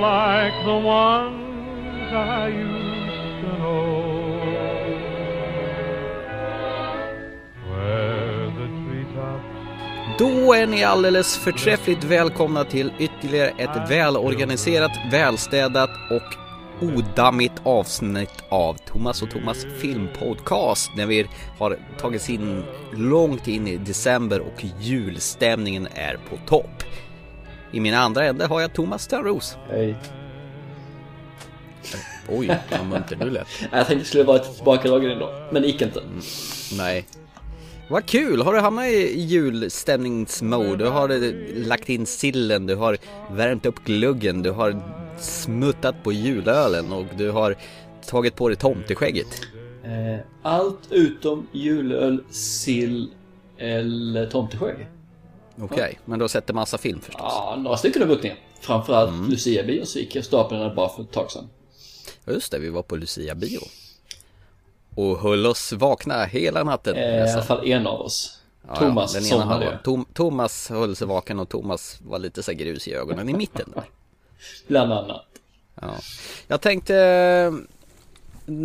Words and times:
like 0.00 0.64
the 0.64 0.78
ones 0.78 2.12
I 2.12 2.48
used 2.48 3.42
to 3.42 3.56
know. 3.58 4.40
Where 7.68 8.46
the 8.58 8.66
treetops 8.84 10.18
Då 10.18 10.54
är 10.54 10.66
ni 10.66 10.84
alldeles 10.84 11.38
förträffligt 11.38 12.04
välkomna 12.04 12.64
till 12.64 12.92
ytterligare 12.98 13.48
ett 13.48 13.90
välorganiserat, 13.90 14.90
välstädat 15.12 15.90
och 16.10 16.34
odammigt 16.80 17.60
avsnitt 17.62 18.44
av 18.48 18.74
Thomas 18.74 19.22
och 19.22 19.30
Thomas 19.30 19.66
filmpodcast 19.80 20.90
när 20.96 21.06
vi 21.06 21.26
har 21.58 21.78
tagits 21.98 22.30
in 22.30 22.64
långt 22.92 23.48
in 23.48 23.68
i 23.68 23.76
december 23.76 24.40
och 24.40 24.64
julstämningen 24.80 25.88
är 25.94 26.18
på 26.30 26.36
topp. 26.46 26.84
I 27.72 27.80
min 27.80 27.94
andra 27.94 28.24
ände 28.24 28.46
har 28.46 28.60
jag 28.60 28.72
Thomas 28.72 29.06
Törnros. 29.06 29.56
Hej. 29.70 29.96
Oj, 32.28 32.58
vad 32.70 32.86
munter 32.86 33.16
du 33.16 33.30
lät. 33.30 33.46
Jag 33.72 33.86
tänkte 33.86 33.94
det 33.94 34.04
skulle 34.04 34.24
vara 34.24 34.36
ett 34.36 34.56
tillbakadragen 34.56 35.10
idag, 35.10 35.30
men 35.52 35.62
det 35.62 35.68
gick 35.68 35.82
inte. 35.82 36.02
Nej. 36.76 37.06
Vad 37.88 38.06
kul! 38.06 38.42
Har 38.42 38.52
du 38.54 38.60
hamnat 38.60 38.84
i 38.86 39.20
julstämningsmode? 39.20 40.76
Du 40.76 40.86
har 40.90 41.08
eh, 41.08 41.32
lagt 41.66 41.88
in 41.88 42.06
sillen, 42.06 42.66
du 42.66 42.74
har 42.74 42.98
värmt 43.30 43.66
upp 43.66 43.84
gluggen, 43.84 44.42
du 44.42 44.50
har 44.50 44.82
smuttat 45.18 46.02
på 46.02 46.12
julölen 46.12 46.92
och 46.92 47.06
du 47.16 47.30
har 47.30 47.54
tagit 48.06 48.36
på 48.36 48.48
dig 48.48 48.56
tomteskägget. 48.56 49.26
Eh, 49.84 50.20
Allt 50.42 50.78
utom 50.90 51.46
julöl, 51.52 52.22
sill 52.30 53.10
eller 53.58 54.26
tomteskägg. 54.26 54.86
Okej, 55.60 55.98
men 56.04 56.18
du 56.18 56.22
har 56.22 56.28
sett 56.28 56.50
en 56.50 56.56
massa 56.56 56.78
film 56.78 57.00
förstås? 57.00 57.22
Ja, 57.22 57.56
några 57.58 57.76
stycken 57.76 58.02
har 58.02 58.08
gått 58.08 58.22
ner. 58.22 58.36
Framförallt 58.60 59.30
Lucia-bio 59.30 59.84
så 59.84 59.98
gick 59.98 60.16
jag 60.16 60.24
staplarna 60.24 60.74
bara 60.74 60.88
för 60.88 61.02
ett 61.02 61.12
tag 61.12 61.30
sedan. 61.30 61.48
Just 62.26 62.52
det, 62.52 62.58
vi 62.58 62.70
var 62.70 62.82
på 62.82 62.96
Lucia-bio. 62.96 63.60
Och 64.94 65.18
höll 65.18 65.46
oss 65.46 65.72
vakna 65.72 66.24
hela 66.24 66.64
natten. 66.64 66.96
Eh, 66.96 67.02
I 67.02 67.32
alla 67.32 67.42
fall 67.42 67.66
en 67.66 67.86
av 67.86 68.00
oss. 68.00 68.40
Ja, 68.68 68.76
Thomas 68.76 69.12
den 69.12 69.22
ena 69.26 69.40
somnade. 69.40 69.78
Tom, 69.84 70.04
Thomas 70.14 70.68
höll 70.68 70.96
sig 70.96 71.06
vaken 71.06 71.40
och 71.40 71.48
Thomas 71.48 71.98
var 72.00 72.18
lite 72.18 72.42
så 72.42 72.52
grus 72.52 72.88
i 72.88 72.94
ögonen 72.94 73.28
i 73.28 73.34
mitten. 73.34 73.72
Där. 73.74 73.84
Bland 74.66 74.92
annat. 74.92 75.26
Ja. 75.80 75.94
Jag 76.46 76.60
tänkte, 76.60 76.96
eh, 76.96 77.52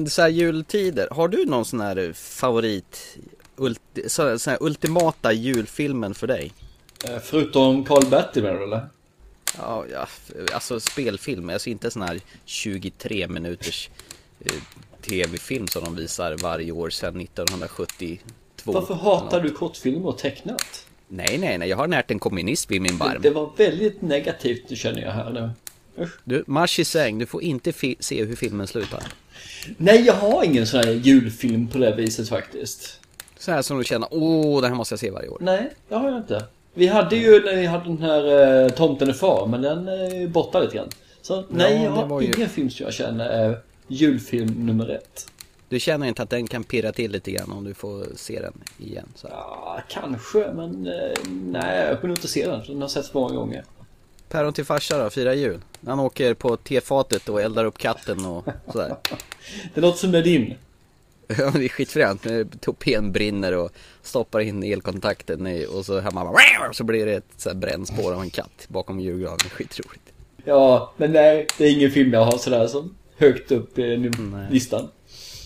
så 0.08 0.22
här 0.22 0.30
jultider, 0.30 1.08
har 1.12 1.28
du 1.28 1.46
någon 1.46 1.66
sån 1.66 1.82
här 1.82 2.14
favorit, 2.14 3.18
ulti, 3.56 4.10
så, 4.10 4.40
så 4.40 4.50
här 4.50 4.58
ultimata 4.62 5.32
julfilmen 5.34 6.14
för 6.14 6.28
dig? 6.28 6.54
Eh, 7.10 7.20
Förutom 7.24 7.86
Karl-Bertil 7.86 8.44
menar 8.44 8.58
du 8.60 8.64
eller? 8.64 8.86
Ja, 9.58 9.86
ja, 9.92 10.08
alltså 10.54 10.80
spelfilm, 10.80 11.50
alltså 11.50 11.70
inte 11.70 11.92
sån 11.92 12.02
här 12.02 12.20
23 12.46 13.28
minuters 13.28 13.90
eh, 14.46 14.54
tv-film 15.02 15.68
som 15.68 15.84
de 15.84 15.96
visar 15.96 16.38
varje 16.38 16.72
år 16.72 16.90
sedan 16.90 17.22
1972. 17.22 18.18
Varför 18.64 18.94
hatar 18.94 19.42
du 19.42 19.52
kortfilmer 19.52 20.08
och 20.08 20.18
tecknat? 20.18 20.86
Nej, 21.08 21.38
nej, 21.38 21.58
nej, 21.58 21.70
jag 21.70 21.78
har 21.78 21.88
närt 21.88 22.12
en 22.12 22.20
kommunism 22.20 22.74
i 22.74 22.80
min 22.80 22.98
barm. 22.98 23.22
det 23.22 23.30
var 23.30 23.52
väldigt 23.58 24.02
negativt, 24.02 24.64
det 24.70 24.76
känner 24.76 25.02
jag 25.02 25.12
här 25.12 25.30
nu. 25.30 25.50
Usch. 26.04 26.12
Du, 26.24 26.44
marsch 26.48 26.80
i 26.80 26.86
säng, 26.86 27.20
du 27.20 27.26
får 27.26 27.44
inte 27.44 27.74
se 28.00 28.24
hur 28.24 28.36
filmen 28.36 28.68
slutar. 28.68 29.04
Nej, 29.78 30.02
jag 30.06 30.14
har 30.14 30.44
ingen 30.44 30.68
sån 30.68 30.80
här 30.80 30.92
julfilm 30.92 31.68
på 31.68 31.78
det 31.78 31.96
viset 31.96 32.30
faktiskt. 32.30 33.00
Så 33.40 33.52
här 33.52 33.62
som 33.62 33.78
du 33.78 33.84
känner, 33.84 34.08
åh, 34.12 34.62
det 34.62 34.68
här 34.68 34.76
måste 34.76 34.94
jag 34.94 35.00
se 35.00 35.12
varje 35.12 35.28
år. 35.30 35.38
Nej, 35.42 35.74
det 35.90 35.96
har 35.96 36.10
jag 36.10 36.18
inte. 36.18 36.46
Vi 36.78 36.88
hade 36.88 37.16
ju 37.16 37.44
när 37.46 37.56
vi 37.56 37.66
hade 37.66 37.84
den 37.84 38.02
här 38.02 38.64
eh, 38.64 38.70
Tomten 38.70 39.10
är 39.10 39.14
far, 39.14 39.48
men 39.48 39.62
den 39.62 39.88
är 39.88 40.16
ju 40.20 40.28
borta 40.28 40.60
lite 40.60 40.76
grann. 40.76 40.90
Så 41.22 41.44
nej, 41.50 41.74
Ja, 41.76 41.84
jag 41.84 41.94
det 41.94 41.96
har 42.00 42.08
var 42.08 42.22
ju- 42.22 42.34
ingen 42.38 42.50
film 42.50 42.70
som 42.70 42.84
jag 42.84 42.94
känner 42.94 43.26
är 43.30 43.60
julfilm 43.88 44.66
nummer 44.66 44.90
ett. 44.90 45.28
Du 45.70 45.80
känner 45.80 46.08
inte 46.08 46.24
att 46.24 46.30
den 46.30 46.48
kan 46.48 46.64
pirra 46.64 46.92
till 46.92 47.12
lite 47.12 47.32
grann 47.32 47.52
om 47.52 47.64
du 47.64 47.74
får 47.74 48.06
se 48.16 48.40
den 48.42 48.54
igen? 48.78 49.08
Så. 49.16 49.28
här. 49.28 49.36
Ja, 49.36 49.80
kanske, 49.90 50.52
men 50.56 50.88
eh, 50.88 51.18
nej, 51.30 51.88
jag 51.88 52.02
kunde 52.02 52.14
inte 52.16 52.28
se 52.28 52.48
den. 52.48 52.62
för 52.64 52.72
Den 52.74 52.82
har 52.82 52.90
setts 52.90 53.14
många 53.14 53.36
gånger. 53.36 53.64
Päron 54.30 54.54
till 54.54 54.66
farsa 54.66 55.04
då, 55.04 55.10
fira 55.10 55.34
jul. 55.34 55.60
Han 55.88 56.00
åker 56.00 56.34
på 56.34 56.58
tefatet 56.58 57.30
och 57.30 57.42
eldar 57.42 57.66
upp 57.66 57.78
katten 57.78 58.26
och 58.26 58.46
sådär. 58.72 58.96
Det 59.74 59.82
låter 59.82 59.98
som 59.98 60.12
det 60.12 60.18
är 60.18 60.24
din. 60.24 60.54
Ja, 61.38 61.52
det 61.52 61.66
är 61.66 61.70
skitfränt. 61.70 62.26
när 62.26 62.44
Tupén 62.44 63.12
brinner 63.12 63.58
och 63.58 63.72
stoppar 64.02 64.40
in 64.40 64.64
elkontakten 64.64 65.48
i, 65.48 65.66
och 65.66 65.86
så 65.86 66.00
hemma 66.00 66.26
bara, 66.26 66.74
så 66.74 66.84
blir 66.84 67.06
det 67.06 67.14
ett 67.14 67.26
så 67.38 67.50
här 67.50 67.56
brännspår 67.56 68.14
av 68.14 68.22
en 68.22 68.30
katt 68.30 68.66
bakom 68.68 69.00
julgranen. 69.00 69.40
Skitroligt. 69.52 70.14
Ja, 70.46 70.94
men 70.98 71.12
nej, 71.12 71.48
det 71.58 71.66
är 71.66 71.72
ingen 71.72 71.92
film 71.92 72.14
jag 72.14 72.26
har 72.26 72.38
sådär 72.38 72.68
som 72.68 72.96
högt 73.18 73.52
upp 73.52 73.80
i 73.80 74.12
listan. 74.52 74.88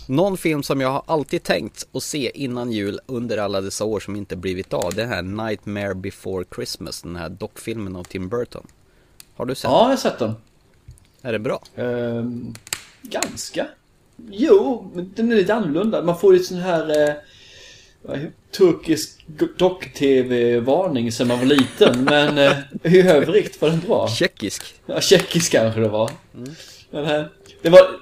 Någon 0.07 0.37
film 0.37 0.63
som 0.63 0.81
jag 0.81 0.89
har 0.89 1.03
alltid 1.05 1.43
tänkt 1.43 1.87
att 1.91 2.03
se 2.03 2.31
innan 2.33 2.71
jul 2.71 2.99
under 3.05 3.37
alla 3.37 3.61
dessa 3.61 3.85
år 3.85 3.99
som 3.99 4.15
inte 4.15 4.35
blivit 4.35 4.73
av. 4.73 4.93
Det 4.95 5.05
här 5.05 5.21
Nightmare 5.21 5.95
Before 5.95 6.45
Christmas, 6.55 7.01
den 7.01 7.15
här 7.15 7.29
dockfilmen 7.29 7.95
av 7.95 8.03
Tim 8.03 8.29
Burton. 8.29 8.67
Har 9.35 9.45
du 9.45 9.55
sett 9.55 9.63
Ja, 9.63 9.81
jag 9.81 9.89
har 9.89 9.95
sett 9.95 10.19
den. 10.19 10.27
den? 10.27 10.37
Är 11.21 11.31
det 11.31 11.39
bra? 11.39 11.61
Ehm, 11.75 12.53
ganska. 13.01 13.67
Jo, 14.31 14.91
men 14.93 15.11
den 15.15 15.31
är 15.31 15.35
lite 15.35 15.53
annorlunda. 15.53 16.03
Man 16.03 16.19
får 16.19 16.33
lite 16.33 16.45
sån 16.45 16.57
här 16.57 17.09
eh, 17.09 18.19
turkisk 18.51 19.25
dock-tv-varning 19.57 21.11
sen 21.11 21.27
man 21.27 21.39
var 21.39 21.45
liten. 21.45 22.03
men 22.09 22.37
eh, 22.37 22.57
i 22.83 23.01
övrigt 23.01 23.61
var 23.61 23.69
den 23.69 23.79
bra. 23.79 24.07
Tjeckisk. 24.07 24.75
Ja, 24.85 25.01
tjeckisk 25.01 25.51
kanske 25.51 25.79
det 25.79 25.89
var. 25.89 26.11
Men, 26.91 27.05
eh, 27.05 27.23
det 27.61 27.69
var 27.69 27.99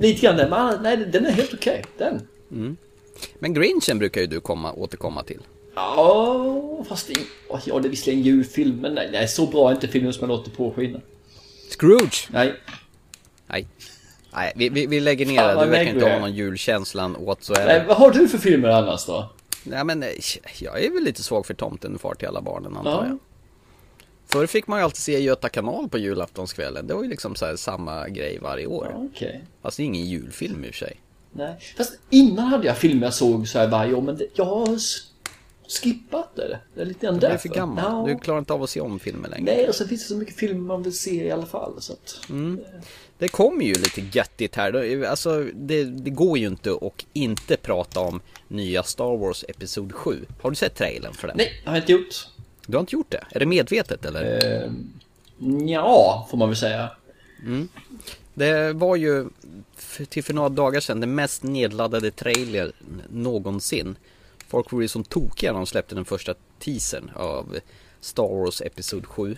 lite 0.00 0.20
grann 0.20 0.36
den, 0.36 0.50
men 0.50 0.82
nej, 0.82 0.96
den 0.96 1.26
är 1.26 1.30
helt 1.30 1.54
okej. 1.54 1.84
Den. 1.98 2.26
Men 3.38 3.54
Grinchen 3.54 3.98
brukar 3.98 4.20
ju 4.20 4.26
du 4.26 4.40
komma, 4.40 4.72
återkomma 4.72 5.22
till. 5.22 5.40
Ja, 5.74 6.84
fast 6.88 7.06
det, 7.08 7.14
ja, 7.66 7.78
det 7.78 7.88
är 7.88 7.90
visserligen 7.90 8.20
en 8.20 8.26
julfilm, 8.26 8.76
men 8.76 8.94
nej, 8.94 9.08
nej, 9.12 9.28
så 9.28 9.46
bra 9.46 9.70
är 9.70 9.74
inte 9.74 9.88
filmen 9.88 10.12
som 10.12 10.30
jag 10.30 10.36
låter 10.36 10.50
påskina. 10.50 11.00
Scrooge! 11.78 12.28
Nej, 12.30 12.54
Nej. 13.46 13.66
Nej, 14.32 14.52
vi, 14.56 14.68
vi, 14.68 14.86
vi 14.86 15.00
lägger 15.00 15.26
ner 15.26 15.36
Fan, 15.38 15.56
det. 15.56 15.64
Du 15.64 15.70
verkar 15.70 15.92
inte 15.94 16.08
ha 16.10 16.18
någon 16.18 16.32
julkänslan 16.34 17.12
nej, 17.12 17.26
whatsoever. 17.26 17.84
vad 17.88 17.96
har 17.96 18.10
du 18.10 18.28
för 18.28 18.38
filmer 18.38 18.68
annars 18.68 19.06
då? 19.06 19.30
Nej 19.64 19.84
men 19.84 20.02
eh, 20.02 20.08
jag 20.58 20.84
är 20.84 20.90
väl 20.90 21.02
lite 21.04 21.22
svag 21.22 21.46
för 21.46 21.54
tomten 21.54 21.98
far 21.98 22.14
till 22.14 22.28
alla 22.28 22.40
barnen 22.40 22.76
antar 22.76 22.90
Ja. 22.90 23.06
jag. 23.06 23.18
Förr 24.28 24.46
fick 24.46 24.66
man 24.66 24.78
ju 24.78 24.84
alltid 24.84 24.98
se 25.02 25.20
Göta 25.20 25.48
kanal 25.48 25.88
på 25.88 25.98
julaftonskvällen. 25.98 26.86
Det 26.86 26.94
var 26.94 27.02
ju 27.02 27.08
liksom 27.08 27.34
så 27.34 27.46
här 27.46 27.56
samma 27.56 28.08
grej 28.08 28.38
varje 28.42 28.66
år. 28.66 28.88
Ja, 28.90 29.06
Okej. 29.14 29.44
Fast 29.62 29.76
det 29.76 29.82
är 29.82 29.84
ingen 29.84 30.06
julfilm 30.06 30.64
i 30.64 30.70
och 30.70 30.74
för 30.74 30.78
sig. 30.78 30.96
Nej, 31.32 31.54
fast 31.76 31.92
innan 32.10 32.46
hade 32.46 32.66
jag 32.66 32.76
filmer 32.78 33.06
jag 33.06 33.14
såg 33.14 33.48
så 33.48 33.58
här 33.58 33.68
varje 33.68 33.94
år, 33.94 34.02
men 34.02 34.16
det, 34.16 34.26
jag 34.34 34.44
har 34.44 34.78
skippat 35.70 36.36
det. 36.36 36.58
Det 36.74 36.80
är 36.80 36.84
lite 36.84 37.06
grann 37.06 37.18
Du 37.18 37.26
är 37.26 37.30
därför. 37.30 37.48
för 37.48 37.54
gammal. 37.56 38.08
Ja. 38.08 38.14
Du 38.14 38.18
klarar 38.20 38.38
inte 38.38 38.52
av 38.52 38.62
att 38.62 38.70
se 38.70 38.80
om 38.80 38.98
filmer 38.98 39.28
längre. 39.28 39.44
Nej, 39.56 39.68
och 39.68 39.74
så 39.74 39.88
finns 39.88 40.02
det 40.02 40.08
så 40.08 40.16
mycket 40.16 40.36
filmer 40.36 40.60
man 40.60 40.82
vill 40.82 40.98
se 40.98 41.26
i 41.26 41.30
alla 41.30 41.46
fall. 41.46 41.74
Så 41.82 41.92
att, 41.92 42.20
Det 43.18 43.28
kommer 43.28 43.64
ju 43.64 43.72
lite 43.74 44.00
göttigt 44.12 44.56
här. 44.56 45.04
Alltså, 45.04 45.44
det, 45.54 45.84
det 45.84 46.10
går 46.10 46.38
ju 46.38 46.46
inte 46.46 46.70
att 46.72 47.06
inte 47.12 47.56
prata 47.56 48.00
om 48.00 48.20
nya 48.48 48.82
Star 48.82 49.16
Wars 49.16 49.44
Episod 49.48 49.92
7. 49.92 50.24
Har 50.42 50.50
du 50.50 50.56
sett 50.56 50.74
trailern 50.74 51.12
för 51.12 51.28
den? 51.28 51.36
nej, 51.36 51.62
har 51.64 51.72
jag 51.74 51.82
inte 51.82 51.92
gjort. 51.92 52.28
Du 52.66 52.76
har 52.76 52.80
inte 52.80 52.94
gjort 52.96 53.10
det? 53.10 53.24
Är 53.30 53.40
det 53.40 53.46
medvetet 53.46 54.04
eller? 54.04 54.46
Eh, 54.64 54.70
ja, 55.68 56.26
får 56.30 56.38
man 56.38 56.48
väl 56.48 56.56
säga. 56.56 56.90
Det 58.34 58.72
var 58.72 58.96
ju 58.96 59.28
till 60.08 60.24
för 60.24 60.34
några 60.34 60.48
dagar 60.48 60.80
sedan 60.80 61.00
den 61.00 61.14
mest 61.14 61.42
nedladdade 61.42 62.10
trailer 62.10 62.72
någonsin. 63.10 63.96
Folk 64.50 64.72
var 64.72 64.80
ju 64.80 64.88
som 64.88 65.04
tokiga 65.04 65.52
när 65.52 65.58
de 65.58 65.66
släppte 65.66 65.94
den 65.94 66.04
första 66.04 66.34
teasern 66.58 67.10
av 67.14 67.58
Star 68.00 68.28
Wars 68.28 68.60
Episod 68.60 69.06
7. 69.06 69.36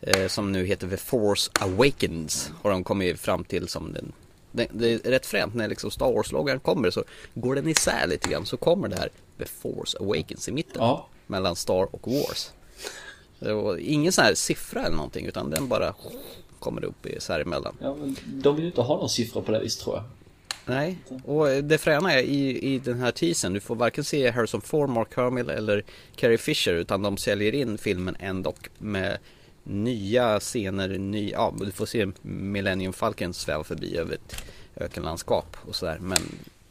Eh, 0.00 0.28
som 0.28 0.52
nu 0.52 0.64
heter 0.66 0.88
The 0.88 0.96
Force 0.96 1.50
Awakens. 1.60 2.50
Har 2.62 2.70
de 2.70 2.84
kommit 2.84 3.20
fram 3.20 3.44
till 3.44 3.68
som 3.68 3.92
den. 3.92 4.12
Det, 4.52 4.68
det 4.72 4.92
är 4.92 4.98
rätt 4.98 5.26
fränt 5.26 5.54
när 5.54 5.68
liksom 5.68 5.90
Star 5.90 6.12
Wars-loggan 6.12 6.60
kommer 6.60 6.90
så 6.90 7.04
går 7.34 7.54
den 7.54 7.68
isär 7.68 8.06
lite 8.06 8.28
grann. 8.28 8.46
Så 8.46 8.56
kommer 8.56 8.88
det 8.88 8.96
här 8.96 9.08
The 9.38 9.44
Force 9.44 9.98
Awakens 9.98 10.48
i 10.48 10.52
mitten. 10.52 10.82
Ja. 10.82 11.06
Mellan 11.26 11.56
Star 11.56 11.94
och 11.94 12.08
Wars. 12.12 12.50
Det 13.38 13.52
var 13.52 13.76
ingen 13.76 14.12
sån 14.12 14.24
här 14.24 14.34
siffra 14.34 14.80
eller 14.80 14.96
någonting 14.96 15.26
utan 15.26 15.50
den 15.50 15.68
bara 15.68 15.94
kommer 16.58 16.84
upp 16.84 17.06
i 17.06 17.20
så 17.20 17.32
här 17.32 17.40
emellan. 17.40 17.76
ja 17.80 17.94
men 17.94 18.16
de 18.24 18.54
vill 18.54 18.64
ju 18.64 18.70
inte 18.70 18.80
ha 18.80 18.96
någon 18.96 19.08
siffra 19.08 19.42
på 19.42 19.52
det 19.52 19.60
viset 19.60 19.82
tror 19.82 19.96
jag. 19.96 20.04
Nej, 20.68 20.98
och 21.24 21.46
det 21.48 21.78
fräna 21.78 22.12
är 22.12 22.22
i, 22.22 22.74
i 22.74 22.78
den 22.78 22.98
här 22.98 23.10
teasern, 23.10 23.52
du 23.52 23.60
får 23.60 23.74
varken 23.74 24.04
se 24.04 24.30
Harrison 24.30 24.60
Ford, 24.60 24.88
Mark 24.88 25.16
Hamill 25.16 25.50
eller 25.50 25.84
Carrie 26.16 26.38
Fisher 26.38 26.74
utan 26.74 27.02
de 27.02 27.16
säljer 27.16 27.54
in 27.54 27.78
filmen 27.78 28.16
ändå 28.20 28.54
med 28.78 29.18
nya 29.62 30.40
scener, 30.40 30.88
ny, 30.88 31.30
ja 31.30 31.54
du 31.60 31.70
får 31.70 31.86
se 31.86 32.06
Millennium 32.22 32.92
Falcon 32.92 33.34
sväva 33.34 33.64
förbi 33.64 33.96
över 33.96 34.14
ett 34.14 34.44
ökenlandskap 34.76 35.56
och 35.68 35.74
sådär 35.74 35.98
men 36.00 36.18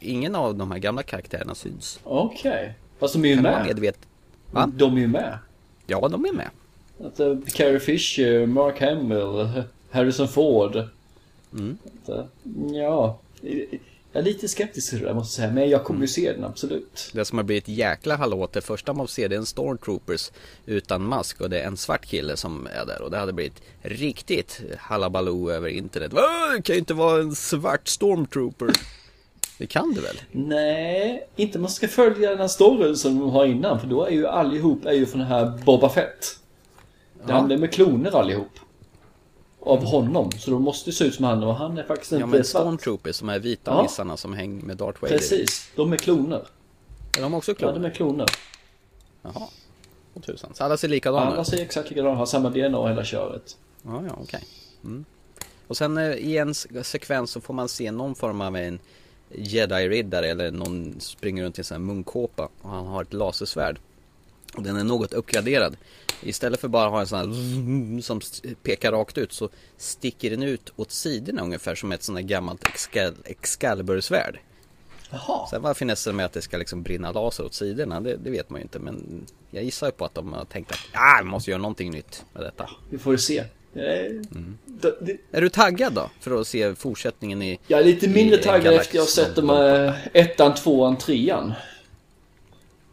ingen 0.00 0.34
av 0.34 0.54
de 0.54 0.70
här 0.70 0.78
gamla 0.78 1.02
karaktärerna 1.02 1.54
syns. 1.54 2.00
Okej. 2.04 2.74
Fast 2.98 3.14
de 3.14 3.24
är 3.24 3.28
ju 3.28 3.34
Kan 3.34 3.42
med. 3.42 3.66
medvet... 3.66 3.98
Va? 4.50 4.72
De 4.76 4.96
är 4.96 5.00
ju 5.00 5.06
med. 5.06 5.38
Ja, 5.86 6.08
de 6.08 6.24
är 6.24 6.32
med. 6.32 6.48
Att, 7.04 7.20
uh, 7.20 7.40
Carrie 7.46 7.80
Fisher, 7.80 8.46
Mark 8.46 8.80
Hamill, 8.80 9.62
Harrison 9.90 10.28
Ford. 10.28 10.76
Mm. 11.52 11.78
Så, 12.06 12.28
ja, 12.72 13.18
jag 14.12 14.20
är 14.20 14.24
lite 14.24 14.48
skeptisk 14.48 14.90
till 14.90 14.98
det 14.98 15.04
där 15.06 15.14
måste 15.14 15.42
jag 15.42 15.48
säga. 15.48 15.54
Men 15.60 15.70
jag 15.70 15.84
kommer 15.84 16.00
ju 16.00 16.08
se 16.08 16.32
den 16.32 16.44
absolut. 16.44 17.10
Det 17.14 17.24
som 17.24 17.38
har 17.38 17.44
blivit 17.44 17.68
jäkla 17.68 18.16
hallå 18.16 18.48
det 18.52 18.60
första 18.60 18.92
man 18.92 19.06
får 19.06 19.12
se 19.12 19.28
det 19.28 19.34
är 19.34 19.38
en 19.38 19.46
Stormtroopers 19.46 20.30
utan 20.66 21.02
mask 21.02 21.40
och 21.40 21.50
det 21.50 21.60
är 21.60 21.66
en 21.66 21.76
svart 21.76 22.06
kille 22.06 22.36
som 22.36 22.66
är 22.66 22.86
där 22.86 23.02
och 23.02 23.10
det 23.10 23.18
hade 23.18 23.32
blivit 23.32 23.62
riktigt 23.82 24.60
halabaloo 24.78 25.50
över 25.50 25.68
internet. 25.68 26.12
"Åh, 26.14 26.52
Det 26.56 26.62
kan 26.62 26.74
ju 26.74 26.78
inte 26.78 26.94
vara 26.94 27.20
en 27.20 27.34
svart 27.34 27.88
Stormtrooper. 27.88 28.68
Det 29.58 29.66
kan 29.66 29.94
det 29.94 30.00
väl? 30.00 30.20
Nej, 30.32 31.28
inte 31.36 31.58
man 31.58 31.70
ska 31.70 31.88
följa 31.88 32.30
den 32.30 32.38
här 32.38 32.48
storyn 32.48 32.96
som 32.96 33.18
de 33.20 33.30
har 33.30 33.44
innan. 33.46 33.80
För 33.80 33.86
då 33.86 34.04
är 34.04 34.10
ju 34.10 34.26
allihop 34.26 34.86
är 34.86 34.92
ju 34.92 35.06
från 35.06 35.18
den 35.20 35.28
här 35.28 35.58
Boba 35.64 35.88
Fett. 35.88 36.38
Det 37.14 37.22
Ja. 37.26 37.34
handlar 37.34 37.56
med 37.56 37.72
kloner 37.72 38.16
allihop. 38.16 38.50
Av 39.68 39.84
honom. 39.84 40.30
Så 40.38 40.50
de 40.50 40.62
måste 40.62 40.92
se 40.92 41.04
ut 41.04 41.14
som 41.14 41.24
han 41.24 41.42
och 41.44 41.54
han 41.54 41.78
är 41.78 41.82
faktiskt 41.84 42.12
Ja 42.12 42.16
inte 42.18 42.28
men 42.28 42.44
svart. 42.44 42.62
Stormtroopers 42.62 43.16
som 43.16 43.28
är 43.28 43.38
vita 43.38 43.70
Ja. 43.70 43.82
nissarna 43.82 44.16
som 44.16 44.34
hänger 44.34 44.62
med 44.64 44.76
Darth 44.76 45.02
Vader. 45.02 45.16
Precis, 45.18 45.70
de 45.76 45.92
är 45.92 45.96
kloner. 45.96 46.46
Är 47.18 47.22
de 47.22 47.34
också 47.34 47.50
Ja, 47.50 47.54
kloner? 47.54 47.74
de 47.74 47.84
är 47.84 47.90
kloner. 47.90 48.26
Jaha. 49.22 49.32
Åh 50.14 50.22
tusan. 50.22 50.50
Så 50.54 50.64
alla 50.64 50.76
ser 50.76 50.88
likadana 50.88 51.26
Alla 51.26 51.40
ut? 51.40 51.46
ser 51.46 51.62
exakt 51.62 51.90
likadana 51.90 52.14
har 52.16 52.26
samma 52.26 52.50
DNA 52.50 52.78
och 52.78 52.88
hela 52.88 53.04
köret. 53.04 53.56
Ja, 53.82 54.02
ja, 54.08 54.16
okej. 54.22 54.44
Mm. 54.84 55.04
Och 55.66 55.76
sen 55.76 55.98
eh, 55.98 56.10
i 56.12 56.38
en 56.38 56.54
sekvens 56.54 57.30
så 57.30 57.40
får 57.40 57.54
man 57.54 57.68
se 57.68 57.90
någon 57.90 58.14
form 58.14 58.40
av 58.40 58.56
en 58.56 58.78
Jedi-riddare 59.34 60.26
eller 60.26 60.50
någon 60.50 61.00
springer 61.00 61.44
runt 61.44 61.58
i 61.58 61.60
en 61.60 61.64
sån 61.64 61.74
här 61.74 61.80
munkåpa 61.82 62.48
och 62.62 62.70
han 62.70 62.86
har 62.86 63.02
ett 63.02 63.12
lasersvärd. 63.12 63.78
Och 64.56 64.62
den 64.62 64.76
är 64.76 64.84
något 64.84 65.12
uppgraderad. 65.12 65.76
Istället 66.22 66.60
för 66.60 66.68
bara 66.68 66.84
att 66.86 66.90
ha 66.92 67.00
en 67.00 67.06
sån 67.06 67.18
här 67.18 68.00
som 68.02 68.20
pekar 68.62 68.92
rakt 68.92 69.18
ut 69.18 69.32
så 69.32 69.48
sticker 69.76 70.30
den 70.30 70.42
ut 70.42 70.72
åt 70.76 70.90
sidorna 70.90 71.42
ungefär 71.42 71.74
som 71.74 71.92
ett 71.92 72.02
sånt 72.02 72.18
här 72.18 72.26
gammalt 72.26 72.62
Excal- 72.64 73.14
Excalibur-svärd. 73.24 74.38
Jaha. 75.10 75.46
Sen 75.50 75.62
vad 75.62 75.76
finessen 75.76 76.16
med 76.16 76.26
att 76.26 76.32
det 76.32 76.42
ska 76.42 76.56
liksom 76.56 76.82
brinna 76.82 77.12
laser 77.12 77.44
åt 77.44 77.54
sidorna, 77.54 78.00
det, 78.00 78.16
det 78.16 78.30
vet 78.30 78.50
man 78.50 78.60
ju 78.60 78.62
inte. 78.62 78.78
Men 78.78 79.26
jag 79.50 79.64
gissar 79.64 79.86
ju 79.86 79.92
på 79.92 80.04
att 80.04 80.14
de 80.14 80.32
har 80.32 80.44
tänkt 80.44 80.70
att 80.72 80.78
ah, 80.92 81.18
vi 81.22 81.28
måste 81.28 81.50
göra 81.50 81.60
någonting 81.62 81.90
nytt 81.90 82.24
med 82.32 82.42
detta. 82.42 82.70
Vi 82.90 82.98
får 82.98 83.16
se. 83.16 83.38
Eh, 83.38 83.44
Mm. 83.74 84.58
det- 84.66 84.98
det- 85.00 85.16
Är 85.30 85.40
du 85.40 85.48
taggad 85.48 85.92
då? 85.92 86.10
För 86.20 86.40
att 86.40 86.46
se 86.46 86.74
fortsättningen 86.74 87.42
i... 87.42 87.58
Jag 87.66 87.80
är 87.80 87.84
lite 87.84 88.08
mindre 88.08 88.38
taggad 88.38 88.74
efter 88.74 88.94
jag 88.96 89.02
har 89.02 89.06
sett 89.06 89.36
de 89.36 89.48
här 89.48 90.10
ettan, 90.12 90.54
tvåan, 90.54 90.96
trean. 90.98 91.52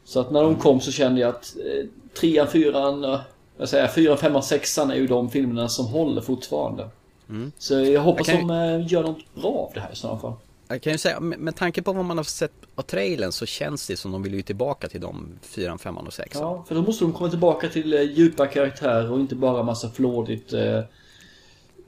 Så 0.06 0.20
att 0.20 0.32
när 0.32 0.44
de 0.44 0.56
kom 0.56 0.82
så 0.82 0.92
kände 0.92 1.22
jag 1.22 1.30
att 1.30 1.56
eh, 1.58 1.86
trean, 2.16 2.48
fyran, 2.48 3.04
eh, 3.04 3.20
jag 3.58 3.70
säger 3.70 3.88
fyran, 3.88 4.18
femman, 4.18 4.44
sexan 4.44 4.92
är 4.92 4.96
ju 4.96 5.08
de 5.08 5.30
filmerna 5.30 5.70
som 5.70 5.86
håller 5.86 6.22
fortfarande. 6.22 6.90
Mm. 7.30 7.52
Så 7.58 7.74
jag 7.74 8.02
hoppas 8.02 8.28
Jag 8.28 8.38
kan 8.38 8.48
de 8.48 8.82
eh, 8.82 8.94
gör 8.94 9.04
något 9.04 9.36
bra 9.36 9.52
av 9.52 9.72
det 9.74 9.80
här 9.80 9.92
i 9.92 9.96
sådana 9.96 10.20
fall. 10.20 10.34
Jag 10.68 10.82
kan 10.82 10.92
ju 10.92 10.98
säga, 10.98 11.20
med, 11.20 11.56
tanke 11.56 11.82
på 11.82 11.94
vad 11.94 12.06
man 12.06 12.18
har 12.18 12.24
sett 12.24 12.52
av 12.76 12.82
trailern 12.82 13.32
så 13.32 13.46
känns 13.46 13.88
det 13.88 13.98
som 13.98 14.12
de 14.12 14.24
vill 14.24 14.34
ju 14.34 14.42
tillbaka 14.42 14.88
till 14.88 15.02
de 15.02 15.40
fyran, 15.42 15.80
femman 15.80 16.08
och 16.08 16.14
sexan. 16.14 16.42
Ja, 16.42 16.66
för 16.68 16.76
då 16.76 16.82
måste 16.82 17.06
de 17.06 17.14
komma 17.14 17.30
tillbaka 17.30 17.70
till 17.70 17.94
eh, 17.94 18.02
djupa 18.02 18.48
karaktärer 18.48 19.12
och 19.12 19.20
inte 19.20 19.36
bara 19.36 19.64
massa 19.64 19.90
flådigt, 19.90 20.54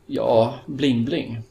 ja, 0.05 0.53
bling-bling. 0.65 1.41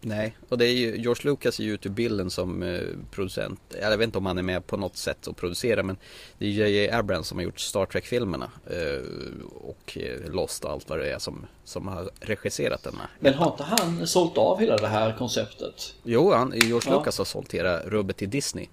Nej, 0.00 0.36
och 0.48 0.58
det 0.58 0.66
är 0.66 0.72
ju, 0.72 0.96
George 0.96 1.30
Lucas 1.30 1.60
är 1.60 1.64
ju 1.64 1.74
ute 1.74 1.88
ur 1.88 1.92
bilden 1.92 2.30
som 2.30 2.62
eh, 2.62 2.80
producent. 3.10 3.60
Jag 3.80 3.98
vet 3.98 4.04
inte 4.04 4.18
om 4.18 4.26
han 4.26 4.38
är 4.38 4.42
med 4.42 4.66
på 4.66 4.76
något 4.76 4.96
sätt 4.96 5.26
och 5.26 5.36
producerar 5.36 5.82
men 5.82 5.96
det 6.38 6.46
är 6.46 6.50
J.J. 6.50 6.90
Abrams 6.90 7.28
som 7.28 7.38
har 7.38 7.44
gjort 7.44 7.60
Star 7.60 7.86
Trek-filmerna. 7.86 8.50
Eh, 8.66 9.02
och 9.54 9.98
eh, 9.98 10.30
Lost 10.32 10.64
och 10.64 10.70
allt 10.70 10.88
vad 10.88 10.98
det 10.98 11.12
är 11.12 11.18
som, 11.18 11.46
som 11.64 11.88
har 11.88 12.10
regisserat 12.20 12.82
denna. 12.82 13.08
Men 13.20 13.34
har 13.34 13.50
inte 13.50 13.62
han 13.62 14.06
sålt 14.06 14.38
av 14.38 14.60
hela 14.60 14.76
det 14.76 14.88
här 14.88 15.16
konceptet? 15.18 15.94
Jo, 16.02 16.32
han, 16.32 16.52
George 16.54 16.90
Ja. 16.90 16.98
Lucas 16.98 17.18
har 17.18 17.24
sålt 17.24 17.54
hela 17.54 17.80
rubbet 17.80 18.16
till 18.16 18.30
Disney. 18.30 18.68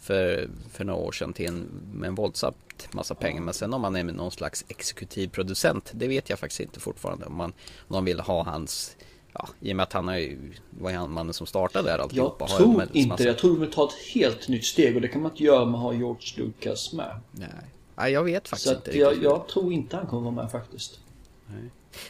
För, 0.00 0.48
för 0.72 0.84
några 0.84 1.00
år 1.00 1.12
sedan 1.12 1.32
till 1.32 1.46
en, 1.46 1.68
med 1.92 2.08
en 2.08 2.14
våldsamt 2.14 2.88
massa 2.90 3.14
pengar. 3.14 3.42
Men 3.42 3.54
sen 3.54 3.74
om 3.74 3.84
han 3.84 3.96
är 3.96 4.04
med 4.04 4.14
någon 4.14 4.30
slags 4.30 4.64
exekutiv 4.68 5.28
producent, 5.28 5.90
det 5.94 6.08
vet 6.08 6.30
jag 6.30 6.38
faktiskt 6.38 6.60
inte 6.60 6.80
fortfarande. 6.80 7.26
Om, 7.26 7.34
man, 7.36 7.52
om 7.88 7.94
de 7.94 8.04
vill 8.04 8.20
ha 8.20 8.44
hans, 8.44 8.96
ja, 9.34 9.48
i 9.60 9.72
och 9.72 9.76
med 9.76 9.82
att 9.82 9.92
han 9.92 10.08
är 10.08 10.36
var 10.70 10.92
han 10.92 11.10
mannen 11.10 11.34
som 11.34 11.46
startade 11.46 11.84
där 11.88 11.92
Jag 11.96 12.00
alltihopa. 12.00 12.44
har 12.44 12.56
tror 12.58 12.76
med- 12.76 12.88
inte 12.92 13.16
det. 13.22 13.24
Jag 13.28 13.38
tror 13.38 13.50
de 13.50 13.60
vill 13.60 13.70
ta 13.72 13.84
ett 13.88 13.94
helt 14.14 14.48
nytt 14.48 14.64
steg 14.64 14.94
och 14.94 15.00
det 15.02 15.08
kan 15.08 15.22
man 15.22 15.30
inte 15.30 15.44
göra 15.44 15.62
om 15.62 15.70
man 15.70 15.80
har 15.80 15.92
George 15.92 16.26
Lucas 16.36 16.92
med. 16.92 17.20
Nej. 17.30 17.48
Nej, 17.96 18.12
jag 18.12 18.24
vet 18.24 18.48
faktiskt 18.48 18.68
Så 18.68 18.74
inte 18.74 18.90
att 18.90 18.96
jag, 18.96 19.22
jag 19.22 19.48
tror 19.48 19.72
inte 19.72 19.96
han 19.96 20.06
kommer 20.06 20.30
vara 20.30 20.42
med 20.44 20.50
faktiskt. 20.52 21.00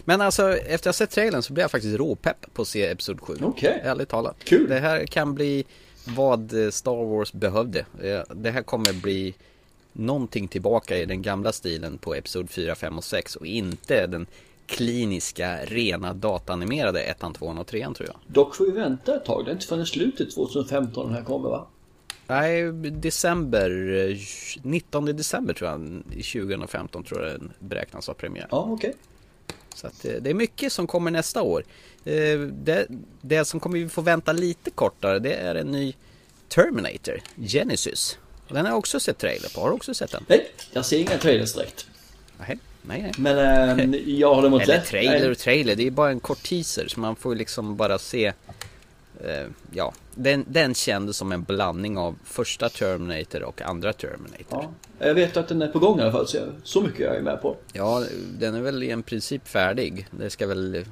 Men 0.04 0.20
alltså, 0.20 0.56
efter 0.56 0.74
att 0.74 0.84
ha 0.84 0.92
sett 0.92 1.10
trailern 1.10 1.42
så 1.42 1.52
blir 1.52 1.64
jag 1.64 1.70
faktiskt 1.70 1.98
råpepp 1.98 2.54
på 2.54 2.62
att 2.62 2.68
se 2.68 2.86
Episod 2.86 3.20
7. 3.20 3.36
Okej. 3.42 3.80
Ärligt 3.84 4.08
talat. 4.08 4.36
Kul. 4.44 4.68
Det 4.68 4.80
här 4.80 5.06
kan 5.06 5.34
bli 5.34 5.64
vad 6.04 6.64
eh, 6.64 6.70
Star 6.70 7.04
Wars 7.04 7.32
behövde. 7.32 7.78
Eh, 8.02 8.20
Det 8.34 8.50
här 8.50 8.62
kommer 8.62 8.92
bli 8.92 9.34
någonting 9.92 10.48
tillbaka 10.48 10.98
i 10.98 11.04
den 11.06 11.22
gamla 11.22 11.52
stilen 11.52 11.98
på 11.98 12.14
Episod 12.14 12.50
4, 12.50 12.74
5 12.74 12.98
och 12.98 13.04
6 13.04 13.36
och 13.36 13.46
inte 13.46 14.06
den 14.06 14.26
kliniska, 14.66 15.58
rena 15.64 16.14
datanimerade 16.14 17.02
1, 17.02 17.24
2 17.38 17.46
och 17.46 17.66
3 17.66 17.84
tror 17.84 18.08
jag. 18.08 18.16
Dock 18.26 18.56
får 18.56 18.64
vi 18.64 18.70
vänta 18.70 19.16
ett 19.16 19.24
tag. 19.24 19.44
Det 19.44 19.50
är 19.50 19.52
inte 19.52 19.66
förrän 19.66 19.86
slutet 19.86 20.34
2015 20.34 21.06
den 21.06 21.14
här 21.14 21.22
kommer 21.24 21.48
va? 21.48 21.66
Nej, 22.26 22.72
december, 22.72 23.70
eh, 24.10 24.16
19 24.62 25.04
december 25.04 25.54
tror 25.54 25.70
jag, 25.70 26.02
i 26.12 26.22
2015 26.22 27.04
tror 27.04 27.22
jag 27.22 27.32
den 27.40 27.52
beräknas 27.58 28.06
ha 28.06 28.14
premiär. 28.14 28.46
Ja, 28.50 28.66
okej. 28.70 28.94
Så 29.74 29.86
att 29.86 30.04
eh, 30.04 30.12
det 30.20 30.30
är 30.30 30.34
mycket 30.34 30.72
som 30.72 30.86
kommer 30.86 31.10
nästa 31.10 31.42
år. 31.42 31.64
Eh, 32.04 32.38
Det, 32.40 32.86
det 33.20 33.44
som 33.44 33.60
kommer 33.60 33.78
vi 33.78 33.88
få 33.88 34.00
vänta 34.00 34.32
lite 34.32 34.70
kortare 34.70 35.18
det 35.18 35.34
är 35.34 35.54
en 35.54 35.66
ny 35.66 35.94
Terminator, 36.48 37.20
Genesis. 37.36 38.18
Den 38.48 38.56
har 38.64 38.68
jag 38.72 38.78
också 38.78 39.00
sett 39.00 39.18
trailer 39.18 39.48
på. 39.54 39.60
Har 39.60 39.68
du 39.68 39.74
också 39.74 39.94
sett 39.94 40.10
den? 40.10 40.24
Nej, 40.28 40.46
jag 40.72 40.84
ser 40.86 40.98
inga 40.98 41.18
trailers 41.18 41.54
direkt. 41.54 41.86
Nej, 42.38 42.58
nej. 42.86 43.02
nej. 43.02 43.12
Men 43.18 43.94
eh, 43.94 44.00
jag 44.08 44.34
har 44.34 44.42
däremot 44.42 44.62
Eller 44.68 44.80
trailer 44.80 45.30
och 45.30 45.38
trailer, 45.38 45.76
det 45.76 45.86
är 45.86 45.90
bara 45.90 46.10
en 46.10 46.20
kort 46.20 46.42
teaser 46.42 46.88
så 46.88 47.00
man 47.00 47.16
får 47.16 47.32
ju 47.32 47.38
liksom 47.38 47.76
bara 47.76 47.98
se 47.98 48.26
eh, 49.24 49.46
Ja, 49.72 49.92
den, 50.14 50.44
den 50.48 50.74
kändes 50.74 51.16
som 51.16 51.32
en 51.32 51.42
blandning 51.42 51.98
av 51.98 52.16
första 52.24 52.68
Terminator 52.68 53.42
och 53.42 53.62
andra 53.62 53.92
Terminator. 53.92 54.46
Ja, 54.48 54.70
jag 54.98 55.14
vet 55.14 55.36
att 55.36 55.48
den 55.48 55.62
är 55.62 55.68
på 55.68 55.78
gång 55.78 55.98
i 55.98 56.02
alla 56.02 56.12
fall 56.12 56.28
så, 56.28 56.36
jag, 56.36 56.48
så 56.62 56.80
mycket 56.80 57.00
jag 57.00 57.16
är 57.16 57.22
med 57.22 57.42
på. 57.42 57.56
Ja, 57.72 58.04
den 58.38 58.54
är 58.54 58.60
väl 58.60 58.82
i 58.82 58.90
en 58.90 59.02
princip 59.02 59.48
färdig. 59.48 60.06
Det 60.10 60.30
ska 60.30 60.46
väl 60.46 60.74
eh, 60.74 60.82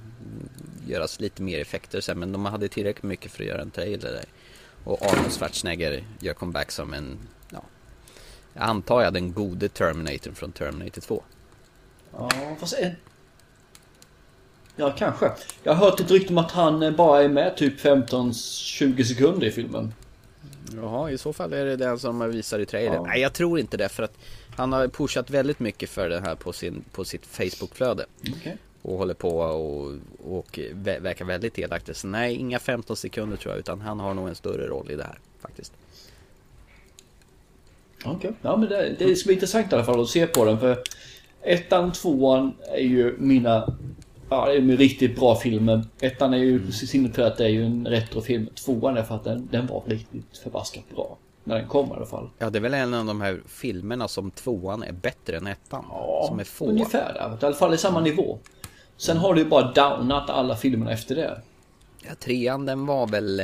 göras 0.87 1.21
lite 1.21 1.43
mer 1.43 1.61
effekter 1.61 2.01
sen 2.01 2.19
men 2.19 2.33
de 2.33 2.45
hade 2.45 2.69
tillräckligt 2.69 3.03
mycket 3.03 3.33
för 3.33 3.43
att 3.43 3.49
göra 3.49 3.63
en 3.63 3.71
trailer 3.71 4.11
där. 4.11 4.25
Och 4.85 5.03
Arnold 5.03 5.33
Schwarzenegger 5.33 6.05
gör 6.21 6.35
comeback 6.35 6.71
som 6.71 6.95
en, 6.95 7.19
ja, 7.51 7.63
jag 8.55 8.63
antar 8.63 9.03
jag 9.03 9.13
den 9.13 9.33
gode 9.33 9.69
Terminator 9.69 10.33
från 10.33 10.53
Terminator 10.53 11.01
2. 11.01 11.23
Ja, 12.19 12.31
fast 12.61 12.79
en... 12.79 12.93
Ja, 14.77 14.95
kanske. 14.99 15.33
Jag 15.63 15.75
har 15.75 15.91
hört 15.91 16.01
ett 16.01 16.11
rykte 16.11 16.33
om 16.33 16.39
att 16.39 16.51
han 16.51 16.83
eh, 16.83 16.91
bara 16.91 17.23
är 17.23 17.29
med 17.29 17.57
typ 17.57 17.81
15-20 17.81 19.03
sekunder 19.03 19.47
i 19.47 19.51
filmen. 19.51 19.95
Jaha, 20.75 21.11
i 21.11 21.19
så 21.19 21.33
fall 21.33 21.53
är 21.53 21.65
det 21.65 21.77
den 21.77 21.99
som 21.99 22.31
visar 22.31 22.59
i 22.59 22.67
trailern. 22.67 22.95
Ja. 22.95 23.03
Nej, 23.07 23.21
jag 23.21 23.33
tror 23.33 23.59
inte 23.59 23.77
det 23.77 23.89
för 23.89 24.03
att 24.03 24.19
han 24.57 24.73
har 24.73 24.89
pushat 24.89 25.31
väldigt 25.31 25.61
mycket 25.61 25.91
för 25.91 26.09
det 26.09 26.21
här 26.21 26.35
på, 26.35 26.53
sin, 26.53 26.85
på 26.93 27.05
sitt 27.05 27.27
Facebook-flöde. 27.27 28.07
Okej. 28.21 28.57
Och 28.83 28.99
håller 28.99 29.15
på 29.15 29.39
och, 29.39 29.93
och 30.25 30.59
verkar 30.75 31.25
väldigt 31.25 31.55
delaktig. 31.55 31.97
Så 31.97 32.07
nej, 32.07 32.35
inga 32.35 32.59
15 32.59 32.97
sekunder 32.97 33.37
tror 33.37 33.55
jag 33.55 33.59
utan 33.59 33.81
han 33.81 34.01
har 34.01 34.15
nog 34.15 34.29
en 34.29 34.35
större 34.35 34.67
roll 34.67 34.91
i 34.91 34.97
det 34.97 35.05
här 35.05 35.19
faktiskt. 35.41 35.73
Okej. 38.05 38.33
Ja, 38.43 38.57
men 38.57 38.69
det, 38.69 38.97
det 38.99 39.17
ska 39.17 39.27
bli 39.27 39.35
intressant 39.35 39.73
i 39.73 39.75
alla 39.75 39.85
fall 39.85 40.01
att 40.01 40.09
se 40.09 40.27
på 40.27 40.45
den 40.45 40.61
för 40.61 40.83
ettan, 41.45 41.93
tvåan 41.93 42.53
är 42.75 42.83
ju 42.83 43.17
mina 43.19 43.75
Ja, 44.31 44.47
det 44.47 44.53
är 44.53 44.61
ju 44.61 44.77
riktigt 44.77 45.17
bra 45.17 45.37
filmer. 45.37 45.85
Ettan 46.01 46.35
är 46.35 46.39
ju 46.39 46.57
Mm. 46.57 46.73
sinnet 46.73 47.15
för 47.15 47.23
att 47.23 47.37
det 47.37 47.45
är 47.45 47.49
ju 47.49 47.65
en 47.65 47.87
retrofilm. 47.87 48.47
Tvåan 48.65 48.97
är 48.97 49.03
för 49.03 49.15
att 49.15 49.25
den, 49.25 49.49
den 49.53 49.67
var 49.67 49.83
riktigt 49.87 50.39
förbaskat 50.43 50.85
bra. 50.95 51.17
När 51.45 51.57
den 51.59 51.69
kom 51.69 51.89
i 51.89 51.93
alla 51.93 52.07
fall. 52.07 52.29
Ja, 52.39 52.51
det 52.51 52.59
är 52.59 52.61
väl 52.61 52.75
en 52.75 52.95
av 52.95 53.07
de 53.07 53.21
här 53.21 53.41
filmerna 53.47 54.09
som 54.09 54.31
tvåan 54.31 54.83
är 54.83 54.93
bättre 54.93 55.37
än 55.37 55.47
ettan. 55.47 55.85
Ja, 55.91 56.25
som 56.29 56.41
är 56.41 56.45
få. 56.45 56.67
ungefär 56.67 57.15
där. 57.15 57.39
I 57.43 57.47
alla 57.47 57.55
fall 57.57 57.75
i 57.75 57.79
samma 57.79 58.01
nivå. 58.01 58.39
Sen 58.97 59.17
har 59.17 59.35
du 59.35 59.41
ju 59.43 59.49
bara 59.49 59.73
downat 59.73 60.31
alla 60.31 60.57
filmerna 60.57 60.93
efter 60.93 61.15
det. 61.15 61.41
Ja, 62.03 62.11
trean 62.21 62.67
den 62.67 62.87
var 62.87 63.07
väl 63.07 63.43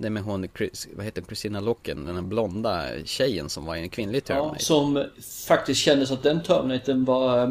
den 0.00 0.12
med 0.12 0.22
hon, 0.22 0.48
Chris, 0.56 0.88
vad 0.96 1.04
heter 1.04 1.22
Christina 1.22 1.60
Locken, 1.60 2.04
den 2.04 2.14
här 2.14 2.22
blonda 2.22 2.84
tjejen 3.04 3.48
som 3.48 3.64
var 3.64 3.76
i 3.76 3.80
en 3.80 3.88
kvinnlig 3.88 4.18
Ja, 4.18 4.26
Terminator. 4.26 4.58
som 4.58 5.04
faktiskt 5.46 5.80
kändes 5.80 6.10
att 6.10 6.22
den 6.22 6.42
Terminatorn 6.42 7.04
var 7.04 7.42
eh, 7.42 7.50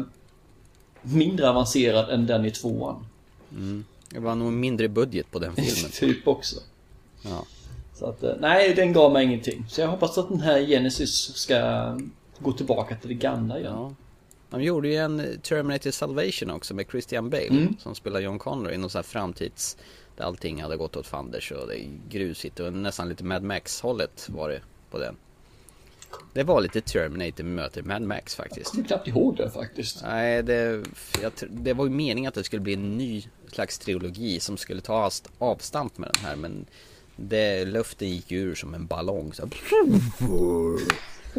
mindre 1.02 1.48
avancerad 1.50 2.10
än 2.10 2.26
den 2.26 2.44
i 2.44 2.50
tvåan. 2.50 3.06
Det 4.08 4.20
var 4.20 4.34
nog 4.34 4.52
mindre 4.52 4.88
budget 4.88 5.30
på 5.30 5.38
den 5.38 5.54
filmen. 5.56 5.90
typ 5.90 6.28
också. 6.28 6.60
Ja. 7.22 7.44
Så 7.94 8.06
att, 8.06 8.22
eh, 8.22 8.32
nej, 8.40 8.74
den 8.74 8.92
gav 8.92 9.12
mig 9.12 9.24
ingenting. 9.24 9.64
Så 9.68 9.80
jag 9.80 9.88
hoppas 9.88 10.18
att 10.18 10.28
den 10.28 10.40
här 10.40 10.60
Genesis 10.66 11.14
ska 11.36 11.98
gå 12.38 12.52
tillbaka 12.52 12.96
till 12.96 13.08
det 13.08 13.14
gamla 13.14 13.58
igen. 13.58 13.72
Ja. 13.72 13.94
De 14.50 14.62
gjorde 14.62 14.88
ju 14.88 14.94
en 14.96 15.40
Terminator 15.42 15.90
Salvation 15.90 16.50
också 16.50 16.74
med 16.74 16.86
Christian 16.90 17.30
Bale 17.30 17.46
Mm. 17.48 17.76
som 17.78 17.94
spelar 17.94 18.20
John 18.20 18.38
Connor 18.38 18.72
i 18.72 18.76
någon 18.78 18.90
sån 18.90 18.98
här 18.98 19.02
framtids 19.02 19.76
där 20.20 20.26
allting 20.26 20.62
hade 20.62 20.76
gått 20.76 20.96
åt 20.96 21.06
fanders 21.06 21.52
och 21.52 21.66
det 21.68 21.80
är 21.80 21.88
grusigt 22.10 22.60
och 22.60 22.72
nästan 22.72 23.08
lite 23.08 23.24
Mad 23.24 23.42
Max 23.42 23.80
hållet 23.80 24.28
var 24.28 24.48
det 24.48 24.60
på 24.90 24.98
den. 24.98 25.16
Det 26.32 26.42
var 26.42 26.60
lite 26.60 26.80
Terminator 26.80 27.44
möter 27.44 27.82
Mad 27.82 28.02
Max 28.02 28.38
Jag 28.38 28.46
faktiskt. 28.46 28.70
kommer 28.70 28.84
knappt 28.84 29.08
ihåg 29.08 29.36
det 29.36 29.50
faktiskt. 29.50 30.02
Nej, 30.02 30.42
det, 30.42 30.84
jag, 31.22 31.32
det 31.50 31.72
var 31.72 31.84
ju 31.84 31.90
meningen 31.90 32.28
att 32.28 32.34
det 32.34 32.44
skulle 32.44 32.62
bli 32.62 32.74
en 32.74 32.98
ny 32.98 33.24
slags 33.52 33.78
trilogi 33.78 34.40
som 34.40 34.56
skulle 34.56 34.80
ta 34.80 35.10
avstamp 35.38 35.98
med 35.98 36.10
den 36.14 36.24
här 36.24 36.36
men 36.36 36.66
det, 37.16 37.64
luften 37.64 38.08
gick 38.08 38.32
ur 38.32 38.54
som 38.54 38.74
en 38.74 38.86
ballong. 38.86 39.32
Så, 39.32 39.48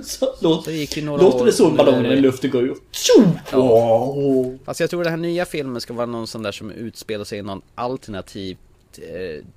Så, 0.03 0.35
låt, 0.41 0.65
så 0.65 0.71
gick 0.71 0.95
det 0.95 1.01
några 1.01 1.21
låter 1.21 1.41
år 1.41 1.45
det 1.45 1.63
en 1.63 1.75
ballong 1.75 2.03
när 2.03 2.15
luften 2.15 2.51
går? 2.51 2.75
Tjo! 2.91 3.23
Wow. 3.57 4.59
Fast 4.65 4.79
jag 4.79 4.89
tror 4.89 5.03
den 5.03 5.13
här 5.13 5.19
nya 5.19 5.45
filmen 5.45 5.81
ska 5.81 5.93
vara 5.93 6.05
någon 6.05 6.27
sån 6.27 6.43
där 6.43 6.51
som 6.51 6.71
utspelar 6.71 7.25
sig 7.25 7.39
i 7.39 7.41
någon 7.41 7.61
alternativ 7.75 8.57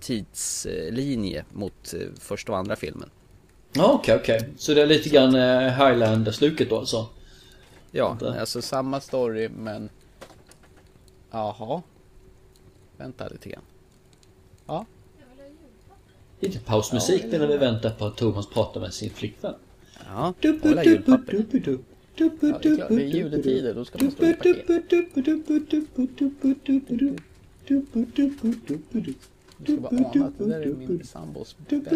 tidslinje 0.00 1.45
mot 1.53 1.95
eh, 1.95 2.00
första 2.21 2.53
och 2.53 2.59
andra 2.59 2.76
filmen. 2.76 3.11
Ja, 3.73 3.93
okej, 3.93 4.17
okej. 4.17 4.49
Så 4.57 4.75
det 4.75 4.83
är 4.83 4.87
lite 4.87 5.09
grann 5.09 5.35
eh, 5.35 5.61
Highlander-sluket 5.61 6.71
då 6.71 6.79
alltså? 6.79 7.07
Ja, 7.91 8.09
Vänta. 8.09 8.41
alltså 8.41 8.62
samma 8.62 9.00
story 9.00 9.49
men... 9.49 9.88
Jaha. 11.31 11.83
Vänta 12.97 13.29
lite 13.29 13.49
grann. 13.49 13.62
Ja, 14.67 14.87
Lite 16.41 16.59
pausmusik 16.59 17.25
medan 17.31 17.49
vi 17.49 17.57
väntar 17.57 17.91
på 17.91 18.05
att 18.07 18.17
Thomas 18.17 18.47
pratar 18.47 18.81
med 18.81 18.95
sin 18.95 19.11
flickvän. 19.11 19.55
ja. 20.07 20.35
Jag 20.41 20.53
vill 20.53 20.76
ha 20.79 20.85
julpapper. 20.85 21.45
Ja, 22.17 22.31
det 22.41 22.47
är 22.47 22.76
klart, 22.76 22.88
det 22.88 22.95
är 22.95 22.99
juletider, 22.99 23.75
då 23.75 23.85
ska 23.85 23.99
man 24.03 24.11
stå 24.11 24.25
i 24.26 24.35
paket. 24.35 24.67
Du 27.66 27.85
ska 29.64 29.76
bara 29.76 29.88
ana 29.97 30.26
att 30.26 30.38
det 30.38 30.47
där 30.47 30.61
är 30.61 30.66
min 30.66 31.04
sambos 31.04 31.56
bästa 31.68 31.90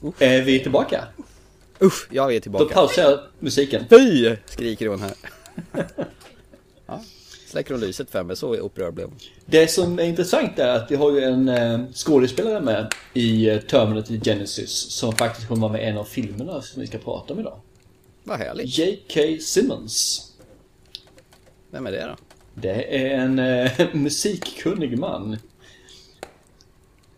låt. 0.00 0.22
Är 0.22 0.42
vi 0.42 0.60
tillbaka? 0.60 1.04
Usch, 1.82 2.08
jag 2.10 2.30
är 2.34 2.38
Då 2.38 2.42
tillbaka. 2.42 2.74
pausar 2.74 3.02
jag 3.02 3.20
musiken. 3.38 3.84
Fy! 3.90 4.36
Skriker 4.46 4.86
hon 4.88 5.00
här. 5.00 5.14
Ja, 6.86 7.02
släcker 7.46 7.74
hon 7.74 7.80
lyset 7.80 8.10
för 8.10 8.22
mig, 8.24 8.36
så 8.36 8.54
upprörd 8.54 8.94
blev 8.94 9.06
hon. 9.06 9.16
Det 9.46 9.68
som 9.70 9.98
är 9.98 10.02
intressant 10.02 10.58
är 10.58 10.68
att 10.68 10.90
vi 10.90 10.96
har 10.96 11.12
ju 11.12 11.20
en 11.20 11.48
eh, 11.48 11.80
skådespelare 11.94 12.60
med 12.60 12.94
i 13.14 13.48
eh, 13.48 13.58
Terminator 13.58 14.14
Genesis 14.24 14.70
som 14.70 15.12
faktiskt 15.12 15.48
kommer 15.48 15.60
vara 15.60 15.72
med 15.72 15.82
i 15.82 15.84
en 15.84 15.98
av 15.98 16.04
filmerna 16.04 16.62
som 16.62 16.80
vi 16.80 16.86
ska 16.86 16.98
prata 16.98 17.34
om 17.34 17.40
idag. 17.40 17.60
Vad 18.24 18.38
härligt. 18.38 18.78
J.K. 18.78 19.20
Simmons. 19.40 20.28
Vem 21.70 21.86
är 21.86 21.92
det 21.92 22.06
då? 22.06 22.16
Det 22.54 23.02
är 23.04 23.10
en 23.18 23.38
eh, 23.38 23.70
musikkunnig 23.94 24.98
man. 24.98 25.36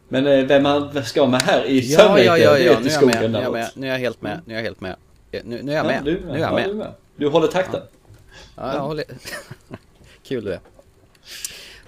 Men 0.08 0.26
eh, 0.26 0.44
vem 0.46 0.64
han 0.64 1.04
ska 1.04 1.20
vara 1.20 1.30
med 1.30 1.40
här 1.40 1.64
i 1.66 1.92
Ja, 1.92 1.98
Terminator, 1.98 2.26
ja, 2.26 2.38
ja, 2.38 2.52
det 2.52 2.64
ja, 2.64 2.78
vet 2.78 2.82
nu 2.82 2.88
i 2.88 3.12
är 3.12 3.22
jag 3.22 3.22
med, 3.22 3.30
nu 3.30 3.38
är 3.38 3.42
jag 3.42 3.52
med, 3.52 3.70
nu 3.74 3.86
är 3.86 3.90
jag 3.92 3.98
helt 3.98 4.22
med, 4.22 4.40
nu 4.46 4.52
är 4.54 4.56
jag 4.58 4.64
helt 4.64 4.80
med. 4.80 4.96
Eh, 5.32 5.40
Nu, 5.44 5.62
nu 5.62 5.72
är 5.72 5.76
jag 5.76 5.84
Ja, 5.84 5.88
med, 5.88 6.04
du, 6.04 6.20
nu 6.20 6.30
är 6.32 6.38
jag 6.38 6.50
ja, 6.50 6.54
med. 6.54 6.68
du, 6.68 6.74
med. 6.74 6.92
du 7.16 7.28
håller 7.28 7.48
takten. 7.48 7.80
Ja, 8.56 8.74
jag 8.74 8.80
håller... 8.80 9.04
Kul 10.22 10.44
det. 10.44 10.60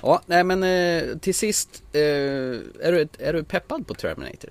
Ja, 0.02 0.22
nej 0.26 0.44
men 0.44 0.62
eh, 0.62 1.18
till 1.18 1.34
sist, 1.34 1.82
eh, 1.92 2.00
är, 2.00 2.92
du, 2.92 3.08
är 3.18 3.32
du 3.32 3.44
peppad 3.44 3.86
på 3.86 3.94
Terminator 3.94 4.50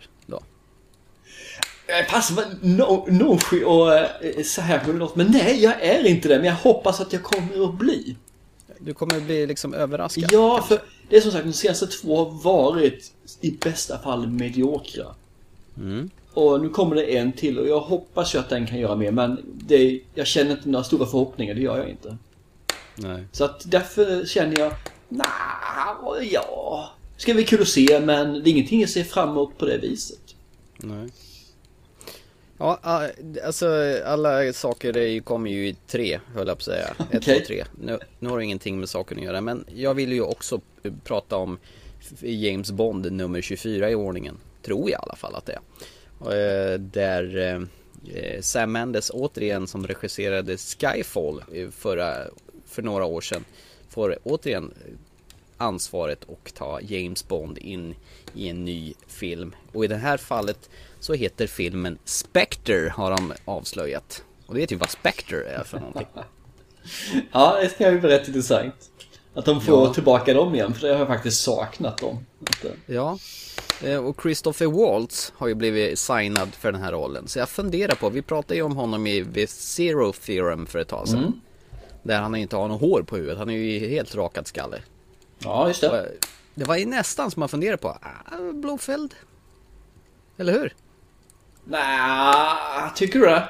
passar 2.10 2.36
väl 2.36 2.46
no, 2.62 3.06
no, 3.10 3.40
och 3.66 3.94
eh, 3.94 4.44
så 4.44 4.62
här 4.62 4.80
på 4.80 4.94
något, 4.94 5.16
men 5.16 5.28
nej 5.28 5.64
jag 5.64 5.82
är 5.82 6.06
inte 6.06 6.28
det. 6.28 6.36
Men 6.36 6.46
jag 6.46 6.56
hoppas 6.56 7.02
att 7.02 7.14
jag 7.14 7.24
kommer 7.24 7.64
att 7.64 7.76
bli. 7.76 8.16
Du 8.80 8.94
kommer 8.94 9.20
bli 9.20 9.48
liksom 9.48 9.74
överraskad? 9.74 10.30
Ja, 10.32 10.62
för 10.62 10.82
det 11.10 11.18
är 11.18 11.22
som 11.22 11.32
sagt 11.32 11.46
de 11.46 11.54
senaste 11.54 11.88
två 11.88 12.18
har 12.18 12.44
varit 12.44 13.12
i 13.42 13.52
bästa 13.52 13.98
fall 13.98 14.28
mediokra. 14.28 15.06
Mm. 15.78 16.10
Och 16.34 16.62
nu 16.62 16.70
kommer 16.70 16.96
det 16.96 17.18
en 17.18 17.32
till 17.32 17.60
och 17.60 17.68
jag 17.68 17.80
hoppas 17.80 18.36
ju 18.36 18.40
att 18.40 18.50
den 18.50 18.68
kan 18.68 18.80
göra 18.80 18.96
mer 18.96 19.12
men 19.12 19.40
det, 19.46 20.02
jag 20.14 20.28
känner 20.28 20.52
inte 20.52 20.70
några 20.70 20.84
stora 20.84 21.06
förhoppningar, 21.06 21.54
det 21.54 21.62
gör 21.62 21.78
jag 21.78 21.90
inte. 21.90 22.18
Nej. 22.96 23.24
Så 23.32 23.44
att 23.44 23.72
därför 23.72 24.26
känner 24.26 24.60
jag, 24.60 24.74
nah, 25.10 26.24
ja, 26.32 26.90
ska 27.18 27.34
bli 27.34 27.44
kul 27.44 27.62
att 27.62 27.68
se 27.68 28.00
men 28.00 28.34
det 28.34 28.50
är 28.50 28.52
ingenting 28.52 28.82
jag 28.82 28.90
ser 28.90 29.04
fram 29.04 29.30
emot 29.30 29.58
på 29.58 29.66
det 29.66 29.78
viset. 29.78 30.36
Nej. 30.78 31.10
Ja, 32.66 32.80
ah, 32.82 33.08
alltså 33.46 33.68
alla 34.06 34.54
saker 34.54 35.20
kommer 35.20 35.50
ju 35.50 35.68
i 35.68 35.76
tre, 35.88 36.20
höll 36.34 36.48
jag 36.48 36.58
på 36.58 36.60
att 36.60 36.64
säga. 36.64 36.88
Ett, 36.88 37.18
Okej. 37.18 37.40
två, 37.40 37.46
tre. 37.48 37.66
Nu, 37.82 38.00
nu 38.20 38.30
har 38.30 38.38
det 38.38 38.44
ingenting 38.44 38.80
med 38.80 38.90
saken 38.90 39.18
att 39.18 39.24
göra, 39.24 39.42
men 39.42 39.66
jag 39.76 39.94
vill 39.94 40.12
ju 40.14 40.22
också 40.22 40.62
eh, 40.84 40.94
prata 41.04 41.38
om 41.38 41.58
James 42.22 42.72
Bond 42.72 43.12
nummer 43.12 43.42
24 43.42 43.90
i 43.90 43.96
ordningen. 43.96 44.38
Tror 44.62 44.90
jag 44.90 45.00
i 45.00 45.04
alla 45.04 45.16
fall 45.16 45.36
att 45.36 45.46
det 45.46 45.54
är. 45.54 46.74
Eh, 46.74 46.80
Där 46.80 47.38
eh, 48.14 48.42
Sam 48.42 48.72
Mendes 48.72 49.12
återigen 49.14 49.68
som 49.68 49.88
regisserade 49.88 50.58
Skyfall 50.58 51.44
eh, 51.54 51.70
förra, 51.70 52.16
för 52.66 52.82
några 52.82 53.06
år 53.06 53.22
sedan 53.22 53.46
får 53.90 54.18
återigen 54.24 54.74
ansvaret 55.58 56.24
och 56.24 56.52
ta 56.56 56.80
James 56.82 57.28
Bond 57.28 57.58
in 57.58 57.96
i 58.36 58.50
en 58.50 58.66
ny 58.66 58.94
film. 59.08 59.56
Och 59.74 59.86
i 59.86 59.88
det 59.88 59.96
här 59.96 60.18
fallet 60.18 60.70
så 61.06 61.14
heter 61.14 61.48
filmen 61.48 61.98
Spectre 62.06 62.90
har 62.96 63.12
de 63.12 63.34
avslöjat. 63.46 64.24
Och 64.46 64.54
du 64.54 64.60
vet 64.60 64.72
ju 64.72 64.76
vad 64.76 64.90
Spectre 64.90 65.44
är 65.50 65.64
för 65.64 65.80
någonting. 65.80 66.08
Ja, 67.32 67.58
det 67.62 67.70
ska 67.70 67.92
ju 67.92 68.00
bli 68.00 68.10
rätt 68.10 68.28
intressant. 68.28 68.76
Att 69.34 69.46
de 69.46 69.62
får 69.62 69.88
Ja. 69.88 69.94
tillbaka 69.94 70.34
dem 70.34 70.56
igen, 70.56 70.74
för 70.74 70.88
det 70.88 70.94
har 70.94 71.00
jag 71.00 71.08
faktiskt 71.08 71.42
saknat 71.44 71.98
dem. 71.98 72.26
Ja. 72.86 73.18
Eh, 73.84 74.06
Och 74.06 74.22
Christopher 74.22 74.66
Waltz 74.66 75.34
har 75.36 75.48
ju 75.48 75.54
blivit 75.56 76.00
signad 76.00 76.54
för 76.56 76.72
den 76.72 76.82
här 76.82 76.92
rollen. 76.92 77.28
Så 77.28 77.40
jag 77.40 77.50
funderar 77.50 77.96
på, 77.96 78.10
vi 78.10 78.22
pratade 78.22 78.56
ju 78.56 78.62
om 78.62 78.76
honom 78.76 79.08
i 79.08 79.26
The 79.34 79.48
Zero 79.48 80.12
Theorem 80.14 80.66
för 80.66 80.80
ett 80.80 80.88
tag 80.88 81.08
sedan. 81.08 81.20
Mm. 81.20 81.42
Där 82.04 82.22
han 82.22 82.36
inte 82.36 82.56
har 82.56 82.68
något 82.68 82.82
hår 82.82 83.02
på 83.02 83.16
huvudet, 83.16 83.38
han 83.38 83.50
är 83.50 83.54
ju 83.54 83.88
helt 83.90 84.16
rakad 84.16 84.48
skalle. 84.48 84.82
Ja, 85.40 85.68
just 85.68 85.82
det. 85.82 86.12
Det 86.56 86.66
var 86.66 86.76
ju 86.78 86.86
nästan 86.86 87.32
som 87.32 87.40
man 87.40 87.50
funderade 87.50 87.78
på, 87.78 87.88
ah, 87.90 88.52
Blofeld? 88.54 89.14
Eller 90.38 90.54
hur? 90.54 90.74
Nej, 91.68 92.92
tycker 92.96 93.20
du 93.20 93.26
det? 93.26 93.50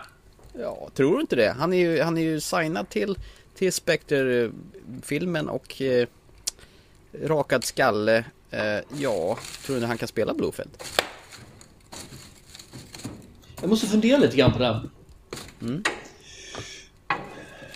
Ja, 0.60 0.90
tror 0.94 1.16
du 1.16 1.22
inte 1.22 1.36
det? 1.36 1.56
Han 1.60 1.74
är 1.74 1.78
ju, 1.78 2.02
han 2.02 2.18
är 2.18 2.22
ju 2.22 2.40
signad 2.40 2.90
till, 2.90 3.18
till 3.56 3.74
Spectre-filmen 3.74 5.50
och 5.50 5.82
eh, 5.82 6.08
rakad 7.24 7.64
skalle. 7.64 8.26
Eh, 8.52 8.80
ja, 8.98 9.38
tror 9.66 9.80
du 9.80 9.86
han 9.86 9.98
kan 9.98 10.08
spela 10.08 10.34
Blofeld? 10.34 10.72
Jag 13.62 13.70
måste 13.70 13.88
fundera 13.88 14.18
lite 14.18 14.38
grann 14.38 14.54
på 14.54 14.60
det. 14.60 14.66
här. 14.66 14.90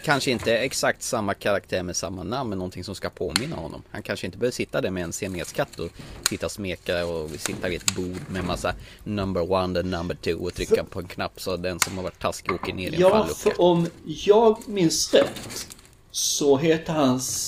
Kanske 0.04 0.32
inte 0.32 0.58
exakt 0.58 1.04
samma 1.04 1.34
karaktär 1.34 1.84
med 1.84 1.96
samma 1.96 2.24
namn, 2.24 2.50
men 2.50 2.58
någonting 2.58 2.84
som 2.84 2.96
ska 2.96 3.10
påminna 3.10 3.56
honom. 3.56 3.84
Han 3.92 4.04
kanske 4.04 4.26
inte 4.26 4.38
behöver 4.38 4.54
sitta 4.56 4.82
där 4.82 4.90
med 4.92 5.04
en 5.04 5.14
siameskatt 5.14 5.80
och 5.80 5.90
sitta 6.30 6.46
och 6.46 6.52
smeka 6.52 7.06
och 7.06 7.30
sitta 7.30 7.70
vid 7.70 7.82
ett 7.82 7.96
bord 7.96 8.18
med 8.30 8.44
massa 8.44 8.74
number 9.04 9.52
one 9.52 9.80
och 9.80 9.86
number 9.86 10.16
two 10.16 10.34
och 10.34 10.54
trycka 10.54 10.84
på 10.84 11.00
en 11.00 11.08
knapp 11.08 11.42
så 11.42 11.58
den 11.58 11.80
som 11.80 11.96
har 11.98 12.04
varit 12.04 12.20
taskig 12.20 12.52
åker 12.52 12.74
ner 12.74 12.92
i 12.92 12.96
en 12.96 13.02
Ja, 13.02 13.10
fallucka. 13.10 13.34
för 13.36 13.62
om 13.62 13.88
jag 14.06 14.58
minns 14.70 15.14
rätt 15.14 15.68
så 16.12 16.58
heter 16.58 16.94
hans 16.94 17.48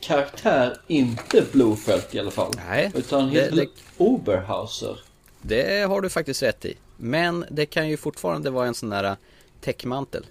karaktär 0.00 0.80
inte 0.86 1.44
Blofeld 1.52 2.02
i 2.10 2.18
alla 2.18 2.30
fall. 2.30 2.52
Nej, 2.68 2.90
Utan 2.94 3.26
det- 3.26 3.40
heter 3.40 3.56
det- 3.56 3.68
Oberhauser. 3.96 5.00
Det 5.42 5.86
har 5.88 6.00
du 6.00 6.08
faktiskt 6.10 6.42
rätt 6.42 6.64
i. 6.64 6.74
Men 6.96 7.44
det 7.50 7.66
kan 7.66 7.88
ju 7.88 7.96
fortfarande 7.96 8.50
vara 8.50 8.66
en 8.66 8.74
sån 8.74 8.90
där 8.90 9.16
täckmantel. 9.60 10.26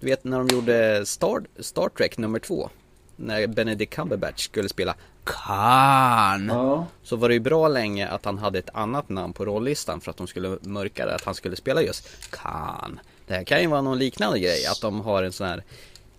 Du 0.00 0.06
vet 0.06 0.24
när 0.24 0.38
de 0.38 0.48
gjorde 0.54 1.06
Star, 1.06 1.42
Star 1.58 1.88
Trek 1.88 2.18
nummer 2.18 2.38
två. 2.38 2.70
När 3.16 3.46
Benedict 3.46 3.94
Cumberbatch 3.94 4.44
skulle 4.44 4.68
spela 4.68 4.94
Khan. 5.24 6.46
Ja. 6.48 6.86
Så 7.02 7.16
var 7.16 7.28
det 7.28 7.34
ju 7.34 7.40
bra 7.40 7.68
länge 7.68 8.08
att 8.08 8.24
han 8.24 8.38
hade 8.38 8.58
ett 8.58 8.70
annat 8.72 9.08
namn 9.08 9.32
på 9.32 9.44
rollistan 9.44 10.00
för 10.00 10.10
att 10.10 10.16
de 10.16 10.26
skulle 10.26 10.58
mörka 10.62 11.06
det, 11.06 11.14
att 11.14 11.24
han 11.24 11.34
skulle 11.34 11.56
spela 11.56 11.82
just 11.82 12.30
Khan. 12.30 13.00
Det 13.26 13.34
här 13.34 13.44
kan 13.44 13.60
ju 13.60 13.66
vara 13.66 13.82
någon 13.82 13.98
liknande 13.98 14.38
grej, 14.38 14.66
att 14.66 14.80
de 14.80 15.00
har 15.00 15.22
en 15.22 15.32
sån 15.32 15.46
här 15.46 15.64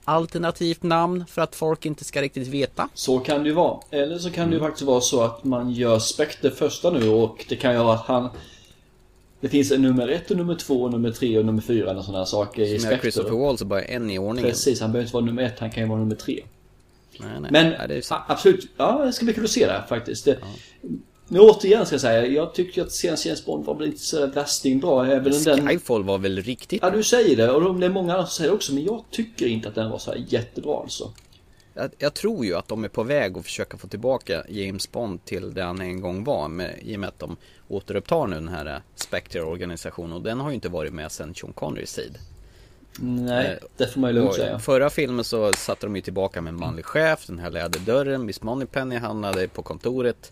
alternativt 0.03 0.83
namn 0.83 1.25
för 1.27 1.41
att 1.41 1.55
folk 1.55 1.85
inte 1.85 2.03
ska 2.03 2.21
riktigt 2.21 2.47
veta. 2.47 2.89
Så 2.93 3.19
kan 3.19 3.43
det 3.43 3.49
ju 3.49 3.55
vara. 3.55 3.79
Eller 3.91 4.17
så 4.17 4.31
kan 4.31 4.49
det 4.49 4.55
ju 4.55 4.59
faktiskt 4.59 4.85
vara 4.85 5.01
så 5.01 5.21
att 5.21 5.43
man 5.43 5.71
gör 5.71 5.99
Spectre 5.99 6.51
första 6.51 6.89
nu 6.89 7.09
och 7.09 7.45
det 7.49 7.55
kan 7.55 7.73
ju 7.73 7.79
vara 7.79 7.95
att 7.95 8.05
han... 8.05 8.29
Det 9.41 9.49
finns 9.49 9.71
en 9.71 9.81
nummer 9.81 10.07
ett 10.07 10.31
och 10.31 10.37
nummer 10.37 10.55
två 10.55 10.83
och 10.83 10.91
nummer 10.91 11.11
tre 11.11 11.37
och 11.37 11.45
nummer 11.45 11.61
fyra 11.61 11.97
och 11.97 12.05
sådana 12.05 12.25
saker 12.25 12.61
i 12.61 12.79
Som 12.79 12.89
Christopher 12.89 13.11
Spectre. 13.11 13.45
Waltz 13.45 13.63
bara 13.63 13.81
en 13.81 14.09
i 14.09 14.19
ordningen. 14.19 14.51
Precis, 14.51 14.81
han 14.81 14.91
behöver 14.91 15.05
inte 15.05 15.13
vara 15.13 15.25
nummer 15.25 15.43
ett, 15.43 15.59
han 15.59 15.71
kan 15.71 15.83
ju 15.83 15.89
vara 15.89 15.99
nummer 15.99 16.15
tre. 16.15 16.43
Nej, 17.19 17.29
nej. 17.41 17.51
Men 17.51 17.87
nej, 17.89 18.01
absolut, 18.27 18.67
ja 18.77 19.05
det 19.05 19.13
ska 19.13 19.25
bli 19.25 19.33
kul 19.33 19.43
att 19.43 19.49
se 19.49 19.65
det 19.65 19.83
faktiskt. 19.89 20.25
Det, 20.25 20.37
Men 21.27 21.41
återigen 21.41 21.85
ska 21.85 21.93
jag 21.93 22.01
säga, 22.01 22.25
jag 22.25 22.53
tycker 22.53 22.81
att 22.81 22.91
senaste 22.91 23.27
James 23.27 23.45
Bond 23.45 23.65
var 23.65 23.75
väl 23.75 23.87
inte 23.87 23.99
så 23.99 24.27
värsting 24.27 24.79
bra. 24.79 25.05
Även 25.05 25.43
den... 25.43 25.67
Skyfall 25.67 26.03
var 26.03 26.17
väl 26.17 26.41
riktigt 26.41 26.81
Ja, 26.81 26.89
du 26.89 27.03
säger 27.03 27.35
det. 27.35 27.51
Och 27.51 27.79
det 27.79 27.85
är 27.85 27.89
många 27.89 28.13
andra 28.13 28.25
som 28.25 28.37
säger 28.37 28.49
det 28.49 28.55
också. 28.55 28.73
Men 28.73 28.85
jag 28.85 29.03
tycker 29.11 29.47
inte 29.47 29.69
att 29.69 29.75
den 29.75 29.89
var 29.91 29.97
så 29.97 30.11
här 30.11 30.25
jättebra 30.27 30.79
alltså. 30.79 31.11
jag, 31.73 31.91
jag 31.97 32.13
tror 32.13 32.45
ju 32.45 32.55
att 32.55 32.67
de 32.67 32.83
är 32.83 32.89
på 32.89 33.03
väg 33.03 33.37
att 33.37 33.43
försöka 33.43 33.77
få 33.77 33.87
tillbaka 33.87 34.43
James 34.49 34.91
Bond 34.91 35.25
till 35.25 35.53
det 35.53 35.63
han 35.63 35.81
en 35.81 36.01
gång 36.01 36.23
var 36.23 36.47
med, 36.47 36.79
I 36.81 36.95
och 36.95 36.99
med 36.99 37.09
att 37.09 37.19
de 37.19 37.37
återupptar 37.67 38.27
nu 38.27 38.35
den 38.35 38.47
här 38.47 38.65
eh, 38.65 38.81
Spectre-organisationen 38.95 40.13
och 40.13 40.21
den 40.21 40.39
har 40.39 40.49
ju 40.49 40.55
inte 40.55 40.69
varit 40.69 40.93
med 40.93 41.11
sedan 41.11 41.35
Sean 41.35 41.53
Connerys 41.53 41.93
tid. 41.93 42.17
Nej, 42.99 43.51
Eh, 43.51 43.67
det 43.77 43.87
får 43.87 44.01
man 44.01 44.09
ju 44.09 44.13
lugnt 44.13 44.33
säga. 44.33 44.59
Förra 44.59 44.89
filmen 44.89 45.23
så 45.23 45.53
satte 45.53 45.85
de 45.85 45.95
ju 45.95 46.01
tillbaka 46.01 46.41
med 46.41 46.53
en 46.53 46.59
manlig 46.59 46.85
chef, 46.85 47.27
den 47.27 47.39
här 47.39 47.51
läderdörren, 47.51 48.25
Miss 48.25 48.41
Moneypenny 48.41 48.95
hamnade 48.95 49.47
på 49.47 49.61
kontoret 49.61 50.31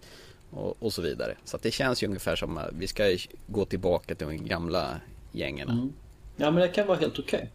och, 0.51 0.84
och 0.84 0.94
så 0.94 1.01
vidare. 1.01 1.36
Så 1.44 1.58
det 1.62 1.72
känns 1.72 2.04
ju 2.04 2.08
ungefär 2.08 2.36
som 2.36 2.58
att 2.58 2.70
vi 2.77 2.88
ska 2.88 3.18
gå 3.48 3.65
tillbaka 3.65 4.15
till 4.15 4.27
de 4.27 4.38
gamla 4.38 5.00
gängen. 5.32 5.70
Mm. 5.70 5.94
Ja, 6.36 6.51
men 6.51 6.62
det 6.62 6.68
kan 6.68 6.88
vara 6.88 6.98
helt 6.98 7.20
okej. 7.20 7.51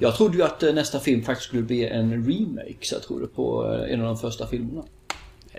Jag 0.00 0.16
trodde 0.16 0.36
ju 0.36 0.42
att 0.42 0.62
eh, 0.62 0.74
nästa 0.74 1.00
film 1.00 1.22
faktiskt 1.22 1.48
skulle 1.48 1.62
bli 1.62 1.88
en 1.88 2.10
remake, 2.10 2.76
så 2.80 2.94
jag 2.94 3.02
trodde 3.02 3.26
på 3.26 3.64
en 3.88 4.00
av 4.00 4.06
de 4.06 4.18
första 4.18 4.46
filmerna. 4.46 4.84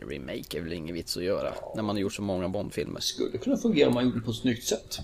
Remake 0.09 0.57
är 0.57 0.61
väl 0.61 0.73
ingen 0.73 0.95
vits 0.95 1.17
att 1.17 1.23
göra 1.23 1.53
när 1.75 1.83
man 1.83 1.95
har 1.95 2.01
gjort 2.01 2.13
så 2.13 2.21
många 2.21 2.49
Bond-filmer. 2.49 2.99
Skulle 2.99 3.37
kunna 3.37 3.57
fungera 3.57 3.87
om 3.87 3.93
man 3.93 4.03
gjorde 4.05 4.19
det 4.19 4.25
på 4.25 4.31
ett 4.31 4.37
snyggt 4.37 4.63
sätt. 4.63 4.99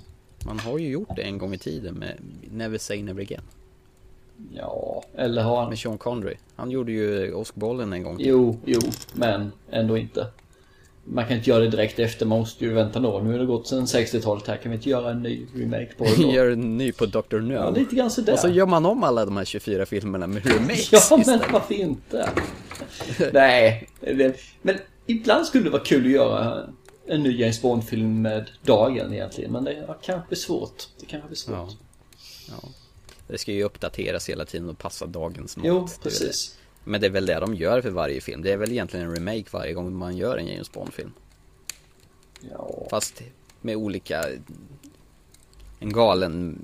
Man 0.45 0.59
har 0.59 0.77
ju 0.77 0.87
gjort 0.89 1.15
det 1.15 1.21
en 1.21 1.37
gång 1.37 1.53
i 1.53 1.57
tiden 1.57 1.95
med 1.95 2.17
Never 2.51 2.77
Say 2.77 3.03
Never 3.03 3.21
Again. 3.21 3.41
Ja, 4.55 5.03
eller 5.15 5.41
har 5.43 5.59
han... 5.61 5.69
Med 5.69 5.79
Sean 5.79 5.97
Connery. 5.97 6.35
Han 6.55 6.71
gjorde 6.71 6.91
ju 6.91 7.33
Åskbollen 7.33 7.93
en 7.93 8.03
gång. 8.03 8.15
Jo, 8.19 8.59
jo, 8.65 8.79
men 9.13 9.51
ändå 9.71 9.97
inte. 9.97 10.27
Man 11.05 11.27
kan 11.27 11.37
inte 11.37 11.49
göra 11.49 11.59
det 11.63 11.69
direkt 11.69 11.99
efter, 11.99 12.25
man 12.25 12.39
måste 12.39 12.65
ju 12.65 12.73
vänta 12.73 12.99
några. 12.99 13.23
Nu 13.23 13.31
har 13.31 13.39
det 13.39 13.45
gått 13.45 13.67
sedan 13.67 13.85
60-talet 13.85 14.47
här, 14.47 14.57
kan 14.57 14.71
vi 14.71 14.77
inte 14.77 14.89
göra 14.89 15.11
en 15.11 15.21
ny 15.23 15.45
remake 15.55 15.89
på 15.97 16.03
det 16.17 16.23
då? 16.23 16.33
Gör 16.33 16.51
en 16.51 16.77
ny 16.77 16.91
på 16.91 17.05
Dr. 17.05 17.39
No. 17.39 17.53
Ja, 17.53 17.69
lite 17.69 17.95
grann 17.95 18.11
sådär. 18.11 18.33
och 18.33 18.39
så 18.39 18.47
gör 18.49 18.65
man 18.65 18.85
om 18.85 19.03
alla 19.03 19.25
de 19.25 19.37
här 19.37 19.45
24 19.45 19.85
filmerna 19.85 20.27
med 20.27 20.45
remakes 20.53 20.91
Ja, 20.91 20.99
men 21.09 21.19
istället. 21.19 21.51
varför 21.51 21.73
inte? 21.73 22.29
Nej, 23.33 23.87
det, 23.99 24.35
men 24.61 24.75
ibland 25.05 25.45
skulle 25.45 25.63
det 25.63 25.69
vara 25.69 25.83
kul 25.83 26.05
att 26.05 26.11
göra 26.11 26.69
en 27.05 27.23
ny 27.23 27.39
James 27.39 27.61
Bond-film 27.61 28.21
med 28.21 28.51
dagen 28.61 29.13
egentligen. 29.13 29.51
Men 29.51 29.63
det 29.63 29.95
kanske 30.01 30.27
blir 30.27 30.37
svårt. 30.37 30.87
Det 30.99 31.05
kanske 31.05 31.27
blir 31.27 31.37
svårt. 31.37 31.55
Ja. 31.55 31.69
Ja. 32.49 32.69
Det 33.27 33.37
ska 33.37 33.51
ju 33.51 33.63
uppdateras 33.63 34.29
hela 34.29 34.45
tiden 34.45 34.69
och 34.69 34.77
passa 34.77 35.05
dagens 35.05 35.57
mått. 35.57 35.65
Jo, 35.65 35.87
precis. 36.03 36.51
det. 36.51 36.89
Men 36.91 37.01
det 37.01 37.07
är 37.07 37.11
väl 37.11 37.25
det 37.25 37.39
de 37.39 37.55
gör 37.55 37.81
för 37.81 37.89
varje 37.89 38.21
film. 38.21 38.41
Det 38.41 38.51
är 38.51 38.57
väl 38.57 38.71
egentligen 38.71 39.05
en 39.05 39.15
remake 39.15 39.45
varje 39.51 39.73
gång 39.73 39.95
man 39.95 40.17
gör 40.17 40.37
en 40.37 40.47
James 40.47 40.71
Bond-film. 40.71 41.11
Ja. 42.51 42.87
Fast 42.89 43.21
med 43.61 43.75
olika... 43.75 44.25
En 45.79 45.93
galen... 45.93 46.59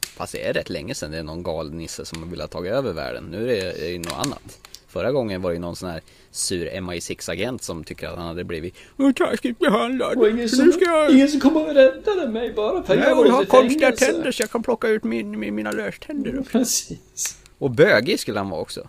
Fast 0.00 0.32
det 0.32 0.48
är 0.48 0.52
rätt 0.52 0.70
länge 0.70 0.94
sedan 0.94 1.10
det 1.10 1.18
är 1.18 1.22
någon 1.22 1.42
galen 1.42 1.78
nisse 1.78 2.04
som 2.04 2.30
vill 2.30 2.40
ha 2.40 2.48
tagit 2.48 2.72
över 2.72 2.92
världen. 2.92 3.24
Nu 3.24 3.42
är 3.42 3.64
det, 3.64 3.88
är 3.88 3.92
det 3.92 3.98
något 3.98 4.26
annat. 4.26 4.58
Förra 4.94 5.12
gången 5.12 5.42
var 5.42 5.50
det 5.50 5.54
ju 5.54 5.60
någon 5.60 5.76
sån 5.76 5.90
här 5.90 6.00
sur 6.30 6.70
MI6-agent 6.70 7.62
som 7.62 7.84
tycker 7.84 8.08
att 8.08 8.16
han 8.16 8.26
hade 8.26 8.44
blivit 8.44 8.74
taskigt 9.16 9.58
behandlad. 9.58 10.18
Och 10.18 10.28
ingen 10.28 10.48
som, 10.48 10.72
jag... 10.80 11.10
ingen 11.10 11.28
som 11.28 11.40
kommer 11.40 11.70
att 11.70 11.76
rädda 11.76 12.28
mig 12.28 12.52
bara 12.52 12.82
för 12.82 12.94
att 12.94 13.00
Jag 13.00 13.10
jag 13.10 13.22
vill 13.22 13.32
ha 13.32 13.44
konstiga 13.44 13.92
tänder 13.92 14.32
så 14.32 14.42
jag 14.42 14.50
kan 14.50 14.62
plocka 14.62 14.88
ut 14.88 15.04
min, 15.04 15.40
min, 15.40 15.54
mina 15.54 15.72
löständer. 15.72 16.44
Precis. 16.52 17.38
Och 17.58 17.70
bögig 17.70 18.20
skulle 18.20 18.38
han 18.38 18.50
vara 18.50 18.60
också. 18.60 18.88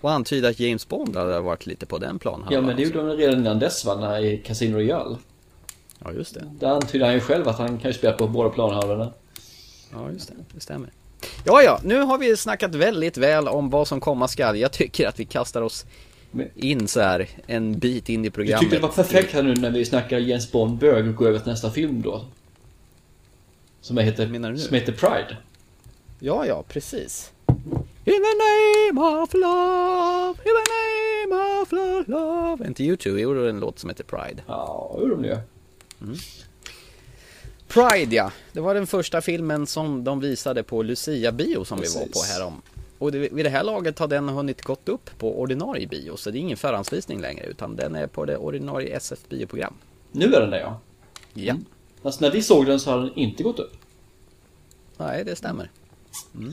Och 0.00 0.10
antyda 0.10 0.48
att 0.48 0.60
James 0.60 0.88
Bond 0.88 1.16
hade 1.16 1.40
varit 1.40 1.66
lite 1.66 1.86
på 1.86 1.98
den 1.98 2.18
planen. 2.18 2.48
Ja, 2.50 2.60
men 2.60 2.76
det 2.76 2.82
gjorde 2.82 2.98
de 2.98 3.16
redan 3.16 3.40
innan 3.40 3.58
dess 3.58 3.84
va, 3.84 4.20
i 4.20 4.38
Casino 4.38 4.76
Royale. 4.76 5.16
Ja, 6.04 6.12
just 6.12 6.34
det. 6.34 6.50
Där 6.60 6.68
antydde 6.68 7.04
han 7.04 7.14
ju 7.14 7.20
själv 7.20 7.48
att 7.48 7.58
han 7.58 7.78
kan 7.78 7.90
ju 7.90 7.94
spela 7.94 8.12
på 8.12 8.26
båda 8.26 8.50
planhalvorna. 8.50 9.12
Ja, 9.92 10.10
just 10.12 10.28
det. 10.28 10.34
Det 10.54 10.60
stämmer. 10.60 10.90
Ja, 11.44 11.62
ja, 11.62 11.80
nu 11.84 12.00
har 12.00 12.18
vi 12.18 12.36
snackat 12.36 12.74
väldigt 12.74 13.16
väl 13.16 13.48
om 13.48 13.70
vad 13.70 13.88
som 13.88 14.00
komma 14.00 14.28
skall. 14.28 14.58
Jag 14.58 14.72
tycker 14.72 15.08
att 15.08 15.20
vi 15.20 15.24
kastar 15.24 15.62
oss 15.62 15.86
in 16.54 16.88
så 16.88 17.00
här 17.00 17.28
en 17.46 17.78
bit 17.78 18.08
in 18.08 18.20
i 18.24 18.28
Du 18.28 18.30
programmet. 18.30 18.60
tyckte 18.60 18.76
det 18.76 18.82
var 18.82 18.88
perfekt 18.88 19.32
här 19.32 19.42
nu 19.42 19.54
när 19.54 19.70
vi 19.70 19.84
snackar 19.84 20.18
Jens 20.18 20.52
Bond 20.52 20.78
bög 20.78 21.08
och 21.08 21.14
går 21.14 21.28
över 21.28 21.38
till 21.38 21.48
nästa 21.50 21.70
film 21.70 22.02
då? 22.02 22.24
Som 23.80 23.98
heter, 23.98 24.26
menar 24.26 24.48
du 24.48 24.54
nu? 24.56 24.60
som 24.60 24.74
heter 24.74 24.92
Pride. 24.92 25.36
Ja, 26.18 26.46
ja, 26.46 26.64
precis. 26.68 27.30
In 28.04 28.14
the 28.14 28.20
name 28.20 29.00
of 29.22 29.34
love, 29.34 30.30
in 30.44 30.52
the 30.64 30.70
name 31.34 31.62
of 31.62 31.72
love. 32.08 32.66
Inte 32.66 32.84
YouTube 32.84 33.20
gjorde 33.20 33.50
en 33.50 33.60
låt 33.60 33.78
som 33.78 33.88
heter 33.90 34.04
Pride. 34.04 34.42
Ja, 34.46 34.96
hur 35.00 35.10
de 35.10 35.24
gör. 35.24 35.40
Pride 37.68 38.16
ja, 38.16 38.32
det 38.52 38.60
var 38.60 38.74
den 38.74 38.86
första 38.86 39.20
filmen 39.20 39.66
som 39.66 40.04
de 40.04 40.20
visade 40.20 40.62
på 40.62 40.82
Lucia-bio 40.82 41.64
som 41.64 41.80
vi 41.80 41.86
var 41.88 42.00
på 42.00 42.06
Precis. 42.06 42.32
härom. 42.32 42.62
Och 42.98 43.12
det, 43.12 43.18
vid 43.18 43.44
det 43.44 43.50
här 43.50 43.64
laget 43.64 43.98
har 43.98 44.08
den 44.08 44.28
hunnit 44.28 44.62
gått 44.62 44.88
upp 44.88 45.10
på 45.18 45.40
ordinarie 45.40 45.86
bio, 45.86 46.16
så 46.16 46.30
det 46.30 46.38
är 46.38 46.40
ingen 46.40 46.56
förhandsvisning 46.56 47.20
längre, 47.20 47.46
utan 47.46 47.76
den 47.76 47.94
är 47.94 48.06
på 48.06 48.24
det 48.24 48.36
ordinarie 48.36 48.96
SF-bioprogram. 48.96 49.74
Nu 50.12 50.34
är 50.34 50.40
den 50.40 50.50
där 50.50 50.58
ja. 50.58 50.80
Ja, 51.34 51.54
Alltså 52.02 52.24
när 52.24 52.30
vi 52.30 52.42
såg 52.42 52.66
den 52.66 52.80
så 52.80 52.90
hade 52.90 53.02
den 53.02 53.14
inte 53.18 53.42
gått 53.42 53.58
upp. 53.58 53.72
nej 54.96 55.24
det 55.24 55.36
stämmer. 55.36 55.70
Mm. 56.34 56.52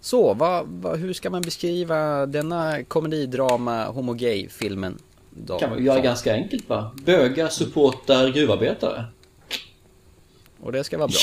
Så, 0.00 0.34
vad, 0.34 0.66
vad, 0.66 0.98
hur 0.98 1.12
ska 1.12 1.30
man 1.30 1.42
beskriva 1.42 2.26
denna 2.26 2.84
komedidrama 2.84 3.86
homogay-filmen? 3.86 4.98
Då? 5.30 5.58
kan 5.58 5.70
man 5.70 5.84
göra 5.84 6.00
ganska 6.00 6.32
enkelt 6.32 6.68
va? 6.68 6.90
Bögar 7.04 7.48
supportar 7.48 8.28
gruvarbetare. 8.28 9.04
Och 10.64 10.72
det 10.72 10.84
ska 10.84 10.98
vara 10.98 11.08
bra. 11.08 11.18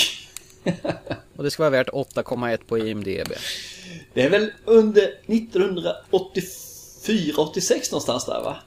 Och 1.36 1.44
det 1.44 1.52
ska 1.52 1.64
vara 1.64 1.70
värt 1.70 1.90
8,1 1.90 2.60
på 2.68 2.78
IMDB. 2.78 3.34
Det 4.14 4.22
är 4.22 4.30
väl 4.30 4.52
under 4.66 5.14
1984-86 5.26 7.92
någonstans 7.92 8.26
där 8.26 8.42
va? 8.44 8.58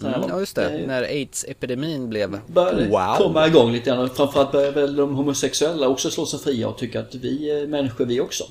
Mm, 0.00 0.24
ja, 0.28 0.40
just 0.40 0.56
det. 0.56 0.86
När 0.86 1.02
aids-epidemin 1.02 2.08
blev... 2.08 2.40
började 2.46 2.88
Wow! 2.88 3.16
komma 3.18 3.46
igång 3.46 3.72
lite 3.72 3.90
grann. 3.90 4.10
Framförallt 4.10 4.52
började 4.52 4.80
väl 4.80 4.96
de 4.96 5.14
homosexuella 5.14 5.88
också 5.88 6.10
slå 6.10 6.26
sig 6.26 6.40
fria 6.40 6.68
och 6.68 6.78
tycka 6.78 7.00
att 7.00 7.14
vi 7.14 7.50
är 7.50 7.66
människor 7.66 8.06
vi 8.06 8.20
också. 8.20 8.44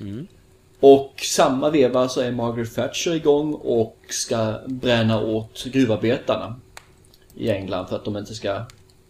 Mm. 0.00 0.26
Och 0.80 1.20
samma 1.22 1.70
veva 1.70 2.08
så 2.08 2.20
är 2.20 2.32
Margaret 2.32 2.74
Thatcher 2.74 3.14
igång 3.14 3.54
och 3.54 3.96
ska 4.08 4.54
bränna 4.66 5.20
åt 5.20 5.64
gruvarbetarna 5.64 6.60
i 7.34 7.50
England 7.50 7.88
för 7.88 7.96
att 7.96 8.04
de 8.04 8.16
inte 8.16 8.34
ska 8.34 8.64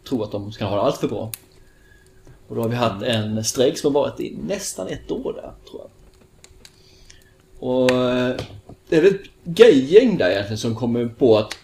tro 0.08 0.22
att 0.22 0.32
de 0.32 0.52
ska 0.52 0.64
ha 0.64 0.76
det 0.76 0.82
allt 0.82 0.96
för 0.96 1.08
bra. 1.08 1.32
Och 2.52 2.56
då 2.56 2.62
har 2.62 2.68
vi 2.68 2.76
haft 2.76 3.02
en 3.02 3.44
strejk 3.44 3.78
som 3.78 3.94
har 3.94 4.02
varit 4.02 4.20
i 4.20 4.36
nästan 4.46 4.88
ett 4.88 5.10
år 5.10 5.32
där, 5.32 5.52
tror 5.70 5.82
jag. 5.82 5.90
Och 7.70 7.90
eh, 7.90 8.36
det 8.88 8.96
är 8.96 9.02
väl 9.02 9.14
ett 9.14 9.30
gay-gäng 9.44 10.18
där 10.18 10.30
egentligen 10.30 10.58
som 10.58 10.74
kommer 10.74 11.06
på 11.06 11.38
att 11.38 11.56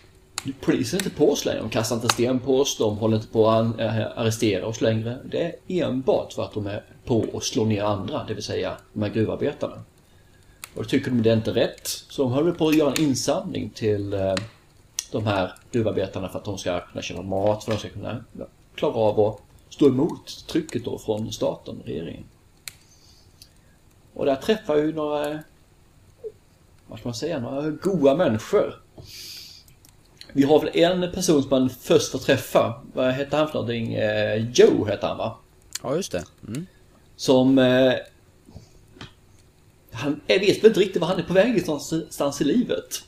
polisen 0.60 1.00
är 1.00 1.04
inte 1.04 1.16
på 1.16 1.32
oss 1.32 1.44
längre. 1.44 1.60
De 1.60 1.70
kastar 1.70 1.96
inte 1.96 2.08
sten 2.08 2.40
på 2.40 2.60
oss, 2.60 2.78
de 2.78 2.98
håller 2.98 3.16
inte 3.16 3.28
på 3.28 3.48
att 3.48 3.80
äh, 3.80 4.18
arrestera 4.18 4.66
oss 4.66 4.80
längre. 4.80 5.18
Det 5.30 5.42
är 5.42 5.54
enbart 5.68 6.32
för 6.32 6.42
att 6.42 6.54
de 6.54 6.66
är 6.66 6.84
på 7.04 7.18
och 7.32 7.44
slår 7.44 7.66
ner 7.66 7.82
andra, 7.82 8.24
det 8.24 8.34
vill 8.34 8.44
säga 8.44 8.76
de 8.92 9.02
här 9.02 9.10
gruvarbetarna. 9.10 9.76
Och 10.74 10.82
då 10.82 10.88
tycker 10.88 11.10
de 11.10 11.22
det 11.22 11.30
är 11.30 11.36
inte 11.36 11.54
rätt. 11.54 11.86
Så 11.86 12.22
de 12.22 12.32
håller 12.32 12.52
på 12.52 12.68
att 12.68 12.76
göra 12.76 12.92
en 12.92 13.00
insamling 13.00 13.70
till 13.70 14.12
eh, 14.12 14.34
de 15.12 15.26
här 15.26 15.52
gruvarbetarna 15.72 16.28
för 16.28 16.38
att 16.38 16.44
de 16.44 16.58
ska 16.58 16.80
kunna 16.80 17.02
köpa 17.02 17.22
mat, 17.22 17.64
för 17.64 17.72
att 17.72 17.78
de 17.78 17.88
ska 17.88 17.98
kunna 17.98 18.24
klara 18.74 18.94
av 18.94 19.20
att 19.20 19.47
stå 19.78 19.88
emot 19.88 20.46
trycket 20.46 20.84
då 20.84 20.98
från 20.98 21.32
staten, 21.32 21.82
regeringen. 21.84 22.24
Och 24.14 24.26
där 24.26 24.36
träffar 24.36 24.76
ju 24.76 24.94
några, 24.94 25.38
vad 26.86 26.98
ska 26.98 27.08
man 27.08 27.14
säga, 27.14 27.40
några 27.40 27.70
goa 27.70 28.16
människor. 28.16 28.82
Vi 30.32 30.42
har 30.42 30.60
väl 30.60 30.70
en 30.74 31.12
person 31.12 31.42
som 31.42 31.50
man 31.50 31.70
först 31.70 32.12
får 32.12 32.18
träffa. 32.18 32.82
Vad 32.94 33.12
hette 33.12 33.36
han 33.36 33.46
för 33.46 33.54
någonting? 33.54 33.94
Eh, 33.94 34.50
Joe 34.50 34.84
hette 34.84 35.06
han 35.06 35.18
va? 35.18 35.38
Ja, 35.82 35.96
just 35.96 36.12
det. 36.12 36.24
Mm. 36.48 36.66
Som... 37.16 37.58
Eh, 37.58 37.94
han 39.92 40.20
jag 40.26 40.40
vet 40.40 40.58
väl 40.58 40.66
inte 40.66 40.80
riktigt 40.80 41.00
var 41.00 41.08
han 41.08 41.18
är 41.18 41.22
på 41.22 41.34
väg 41.34 41.66
någonstans 41.66 42.40
i 42.40 42.44
livet. 42.44 43.04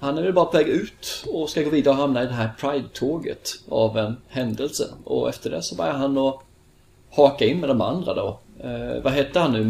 Han 0.00 0.18
är 0.18 0.22
väl 0.22 0.32
bara 0.32 0.44
på 0.44 0.56
väg 0.56 0.68
ut 0.68 1.24
och 1.32 1.50
ska 1.50 1.62
gå 1.62 1.70
vidare 1.70 1.94
och 1.94 2.00
hamna 2.00 2.22
i 2.22 2.26
det 2.26 2.32
här 2.32 2.50
Pride-tåget 2.60 3.50
av 3.68 3.98
en 3.98 4.16
händelse. 4.28 4.84
Och 5.04 5.28
efter 5.28 5.50
det 5.50 5.62
så 5.62 5.74
börjar 5.74 5.92
han 5.92 6.18
att 6.18 6.40
haka 7.10 7.44
in 7.44 7.60
med 7.60 7.68
de 7.70 7.80
andra 7.80 8.14
då. 8.14 8.38
Eh, 8.60 9.02
vad 9.02 9.12
hette 9.12 9.40
han 9.40 9.52
nu? 9.52 9.64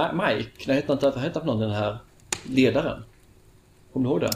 Ma- 0.00 0.26
Mike? 0.36 0.50
Nej, 0.66 0.76
hette 0.76 0.86
han 0.88 0.96
inte, 0.96 1.06
vad 1.10 1.18
hette 1.18 1.38
han 1.38 1.46
för 1.46 1.52
någon 1.52 1.60
den 1.60 1.70
här 1.70 1.98
ledaren? 2.44 3.04
Kommer 3.92 4.08
du 4.08 4.10
ihåg 4.10 4.20
det? 4.20 4.30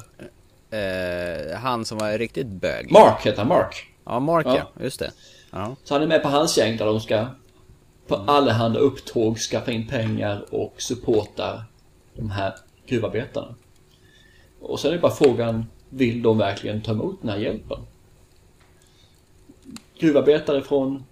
Eh, 1.51 1.59
han 1.59 1.85
som 1.85 1.99
var 1.99 2.19
riktigt 2.19 2.47
bög. 2.47 2.93
Mark 2.93 3.25
hette 3.25 3.41
han, 3.41 3.49
Mark. 3.49 3.87
Ja, 4.05 4.21
Mark 4.21 4.47
ja. 4.47 4.57
Ja. 4.77 4.83
Just 4.85 4.99
det. 5.01 5.11
Ja. 5.51 5.77
Så 5.85 5.95
han 5.95 6.03
är 6.03 6.07
med 6.07 6.23
på 6.23 6.29
hans 6.29 6.59
gäng 6.59 6.77
där 6.77 6.87
de 6.87 7.01
ska 7.01 7.27
på 8.07 8.15
allehanda 8.17 8.79
upptåg 8.79 9.39
skaffa 9.39 9.73
in 9.73 9.89
pengar 9.89 10.45
och 10.51 10.75
supporta 10.79 11.65
de 12.17 12.31
här 12.31 12.55
gruvarbetarna. 12.87 13.55
Och 14.61 14.81
sen 14.81 14.91
är 14.91 14.95
det 14.95 15.01
bara 15.01 15.13
frågan, 15.13 15.65
vill 15.89 16.23
de 16.23 16.39
verkligen 16.39 16.83
ta 16.83 16.93
emot 16.93 17.19
den 17.23 17.31
här 17.31 17.39
hjälpen? 17.39 17.79
gruvarbetare 19.99 20.63
från 20.63 21.05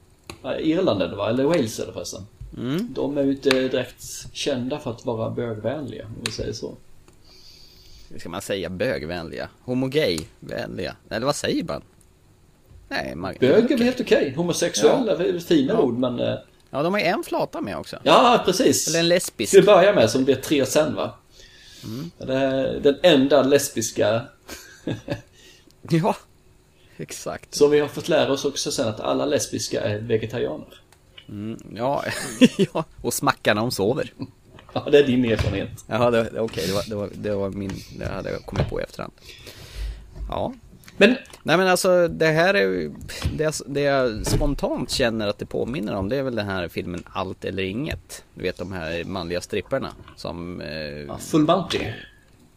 ja, 0.42 0.58
Irland 0.58 1.02
eller 1.02 1.16
va? 1.16 1.28
Eller 1.28 1.44
Wales 1.44 1.78
eller 1.80 1.92
förresten. 1.92 2.22
Mm. 2.58 2.88
De 2.94 3.18
är 3.18 3.22
ju 3.22 3.30
inte 3.30 3.50
direkt 3.50 4.02
kända 4.32 4.78
för 4.78 4.90
att 4.90 5.06
vara 5.06 5.30
bögvänliga, 5.30 6.04
om 6.06 6.22
vi 6.24 6.32
säger 6.32 6.52
så. 6.52 6.74
Hur 8.10 8.18
ska 8.18 8.28
man 8.28 8.42
säga 8.42 8.68
bögvänliga? 8.70 9.48
Homogay-vänliga? 9.64 10.96
Eller 11.10 11.26
vad 11.26 11.36
säger 11.36 11.64
man? 11.64 11.82
Nej, 12.88 13.14
man... 13.14 13.34
Bög 13.40 13.64
är 13.64 13.76
väl 13.76 13.82
helt 13.82 14.00
okej. 14.00 14.32
Homosexuella 14.36 15.12
är 15.12 15.16
väl 15.16 15.40
fina 15.40 15.72
Ja. 15.72 15.80
ord, 15.80 15.98
men... 15.98 16.20
eh, 16.20 16.34
Ja, 16.70 16.82
de 16.82 16.92
har 16.92 17.00
ju 17.00 17.06
en 17.06 17.22
flata 17.22 17.60
med 17.60 17.76
också. 17.78 17.96
Ja, 18.02 18.42
precis. 18.44 18.88
Eller 18.88 18.98
en 18.98 19.08
lesbisk. 19.08 19.50
Ska 19.52 19.60
vi 19.60 19.66
börja 19.66 19.94
med 19.94 20.10
som 20.10 20.24
blir 20.24 20.34
tre 20.34 20.66
sen 20.66 20.94
va? 20.94 21.14
Mm. 21.84 22.10
Den 22.82 22.96
enda 23.02 23.42
lesbiska 23.42 24.22
Ja, 25.90 26.16
exakt. 26.96 27.54
som 27.54 27.70
vi 27.70 27.80
har 27.80 27.88
fått 27.88 28.08
lära 28.08 28.32
oss 28.32 28.44
också 28.44 28.72
sen 28.72 28.88
att 28.88 29.00
alla 29.00 29.26
lesbiska 29.26 29.80
är 29.80 29.98
vegetarianer. 29.98 30.80
Mm, 31.28 31.58
ja, 31.76 32.04
ja, 32.74 32.84
och 33.02 33.14
smackar 33.14 33.54
när 33.54 33.62
de 33.62 33.70
sover. 33.70 34.12
Ja, 34.72 34.88
det 34.92 34.98
är 34.98 35.06
din 35.06 35.24
erfarenhet. 35.24 35.84
Jaha, 35.86 36.10
det- 36.10 36.40
okej, 36.40 36.64
det, 36.66 36.72
var, 36.72 36.82
det, 36.88 36.94
var, 36.94 37.08
det 37.14 37.34
var 37.34 37.50
min, 37.50 37.72
det 37.98 38.06
hade 38.06 38.30
jag 38.30 38.46
kommit 38.46 38.68
på 38.68 38.80
i 38.80 38.84
efterhand. 38.84 39.12
Ja, 40.28 40.52
Men 40.98 41.16
nej 41.42 41.56
men 41.56 41.68
alltså 41.68 42.08
det 42.08 42.26
här 42.26 42.54
är 42.54 42.60
ju, 42.62 42.92
det, 43.36 43.42
jag- 43.44 43.52
det 43.66 43.80
jag 43.80 44.26
spontant 44.26 44.90
känner 44.90 45.28
att 45.28 45.38
det 45.38 45.46
påminner 45.46 45.94
om 45.94 46.08
det 46.08 46.16
är 46.16 46.22
väl 46.22 46.34
den 46.34 46.46
här 46.46 46.68
filmen 46.68 47.02
Allt 47.12 47.44
eller 47.44 47.62
Inget. 47.62 48.24
Du 48.34 48.42
vet 48.42 48.56
de 48.58 48.72
här 48.72 49.04
manliga 49.04 49.40
stripperna 49.40 49.92
som, 50.16 50.60
eh, 50.60 50.68
ja, 50.88 51.18
Full 51.18 51.46
Bounty. 51.46 51.78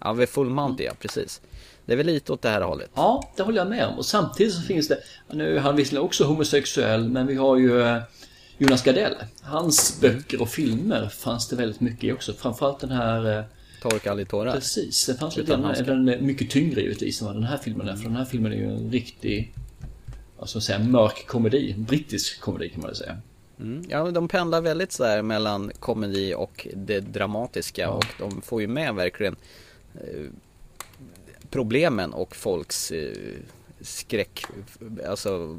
ja, 0.04 0.26
Full 0.30 0.50
Monty, 0.50 0.84
ja 0.84 0.92
precis. 1.00 1.42
Det 1.86 1.94
är 1.94 1.98
väl 1.98 2.06
lite 2.06 2.34
åt 2.34 2.42
det 2.42 2.50
här 2.50 2.62
hållet. 2.62 2.90
Ja, 2.96 3.32
det 3.36 3.44
håller 3.44 3.58
jag 3.58 3.70
med 3.70 3.88
om. 3.88 3.98
Och 3.98 4.06
samtidigt 4.06 4.54
så 4.54 4.62
finns 4.62 4.88
det, 4.88 4.98
nu 5.32 5.56
är 5.58 5.60
han 5.62 5.76
visserligen 5.76 6.06
också 6.06 6.24
homosexuell, 6.24 7.10
men 7.10 7.28
vi 7.28 7.36
har 7.36 7.58
ju 7.58 7.82
eh, 7.82 7.98
Jonas 8.58 8.84
Gardell. 8.84 9.16
Hans 9.44 10.02
böcker 10.02 10.42
och 10.42 10.50
filmer 10.50 11.08
fanns 11.10 11.48
det 11.48 11.56
väldigt 11.56 11.80
mycket 11.82 12.04
i 12.04 12.12
också. 12.12 12.34
Framförallt 12.34 12.80
den 12.80 12.92
här, 12.92 13.38
eh, 13.38 13.44
Torka 13.82 14.12
aldrig 14.12 14.30
tårar. 14.30 14.54
precis, 14.54 15.06
det 15.06 15.16
fanns 15.16 15.38
lite 15.38 15.52
grann, 15.52 15.74
den 15.86 16.10
är 16.10 16.22
mycket 16.22 16.50
tyngre 16.50 16.82
givetvis 16.82 17.22
än 17.22 17.28
vad 17.28 17.36
den 17.36 17.44
här 17.44 17.58
filmen 17.58 17.88
är. 17.88 17.96
För 17.96 18.04
den 18.04 18.16
här 18.16 18.26
filmen 18.26 18.52
är 18.52 18.56
ju 18.58 18.66
en 18.76 18.92
riktig, 18.92 19.54
vad 20.38 20.50
ska 20.50 20.58
man 20.58 20.62
säga, 20.62 20.80
mörk 20.80 21.28
komedi. 21.28 21.76
Brittisk 21.78 22.42
komedi 22.42 22.70
kan 22.70 22.82
man 22.82 22.88
väl 22.88 22.96
säga. 22.96 23.18
Mm. 23.60 23.86
Ja, 23.90 24.12
de 24.12 24.28
pendlar 24.28 24.62
väldigt 24.62 24.92
så 24.92 25.04
här 25.06 25.22
mellan 25.22 25.72
komedi 25.80 26.34
och 26.38 26.68
det 26.76 27.00
dramatiska 27.00 27.90
och 27.90 28.06
de 28.20 28.42
får 28.42 28.62
ju 28.62 28.68
med 28.68 28.96
verkligen 28.96 29.36
eh, 29.96 30.26
problemen 31.50 32.14
och 32.14 32.36
folks 32.36 32.92
eh, 32.92 33.16
skräck, 33.82 34.46
alltså 35.08 35.58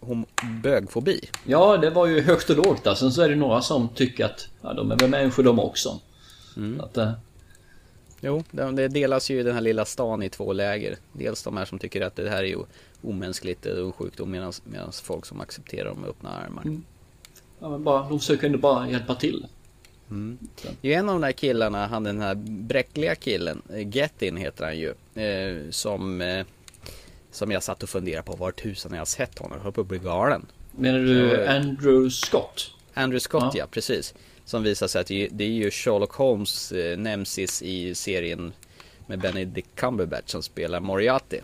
hom- 0.00 0.26
bögfobi. 0.62 1.20
Ja, 1.46 1.76
det 1.76 1.90
var 1.90 2.06
ju 2.06 2.20
högt 2.20 2.50
och 2.50 2.56
lågt 2.56 2.84
där. 2.84 2.94
Sen 2.94 3.12
så 3.12 3.22
är 3.22 3.28
det 3.28 3.36
några 3.36 3.62
som 3.62 3.88
tycker 3.88 4.24
att, 4.24 4.48
ja, 4.62 4.72
de 4.72 4.90
är 4.92 4.96
väl 4.96 5.10
människor 5.10 5.42
de 5.42 5.58
också. 5.58 6.00
Att, 6.80 6.96
eh, 6.96 7.12
Jo, 8.24 8.44
det, 8.50 8.70
det 8.72 8.88
delas 8.88 9.30
ju 9.30 9.42
den 9.42 9.54
här 9.54 9.60
lilla 9.60 9.84
stan 9.84 10.22
i 10.22 10.28
två 10.28 10.52
läger. 10.52 10.96
Dels 11.12 11.42
de 11.42 11.56
här 11.56 11.64
som 11.64 11.78
tycker 11.78 12.00
att 12.00 12.16
det 12.16 12.30
här 12.30 12.42
är 12.42 12.48
ju 12.48 12.58
omänskligt 13.02 13.66
och 13.66 13.96
sjukdom 13.96 14.30
medan 14.30 14.92
folk 14.92 15.26
som 15.26 15.40
accepterar 15.40 15.88
dem 15.88 16.00
med 16.00 16.10
öppna 16.10 16.30
armar. 16.30 16.62
ja, 17.60 17.68
men 17.68 17.84
bara, 17.84 18.08
de 18.08 18.18
försöker 18.18 18.46
ändå 18.46 18.58
bara 18.58 18.88
hjälpa 18.90 19.14
till. 19.14 19.46
Det 20.80 20.88
är 20.88 20.92
ju 20.92 20.92
en 20.92 21.08
av 21.08 21.14
de 21.14 21.26
där 21.26 21.32
killarna, 21.32 21.86
han 21.86 22.04
den 22.04 22.20
här 22.20 22.34
bräckliga 22.44 23.14
killen, 23.14 23.62
eh, 23.74 23.88
Getin 23.96 24.36
heter 24.36 24.64
han 24.64 24.78
ju, 24.78 24.94
eh, 25.24 25.70
som, 25.70 26.20
eh, 26.20 26.46
som 27.30 27.50
jag 27.50 27.62
satt 27.62 27.82
och 27.82 27.88
funderade 27.88 28.22
på 28.22 28.36
var 28.36 28.50
tusan 28.50 28.92
jag 28.92 29.00
har 29.00 29.04
sett 29.04 29.38
honom, 29.38 29.56
jag 29.56 29.64
höll 29.64 29.72
på 29.72 29.80
att 29.80 29.86
bli 29.86 29.98
galen. 29.98 30.46
Menar 30.72 30.98
du 30.98 31.46
Andrew 31.46 32.10
Scott? 32.10 32.70
Andrew 32.94 33.20
Scott 33.20 33.42
Ja. 33.42 33.52
ja, 33.54 33.66
precis. 33.70 34.14
Som 34.52 34.62
visar 34.62 34.86
sig 34.88 35.00
att 35.00 35.06
det 35.06 35.44
är- 35.44 35.48
ju 35.48 35.70
Sherlock 35.70 36.12
Holmes 36.12 36.72
eh, 36.72 36.98
nemesis 36.98 37.62
i 37.62 37.94
serien 37.94 38.52
med 39.06 39.20
Benedict 39.20 39.68
Cumberbatch 39.74 40.30
som 40.30 40.42
spelar 40.42 40.80
Moriarty. 40.80 41.38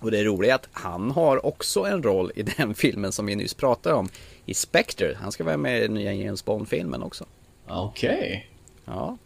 Och 0.00 0.10
det 0.10 0.24
roliga 0.24 0.52
är 0.52 0.54
att 0.54 0.68
han 0.72 1.10
har 1.10 1.46
också 1.46 1.80
en 1.84 2.02
roll 2.02 2.32
i 2.34 2.42
den 2.58 2.74
filmen 2.74 3.12
som 3.12 3.26
vi 3.26 3.36
nyss 3.36 3.54
pratade 3.54 3.94
om, 3.94 4.08
i 4.46 4.54
Spectre. 4.54 5.16
Han 5.20 5.32
ska 5.32 5.44
vara 5.44 5.56
med 5.56 5.78
i 5.78 5.80
den 5.82 5.94
nya 5.94 6.12
James 6.12 6.44
Bond-filmen 6.44 7.02
också. 7.02 7.24
Okej. 7.68 8.50
Ja, 8.84 9.16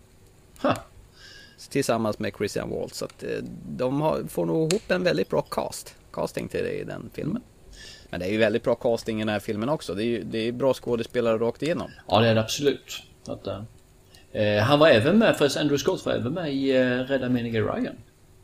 Huh. 0.62 0.74
tillsammans 1.70 2.18
med 2.18 2.32
Christian 2.36 2.70
Waltz. 2.70 2.96
Så 2.98 3.04
att 3.04 3.22
eh, 3.22 3.38
de 3.68 4.00
har, 4.00 4.22
får 4.28 4.46
nog 4.46 4.72
ihop 4.72 4.90
en 4.90 5.02
väldigt 5.02 5.28
bra 5.28 5.42
cast, 5.42 5.94
casting 6.12 6.48
till 6.48 6.60
det 6.64 6.72
i 6.72 6.84
den 6.84 7.10
filmen. 7.14 7.42
Men 8.10 8.20
det 8.20 8.26
är 8.26 8.30
ju 8.30 8.38
väldigt 8.38 8.62
bra 8.62 8.74
casting 8.74 9.16
i 9.16 9.20
den 9.20 9.28
här 9.28 9.40
filmen 9.40 9.68
också. 9.68 9.94
Det 9.94 10.02
är 10.02 10.06
ju 10.06 10.22
det 10.22 10.38
är 10.38 10.52
bra 10.52 10.74
skådespelare 10.74 11.38
rakt 11.38 11.62
igenom. 11.62 11.90
Ja, 12.08 12.20
det 12.20 12.28
är 12.28 12.34
det 12.34 12.40
absolut. 12.40 13.02
Att, 13.26 13.46
eh, 13.46 13.62
eh, 14.32 14.62
han 14.62 14.78
var 14.78 14.88
även 14.88 15.18
med, 15.18 15.36
förresten 15.36 15.62
Andrew 15.62 15.78
Scott 15.78 16.06
var 16.06 16.12
även 16.12 16.32
med 16.32 16.54
i 16.54 16.76
eh, 16.76 16.84
Rädda 16.84 17.28
meningen 17.28 17.64
Ryan. 17.64 17.96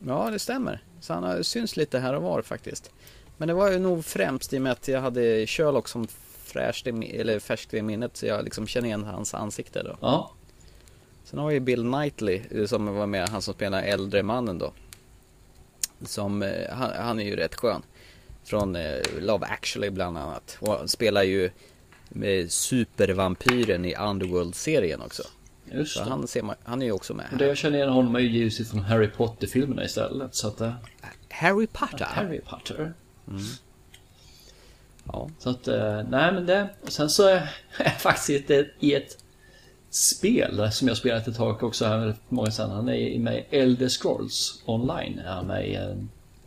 Ja, 0.07 0.31
det 0.31 0.39
stämmer. 0.39 0.83
Så 1.01 1.13
han 1.13 1.23
har 1.23 1.43
syns 1.43 1.77
lite 1.77 1.99
här 1.99 2.15
och 2.15 2.23
var 2.23 2.43
faktiskt. 2.43 2.91
Men 3.37 3.49
det 3.49 3.55
var 3.55 3.71
ju 3.71 3.79
nog 3.79 4.05
främst 4.05 4.53
i 4.53 4.59
och 4.59 4.63
med 4.63 4.73
att 4.73 4.89
jag 4.89 5.01
hade 5.01 5.47
Sherlock 5.47 5.89
som 5.89 6.07
fräscht 6.45 6.87
i, 6.87 7.21
eller 7.21 7.39
färskt 7.39 7.75
i 7.75 7.83
minnet 7.83 8.17
så 8.17 8.27
jag 8.27 8.45
liksom 8.45 8.67
känner 8.67 8.87
igen 8.87 9.05
hans 9.05 9.35
ansikte 9.35 9.83
då. 9.83 9.97
Ja. 10.01 10.31
Sen 11.25 11.39
har 11.39 11.49
vi 11.49 11.61
Bill 11.61 11.83
Knightley 11.83 12.43
eh, 12.51 12.67
som 12.67 12.95
var 12.95 13.07
med, 13.07 13.29
han 13.29 13.43
som 13.43 13.55
spelar 13.55 13.83
äldre 13.83 14.23
mannen 14.23 14.59
då. 14.59 14.73
Som, 16.03 16.43
eh, 16.43 16.71
han, 16.73 16.91
han 16.97 17.21
är 17.21 17.25
ju 17.25 17.37
rätt 17.37 17.55
skön. 17.55 17.83
Från 18.45 18.77
eh, 18.77 18.97
Love 19.21 19.47
actually 19.47 19.91
bland 19.91 20.19
annat. 20.19 20.57
Och 20.61 20.73
han 20.73 20.89
spelar 20.89 21.23
ju 21.23 21.51
med 22.09 22.53
supervampyren 22.53 23.85
i 23.85 23.95
Underworld-serien 23.95 25.03
också. 25.03 25.23
Just 25.73 25.97
det. 25.99 26.05
han, 26.05 26.27
ser 26.27 26.43
man, 26.43 26.57
han 26.65 26.83
är 26.83 26.87
ju 26.87 26.93
också 26.93 27.15
med 27.15 27.27
Och 27.33 27.39
det 27.39 27.45
här. 27.45 27.49
jag 27.51 27.57
känner 27.57 27.79
igen 27.79 27.89
honom 27.91 28.15
är 28.15 28.21
ju 28.21 28.29
givetvis 28.29 28.71
från 28.71 28.81
Harry 28.81 29.09
Potter-filmerna 29.09 29.85
istället. 29.85 30.35
Så 30.35 30.49
att... 30.49 30.61
eh, 30.61 30.73
Harry 31.31 31.67
Potter. 31.67 32.05
Harry 32.05 32.41
Potter. 32.41 32.95
Ja. 35.05 35.31
Så 35.39 35.51
att, 35.51 35.69
eh, 35.69 36.03
nej 36.09 36.33
men 36.33 36.47
det... 36.47 36.69
Och 36.83 36.93
sen 36.93 37.11
så 37.11 37.27
är 37.29 37.51
jag 37.79 38.01
faktiskt 38.01 38.51
i 38.51 38.55
ett, 38.57 38.71
i 38.81 38.95
ett 38.95 39.19
spel 39.91 40.73
som 40.73 40.89
jag 40.89 40.97
spelat 40.97 41.29
ett 41.29 41.37
tag 41.37 41.63
också 41.63 41.85
här 41.87 41.99
för 41.99 42.15
många 42.29 42.51
sedan. 42.51 42.71
Han 42.71 42.89
är 42.89 43.19
med 43.19 43.45
i 43.51 43.57
Elder 43.57 43.89
Scrolls 43.89 44.63
online. 44.67 45.19
Är 45.19 45.33
han 45.33 45.47
med 45.47 45.69
i 45.69 45.79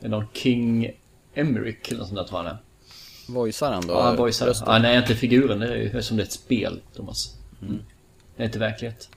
i 0.02 0.08
någon 0.08 0.26
King 0.34 0.92
Emerick 1.38 1.88
eller 1.88 2.00
något 2.00 2.08
sånt 2.08 2.20
där 2.20 2.24
tror 2.24 2.40
jag 2.40 2.46
han 2.46 2.56
är. 2.56 2.62
Voicar 3.28 3.72
han 3.72 3.88
då? 3.88 3.94
Ja, 3.94 4.04
han 4.04 4.16
voicear. 4.16 4.48
rösten? 4.48 4.68
Ja, 4.72 4.80
nej, 4.80 4.98
inte 4.98 5.16
figuren. 5.16 5.60
Det 5.60 5.68
är 5.68 5.76
ju 5.76 6.02
som 6.02 6.18
det 6.18 6.24
är 6.24 6.26
ett 6.26 6.32
spel, 6.32 6.82
Thomas. 6.96 7.36
Mm. 7.62 7.80
Det 8.36 8.44
är 8.44 8.46
inte 8.46 8.60
verklighet. 8.60 9.10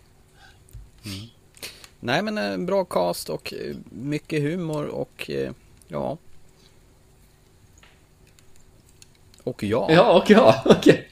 Nej 2.01 2.23
men 2.23 2.39
eh, 2.39 2.59
bra 2.67 2.85
cast 2.85 3.31
och 3.31 3.55
eh, 3.55 3.77
mycket 3.91 4.43
humor 4.43 4.87
och 4.87 5.31
eh, 5.31 5.53
ja. 5.89 6.19
Och 9.43 9.63
ja. 9.63 9.87
Ja, 9.91 10.23
och 10.23 10.31
ja, 10.31 10.63
okej. 10.65 11.09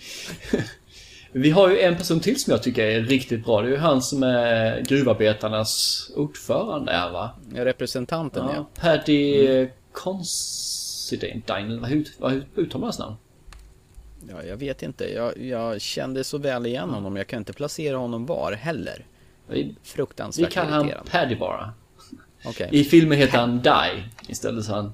Vi 1.33 1.51
har 1.51 1.69
ju 1.69 1.81
en 1.81 1.97
person 1.97 2.21
till 2.21 2.41
som 2.41 2.51
jag 2.51 2.63
tycker 2.63 2.87
är 2.87 3.01
riktigt 3.01 3.45
bra. 3.45 3.63
Det 3.63 3.69
är 3.69 3.71
ju 3.71 3.77
han 3.77 4.03
som 4.03 4.23
är 4.23 4.81
gruvarbetarnas 4.81 6.11
ordförande 6.17 6.93
här 6.93 7.11
va? 7.11 7.31
Representanten 7.55 8.45
ja. 8.47 8.55
Ja, 8.55 8.67
Paddy 8.81 9.47
mm. 9.47 9.69
Vad, 11.81 11.93
ut, 11.93 12.13
vad 12.19 12.33
uttalar 12.57 12.81
man 12.81 12.87
hans 12.87 12.99
namn? 12.99 13.17
ja. 14.29 14.43
jag 14.43 14.57
vet 14.57 14.83
inte. 14.83 15.05
Jag, 15.15 15.39
jag 15.39 15.81
kände 15.81 16.25
så 16.25 16.39
väl 16.39 16.67
igen 16.67 16.91
honom. 16.91 17.17
Jag 17.17 17.27
kan 17.27 17.39
inte 17.39 17.53
placera 17.53 17.97
honom 17.97 18.27
var 18.27 18.53
heller. 18.53 19.07
Vi, 19.47 19.63
vi 19.63 19.77
Fruktansvärt 19.83 20.53
kallar 20.53 20.71
han 20.71 20.81
irriterande. 20.81 21.11
Paddy 21.11 21.37
bara. 21.37 21.73
Okej. 22.45 22.69
I 22.73 22.85
filmen 22.85 23.19
heter 23.19 23.39
han 23.39 23.63
Die 23.63 24.05
istället 24.29 24.65
så 24.65 24.73
han... 24.73 24.93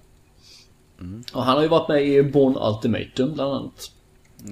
Och 1.33 1.45
han 1.45 1.55
har 1.57 1.63
ju 1.63 1.69
varit 1.69 1.89
med 1.89 2.07
i 2.07 2.23
Born 2.23 2.57
Ultimatum 2.57 3.35
bland 3.35 3.53
annat. 3.53 3.91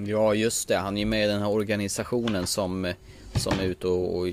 Ja 0.07 0.33
just 0.33 0.67
det. 0.67 0.77
Han 0.77 0.97
är 0.97 0.99
ju 0.99 1.05
med 1.05 1.25
i 1.25 1.27
den 1.27 1.41
här 1.41 1.49
organisationen 1.49 2.47
som, 2.47 2.93
som 3.35 3.59
är 3.59 3.63
ute 3.63 3.87
och, 3.87 4.17
och 4.17 4.27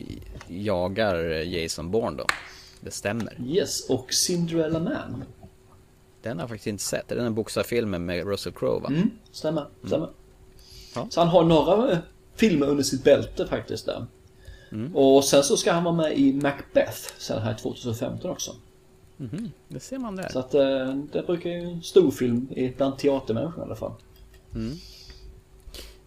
jagar 0.49 1.17
Jason 1.43 1.91
Bourne 1.91 2.17
då. 2.17 2.27
Det 2.81 2.91
stämmer. 2.91 3.37
Yes, 3.47 3.91
och 3.91 4.13
Cinderella 4.13 4.79
Man. 4.79 5.25
Den 6.23 6.37
har 6.37 6.43
jag 6.43 6.49
faktiskt 6.49 6.67
inte 6.67 6.83
sett. 6.83 7.09
Det 7.09 7.15
är 7.15 7.19
den 7.19 7.35
boxarfilmen 7.35 8.05
med 8.07 8.27
Russell 8.27 8.53
Crowe 8.53 8.81
va? 8.81 8.89
Mm, 8.89 9.11
stämmer, 9.33 9.67
stämmer. 9.87 10.09
Ja. 10.95 11.07
Så 11.11 11.21
han 11.21 11.29
har 11.29 11.45
några 11.45 11.93
eh, 11.93 11.99
filmer 12.35 12.67
under 12.67 12.83
sitt 12.85 13.05
bälte 13.05 13.47
faktiskt 13.47 13.87
där. 13.87 14.07
Och 14.95 15.25
sen 15.25 15.43
så 15.43 15.57
ska 15.57 15.73
han 15.73 15.85
vara 15.85 15.95
med 15.95 16.19
i 16.19 16.33
Macbeth 16.33 16.99
sen 17.19 17.43
här 17.43 17.55
2015 17.55 18.31
också. 18.31 18.57
Mhm, 19.17 19.51
det 19.69 19.81
ser 19.81 19.99
man 19.99 20.17
där. 20.17 20.29
Så 20.29 20.39
att 20.39 20.55
eh, 20.55 20.95
det 21.13 21.23
brukar 21.27 21.51
ju 21.51 21.57
en 21.61 21.83
stor 21.83 22.11
film 22.11 22.49
i- 22.57 22.69
bland 22.77 22.99
teatermänniskor 22.99 23.63
i 23.65 23.67
alla 23.67 23.77
fall. 23.77 23.93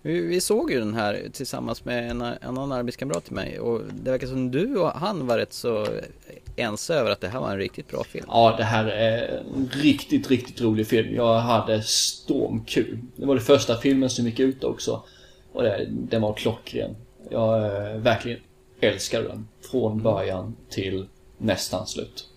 Vi, 0.02 0.21
vi 0.21 0.41
såg 0.41 0.71
ju 0.71 0.80
den 0.80 0.93
här 0.93 1.30
tillsammans 1.34 1.86
med 1.86 2.10
en, 2.12 2.21
en 2.21 2.36
annan 2.41 2.71
arbetskamrat 2.71 3.23
till 3.26 3.34
mig 3.34 3.60
och 3.60 3.82
det 4.04 4.12
verkar 4.12 4.28
som 4.28 4.52
du 4.52 4.78
och 4.78 4.89
han 4.91 5.28
var 5.28 5.38
rätt 5.38 5.54
så 5.54 5.88
ense 6.56 6.94
över 6.94 7.12
att 7.12 7.22
det 7.22 7.28
här 7.28 7.39
var 7.39 7.52
en 7.52 7.58
riktigt 7.58 7.88
bra 7.88 8.04
film. 8.04 8.26
Ja, 8.28 8.56
det 8.58 8.63
här 8.63 8.86
är 8.86 9.44
en 9.56 9.70
riktigt, 9.74 10.30
riktigt 10.30 10.62
rolig 10.62 10.88
film. 10.88 11.16
Jag 11.16 11.39
hade 11.39 11.82
stormkul. 11.82 13.00
Det 13.16 13.26
var 13.26 13.36
den 13.36 13.44
första 13.44 13.78
filmen 13.78 14.10
som 14.10 14.26
gick 14.26 14.39
ut 14.39 14.63
också. 14.63 15.04
Och 15.52 15.63
det, 15.63 15.86
den 15.89 16.22
var 16.22 16.34
klockren. 16.34 16.96
Jag 17.30 17.66
eh, 17.66 17.98
verkligen 17.98 18.39
älskade 18.80 19.28
den. 19.28 19.48
Från 19.72 20.02
början 20.02 20.56
till 20.70 21.06
nästan 21.38 21.88
slut. 21.88 22.30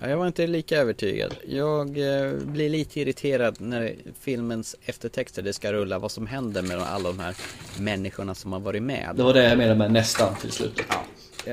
Ja, 0.00 0.08
jag 0.08 0.16
var 0.16 0.26
inte 0.26 0.46
lika 0.46 0.78
övertygad. 0.78 1.34
Jag 1.48 1.88
eh, 1.88 2.32
blir 2.32 2.70
lite 2.70 3.00
irriterad 3.00 3.60
när 3.60 3.94
filmens 4.20 4.76
eftertexter 4.84 5.42
det 5.42 5.52
ska 5.52 5.72
rulla 5.72 5.98
vad 5.98 6.10
som 6.10 6.26
händer 6.26 6.62
med 6.62 6.78
alla 6.78 7.08
de 7.08 7.18
här 7.18 7.36
människorna 7.78 8.34
som 8.34 8.52
har 8.52 8.60
varit 8.60 8.82
med. 8.82 9.12
Det 9.16 9.22
var 9.22 9.34
det 9.34 9.48
jag 9.48 9.58
menade 9.58 9.78
med 9.78 9.92
nästan 9.92 10.34
till 10.34 10.52
slutet. 10.52 10.86
Eh, 10.90 10.96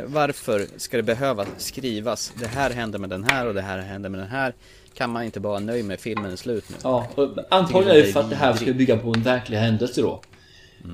Varför 0.05 0.67
ska 0.77 0.97
det 0.97 1.03
behöva 1.03 1.45
skrivas 1.57 2.33
det 2.39 2.47
här 2.47 2.69
händer 2.69 2.99
med 2.99 3.09
den 3.09 3.23
här 3.23 3.47
och 3.47 3.53
det 3.53 3.61
här 3.61 3.77
händer 3.79 4.09
med 4.09 4.19
den 4.19 4.29
här? 4.29 4.53
Kan 4.93 5.09
man 5.09 5.23
inte 5.23 5.39
bara 5.39 5.59
nöjd 5.59 5.85
med 5.85 5.99
filmen 5.99 6.31
är 6.31 6.35
slut 6.35 6.69
nu? 6.69 6.75
Ja, 6.83 7.07
antagligen 7.49 7.97
är 7.97 8.01
det 8.01 8.13
för 8.13 8.19
att 8.19 8.29
det 8.29 8.35
här 8.35 8.53
ska 8.53 8.73
bygga 8.73 8.97
på 8.97 9.13
en 9.13 9.23
verklig 9.23 9.57
händelse 9.57 10.01
då. 10.01 10.21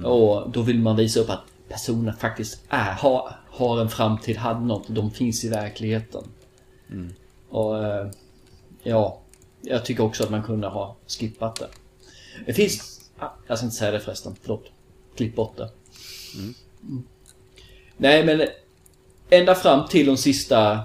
Och 0.04 0.50
då 0.50 0.62
vill 0.62 0.80
man 0.80 0.96
visa 0.96 1.20
upp 1.20 1.30
att 1.30 1.44
personen 1.70 2.14
faktiskt 2.16 2.62
är, 2.70 2.92
har, 2.92 3.36
har 3.48 3.82
en 3.82 3.90
framtid, 3.90 4.38
hade 4.38 4.66
något, 4.66 4.88
de 4.88 5.12
finns 5.12 5.44
i 5.44 5.50
verkligheten. 5.50 6.24
Och 7.50 7.86
eh, 7.86 8.10
ja, 8.84 9.22
jag 9.62 9.86
tycker 9.86 10.04
också 10.04 10.24
att 10.24 10.30
man 10.30 10.44
kunde 10.44 10.68
ha 10.68 10.96
skippat 11.08 11.56
det. 11.56 11.68
Det 12.46 12.54
finns, 12.54 13.02
ah, 13.20 13.30
jag 13.48 13.58
ska 13.58 13.66
inte 13.66 13.78
säga 13.78 13.92
det 13.92 14.00
förresten, 14.00 14.36
förlåt. 14.42 14.66
Klipp 15.16 15.36
bort 15.36 15.58
det. 15.58 15.70
Mm. 16.36 16.54
Nej 17.98 18.26
men 18.26 18.48
ända 19.30 19.56
fram 19.56 19.88
till 19.88 20.06
de 20.06 20.18
sista 20.18 20.80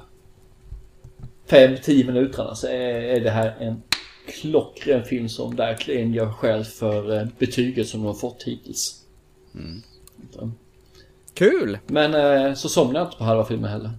5-10 1.48 2.06
minuterna 2.06 2.54
så 2.54 2.66
är, 2.66 3.20
det 3.20 3.30
här 3.30 3.56
en 3.60 3.82
klockren 4.26 5.04
film 5.04 5.28
som 5.28 5.56
verkligen 5.56 6.14
gör 6.14 6.32
skäl 6.32 6.64
för 6.64 7.16
eh, 7.16 7.26
betyget 7.38 7.88
som 7.88 8.00
de 8.00 8.06
har 8.06 8.14
fått 8.14 8.42
hittills. 8.42 9.00
Kul! 11.34 11.78
Men 11.86 12.14
eh, 12.14 12.54
så 12.54 12.68
somnade 12.68 12.98
jag 12.98 13.06
inte 13.06 13.18
på 13.18 13.24
halva 13.24 13.44
filmen 13.44 13.70
heller. 13.70 13.90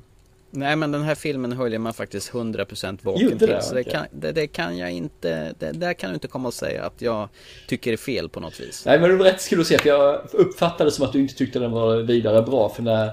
Nej 0.52 0.76
men 0.76 0.92
den 0.92 1.04
här 1.04 1.16
filmen 1.16 1.52
höll 1.52 1.80
man 1.80 1.94
faktiskt 1.94 2.32
100% 2.32 3.00
vaken 3.02 3.38
till. 3.38 3.48
det? 3.48 3.62
Så 3.62 3.76
det 3.76 3.84
kan, 3.84 4.06
det, 4.12 4.32
det 4.32 4.48
kan 4.48 4.78
jag 4.78 4.92
inte, 4.92 5.54
det, 5.60 5.72
där 5.72 5.94
kan 5.94 6.10
du 6.10 6.14
inte 6.14 6.28
komma 6.28 6.48
och 6.48 6.54
säga 6.54 6.84
att 6.84 7.02
jag 7.02 7.30
tycker 7.68 7.92
det 7.92 7.96
är 7.96 7.98
fel 7.98 8.30
på 8.30 8.40
något 8.40 8.60
vis. 8.60 8.84
Nej 8.86 9.00
men 9.00 9.10
det 9.10 9.16
var 9.16 9.26
rätt 9.26 9.50
kul 9.50 9.62
att 9.62 9.68
se 9.68 9.78
för 9.78 9.90
jag 9.90 10.22
uppfattade 10.32 10.90
det 10.90 10.92
som 10.92 11.06
att 11.06 11.14
du 11.14 11.20
inte 11.20 11.34
tyckte 11.34 11.60
den 11.60 11.72
var 11.72 11.98
vidare 11.98 12.42
bra 12.42 12.70
för 12.70 12.84
när 12.84 13.12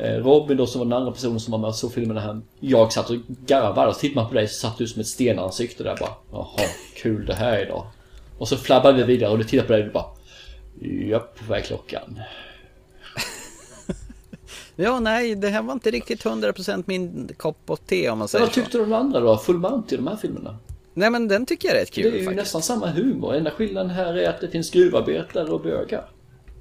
Robin 0.00 0.56
då 0.56 0.66
som 0.66 0.78
var 0.78 0.86
den 0.86 0.92
andra 0.92 1.12
personen 1.12 1.40
som 1.40 1.52
var 1.52 1.58
med 1.58 1.68
och 1.68 1.74
såg 1.74 1.92
filmen 1.92 2.16
han, 2.16 2.42
jag 2.60 2.92
satt 2.92 3.10
och 3.10 3.16
garvade 3.46 3.88
och 3.88 3.94
så 3.94 4.00
tittade 4.00 4.20
man 4.20 4.28
på 4.28 4.34
dig 4.34 4.48
så 4.48 4.54
satt 4.54 4.78
du 4.78 4.86
som 4.86 5.00
ett 5.00 5.06
stenansikte 5.06 5.84
där 5.84 5.96
bara 6.00 6.10
Jaha, 6.32 6.66
kul 6.96 7.26
det 7.26 7.34
här 7.34 7.62
idag. 7.62 7.86
Och 8.38 8.48
så 8.48 8.56
flabbade 8.56 8.98
vi 8.98 9.02
vidare 9.04 9.30
och 9.30 9.38
du 9.38 9.44
tittade 9.44 9.66
på 9.66 9.72
dig 9.72 9.80
och 9.82 9.86
du 9.86 9.92
bara 9.92 10.06
Japp, 11.10 11.38
vad 11.48 11.58
är 11.58 11.62
klockan? 11.62 12.20
Ja 14.76 15.00
nej, 15.00 15.34
det 15.34 15.48
här 15.48 15.62
var 15.62 15.72
inte 15.72 15.90
riktigt 15.90 16.24
100% 16.24 16.82
min 16.86 17.30
kopp 17.36 17.58
och 17.66 17.86
te 17.86 18.10
om 18.10 18.18
man 18.18 18.28
säger 18.28 18.44
vad 18.44 18.54
så. 18.54 18.60
tyckte 18.60 18.78
du 18.78 18.84
om 18.84 18.90
de 18.90 18.96
andra 18.96 19.20
då? 19.20 19.36
Full 19.36 19.58
Mount 19.58 19.94
i 19.94 19.98
de 19.98 20.06
här 20.06 20.16
filmerna? 20.16 20.56
Nej 20.94 21.10
men 21.10 21.28
den 21.28 21.46
tycker 21.46 21.68
jag 21.68 21.76
är 21.76 21.80
rätt 21.80 21.90
kul 21.90 22.02
det 22.02 22.08
är 22.08 22.12
ju 22.18 22.24
faktiskt. 22.24 22.36
nästan 22.36 22.62
samma 22.62 22.86
humor. 22.86 23.34
Enda 23.34 23.50
skillnaden 23.50 23.90
här 23.90 24.14
är 24.14 24.28
att 24.28 24.40
det 24.40 24.48
finns 24.48 24.70
gruvarbetare 24.70 25.48
och 25.48 25.60
bögar. 25.62 26.04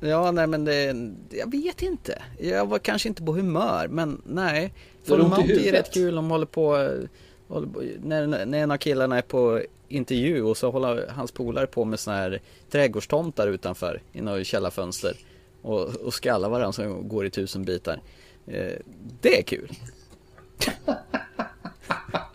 Ja 0.04 0.32
nej 0.32 0.48
men 0.48 0.66
det, 0.66 0.96
jag 1.30 1.52
vet 1.52 1.82
inte. 1.82 2.22
Jag 2.40 2.66
var 2.66 2.80
kanske 2.80 3.10
inte 3.10 3.24
på 3.24 3.34
humör 3.34 3.88
men 3.88 4.22
nej. 4.26 4.74
Full 5.04 5.22
Mount 5.22 5.54
är 5.54 5.72
rätt 5.72 5.94
kul 5.94 6.18
om 6.18 6.32
håller 6.32 6.46
på, 6.46 6.90
håller 7.48 7.68
på 7.68 7.84
när, 8.04 8.28
när 8.28 8.64
en 8.64 8.72
av 8.72 8.78
killarna 8.78 9.18
är 9.18 9.22
på 9.22 9.62
intervju 9.88 10.44
och 10.44 10.58
så 10.58 10.72
håller 10.72 11.08
hans 11.08 11.32
polare 11.32 11.68
på 11.68 11.86
med 11.86 12.00
såna 12.00 12.18
här 12.18 12.42
trädgårdstomtar 12.70 13.48
utanför 13.48 14.02
i 14.14 14.22
några 14.22 14.44
källarfönster. 14.44 15.18
Och, 15.62 15.96
och 15.96 16.14
skallar 16.14 16.50
varandra 16.50 16.72
som 16.72 17.08
går 17.08 17.26
i 17.26 17.30
tusen 17.30 17.66
bitar. 17.66 18.02
Eh, 18.48 18.74
det 19.22 19.40
är 19.40 19.44
kul. 19.44 19.72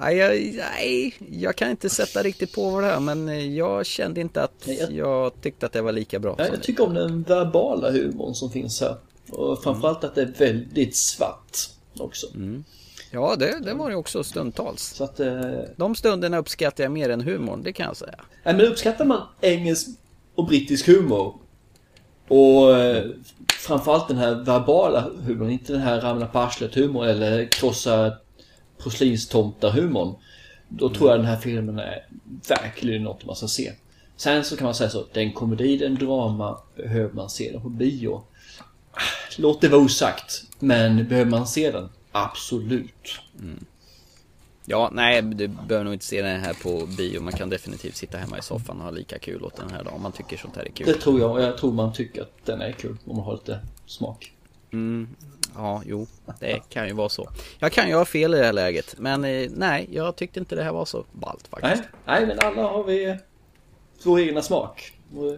Nej 0.00 0.16
jag, 0.16 0.30
nej, 0.56 1.14
jag 1.30 1.56
kan 1.56 1.70
inte 1.70 1.90
sätta 1.90 2.22
riktigt 2.22 2.52
på 2.54 2.70
vad 2.70 2.82
det 2.82 2.88
är 2.90 3.00
men 3.00 3.54
jag 3.54 3.86
kände 3.86 4.20
inte 4.20 4.42
att 4.42 4.68
jag- 4.90 5.40
tyckte 5.40 5.66
att 5.66 5.72
det 5.72 5.82
var 5.82 5.92
lika 5.92 6.18
bra 6.18 6.34
Ja, 6.38 6.46
jag 6.46 6.62
tycker 6.62 6.84
om 6.84 6.94
den 6.94 7.22
verbala 7.22 7.90
humorn 7.90 8.34
som 8.34 8.50
finns 8.50 8.80
här. 8.80 8.96
Och 9.30 9.62
framförallt 9.62 10.04
att 10.04 10.14
det 10.14 10.22
är 10.22 10.32
väldigt 10.38 10.96
svart 10.96 11.56
också. 11.98 12.26
Ja, 13.12 13.36
det, 13.38 13.58
det 13.64 13.74
var 13.74 13.90
det 13.90 13.96
också 13.96 14.24
stundtals. 14.24 14.82
Så 14.82 15.04
att... 15.04 15.20
Eh, 15.20 15.40
De 15.76 15.94
stunderna 15.94 16.38
uppskattar 16.38 16.84
jag 16.84 16.92
mer 16.92 17.08
än 17.10 17.20
humorn, 17.20 17.62
det 17.62 17.72
kan 17.72 17.86
jag 17.86 17.96
säga. 17.96 18.14
nej, 18.44 18.54
men 18.54 18.66
uppskattar 18.66 19.04
man 19.04 19.22
engelsk 19.40 19.86
och 20.34 20.46
brittisk 20.46 20.86
humor 20.86 21.34
och 22.28 22.76
eh, 22.78 23.04
framförallt 23.60 24.08
den 24.08 24.16
här 24.16 24.34
verbala 24.34 25.10
humorn, 25.26 25.50
inte 25.50 25.72
den 25.72 25.82
här 25.82 26.00
ramla 26.00 26.26
på 26.26 26.38
arslet 26.38 26.74
humor 26.74 27.06
eller 27.06 27.44
krossa 27.46 28.12
porslinstomtar 28.82 29.70
humorn. 29.70 30.14
Då 30.68 30.88
tror 30.88 31.10
jag 31.10 31.18
den 31.18 31.26
här 31.26 31.36
filmen 31.36 31.78
är 31.78 32.06
verkligen 32.48 33.02
något 33.02 33.24
man 33.26 33.36
ska 33.36 33.48
se. 33.48 33.72
Sen 34.16 34.44
så 34.44 34.56
kan 34.56 34.64
man 34.64 34.74
säga 34.74 34.90
så, 34.90 35.04
det 35.12 35.20
är 35.20 35.24
en 35.24 35.32
komedi, 35.32 35.76
det 35.76 35.84
är 35.84 35.88
en 35.88 35.94
drama, 35.94 36.58
behöver 36.76 37.14
man 37.14 37.30
se 37.30 37.52
den 37.52 37.60
på 37.62 37.68
bio? 37.68 38.22
Låt 39.38 39.60
det 39.60 39.68
vara 39.68 39.80
osagt, 39.80 40.42
men 40.58 41.08
behöver 41.08 41.30
man 41.30 41.46
se 41.46 41.70
den? 41.70 41.88
Absolut. 42.12 43.20
Ja, 44.64 44.90
nej, 44.92 45.22
du 45.22 45.48
behöver 45.48 45.84
nog 45.84 45.92
inte 45.92 46.04
se 46.04 46.22
den 46.22 46.40
här 46.40 46.54
på 46.62 46.86
bio. 46.86 47.20
Man 47.20 47.32
kan 47.32 47.50
definitivt 47.50 47.96
sitta 47.96 48.18
hemma 48.18 48.38
i 48.38 48.42
soffan 48.42 48.78
och 48.78 48.84
ha 48.84 48.90
lika 48.90 49.18
kul 49.18 49.42
åt 49.42 49.56
den 49.56 49.70
här 49.70 49.84
dagen 49.84 49.94
om 49.94 50.02
man 50.02 50.12
tycker 50.12 50.36
sånt 50.36 50.56
här 50.56 50.62
är 50.62 50.66
Det 50.66 50.72
kul. 50.84 51.00
tror 51.00 51.20
jag 51.20 51.30
och 51.30 51.42
jag 51.42 51.58
tror 51.58 51.72
man 51.72 51.92
tycker 51.92 52.22
att 52.22 52.44
den 52.44 52.60
är 52.60 52.72
kul 52.72 52.96
om 53.06 53.16
man 53.16 53.24
har 53.24 53.32
lite 53.32 53.58
smak. 53.86 54.32
Mm, 54.72 55.08
ja, 55.60 55.82
jo, 55.86 56.06
det 56.40 56.60
kan 56.68 56.86
ju 56.88 56.92
vara 56.94 57.08
så. 57.08 57.28
Jag 57.58 57.72
kan 57.72 57.88
ju 57.88 57.94
ha 57.94 58.04
fel 58.04 58.34
i 58.34 58.38
det 58.38 58.44
här 58.44 58.52
läget, 58.52 58.94
men 58.98 59.24
eh, 59.24 59.50
nej, 59.54 59.88
jag 59.92 60.16
tyckte 60.16 60.40
inte 60.40 60.54
det 60.54 60.62
här 60.62 60.72
var 60.72 60.84
så 60.84 61.04
ballt 61.12 61.48
faktiskt. 61.48 61.82
Nej, 62.06 62.16
nej 62.20 62.26
men 62.26 62.38
alla 62.48 62.62
har 62.68 62.84
vi 62.84 63.16
vår 64.04 64.20
egna 64.20 64.42
smak. 64.42 64.92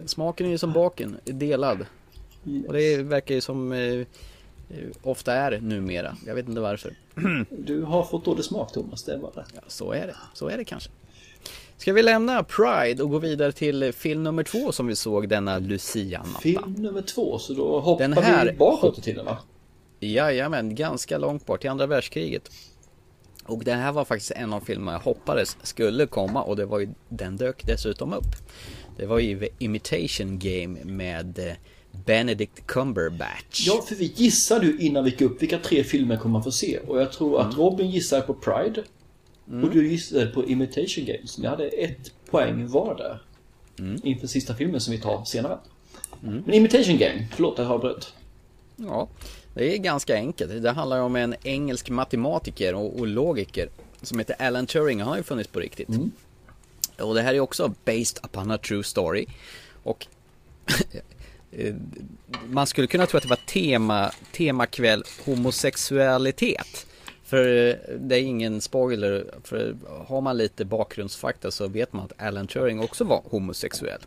Smaken 0.05 0.45
är 0.47 0.51
ju 0.51 0.57
som 0.57 0.73
baken, 0.73 1.17
delad. 1.23 1.85
Och 2.67 2.73
det 2.73 2.97
verkar 2.97 3.35
ju 3.35 3.41
som 3.41 3.71
eh, 3.71 3.79
eh, 3.79 4.05
ofta 5.03 5.33
är 5.33 5.59
numera. 5.61 6.17
Jag 6.27 6.35
vet 6.35 6.47
inte 6.47 6.61
varför. 6.61 6.93
Du 7.49 7.81
har 7.81 8.03
fått 8.03 8.25
dålig 8.25 8.45
smak 8.45 8.71
Thomas, 8.71 9.03
det 9.03 9.13
är 9.13 9.17
bara 9.17 9.31
det. 9.31 9.45
Ja, 9.55 9.61
så 9.67 9.91
är 9.91 10.07
det. 10.07 10.15
Så 10.33 10.47
är 10.49 10.57
det 10.57 10.65
kanske. 10.65 10.89
Ska 11.77 11.93
vi 11.93 12.03
lämna 12.03 12.43
Pride 12.43 13.03
och 13.03 13.09
gå 13.09 13.17
vidare 13.19 13.51
till 13.51 13.83
eh, 13.83 13.91
film 13.91 14.23
nummer 14.23 14.43
två 14.43 14.71
som 14.71 14.87
vi 14.87 14.95
såg 14.95 15.29
denna 15.29 15.59
Lucia-natta? 15.59 16.39
Film 16.39 16.73
nummer 16.77 17.01
två, 17.01 17.39
så 17.39 17.53
då 17.53 17.79
hoppar 17.79 18.03
Den 18.07 18.13
här- 18.23 18.45
vi 18.45 18.51
bakåt 18.57 18.97
i 18.97 19.01
tiden 19.01 19.25
va? 19.25 19.37
Jajamän, 20.11 20.75
ganska 20.75 21.17
långt 21.17 21.45
bort 21.45 21.61
till 21.61 21.69
andra 21.69 21.85
världskriget. 21.85 22.51
Och 23.45 23.63
det 23.63 23.73
här 23.73 23.91
var 23.91 24.05
faktiskt 24.05 24.31
en 24.31 24.53
av 24.53 24.59
filmerna 24.61 24.91
jag 24.91 24.99
hoppades 24.99 25.57
skulle 25.63 26.05
komma 26.05 26.43
och 26.43 26.55
det 26.55 26.65
var 26.65 26.79
ju, 26.79 26.89
den 27.09 27.37
dök 27.37 27.65
dessutom 27.65 28.13
upp. 28.13 28.35
Det 28.97 29.05
var 29.05 29.19
ju 29.19 29.49
Imitation 29.59 30.39
Game 30.39 30.83
med 30.83 31.39
eh, 31.39 31.53
Benedict 32.05 32.67
Cumberbatch. 32.67 33.67
Ja, 33.67 33.81
för 33.87 33.95
vi 33.95 34.05
gissade 34.15 34.65
ju 34.65 34.77
innan 34.79 35.03
vi 35.03 35.09
gick 35.09 35.21
upp 35.21 35.41
vilka 35.41 35.57
tre 35.57 35.83
filmer 35.83 36.17
kommer 36.17 36.33
man 36.33 36.43
få 36.43 36.51
se. 36.51 36.79
Och 36.87 37.01
jag 37.01 37.11
tror 37.11 37.41
att 37.41 37.57
Robin 37.57 37.89
gissade 37.89 38.21
på 38.21 38.33
Pride. 38.33 38.83
Och 39.45 39.69
du 39.69 39.87
gissade 39.87 40.25
på 40.25 40.45
Imitation 40.45 41.05
Games. 41.05 41.37
Ni 41.37 41.47
hade 41.47 41.67
ett 41.67 42.11
poäng 42.29 42.67
var 42.67 42.95
där. 42.95 43.21
Inför 44.03 44.27
sista 44.27 44.55
filmen 44.55 44.81
som 44.81 44.91
vi 44.91 45.01
tar 45.01 45.23
senare. 45.23 45.59
Men 46.21 46.53
Imitation 46.53 46.97
Game, 46.97 47.27
förlåt 47.31 47.59
att 47.59 47.65
jag 47.65 47.73
avbröt. 47.73 48.13
Ja, 48.75 49.09
det 49.53 49.73
är 49.73 49.77
ganska 49.77 50.15
enkelt. 50.15 50.63
Det 50.63 50.71
handlar 50.71 50.99
om 50.99 51.15
en 51.15 51.35
engelsk 51.43 51.89
matematiker 51.89 52.75
och, 52.75 52.99
och 52.99 53.07
logiker 53.07 53.69
som 54.01 54.19
heter 54.19 54.35
Alan 54.39 54.67
Turing. 54.67 54.99
Han 54.99 55.09
har 55.09 55.17
ju 55.17 55.23
funnits 55.23 55.49
på 55.49 55.59
riktigt. 55.59 55.89
Och 56.99 57.15
det 57.15 57.21
här 57.21 57.33
är 57.33 57.39
också 57.39 57.73
based 57.85 58.19
upon 58.23 58.51
a 58.51 58.57
true 58.57 58.83
story. 58.83 59.25
Och 59.83 60.07
eh, 61.51 61.75
man 62.47 62.67
skulle 62.67 62.87
kunna 62.87 63.05
tro 63.05 63.17
att 63.17 63.23
det 63.23 63.29
var 63.29 63.39
tema, 63.47 64.11
temakväll 64.31 65.03
homosexualitet. 65.25 66.85
För 67.23 67.69
eh, 67.69 67.75
det 67.99 68.15
är 68.15 68.21
ingen 68.21 68.61
spoiler, 68.61 69.25
för 69.43 69.75
har 70.07 70.21
man 70.21 70.37
lite 70.37 70.65
bakgrundsfakta 70.65 71.51
så 71.51 71.67
vet 71.67 71.93
man 71.93 72.05
att 72.05 72.21
Alan 72.21 72.47
Turing 72.47 72.79
också 72.79 73.03
var 73.03 73.21
homosexuell. 73.25 74.01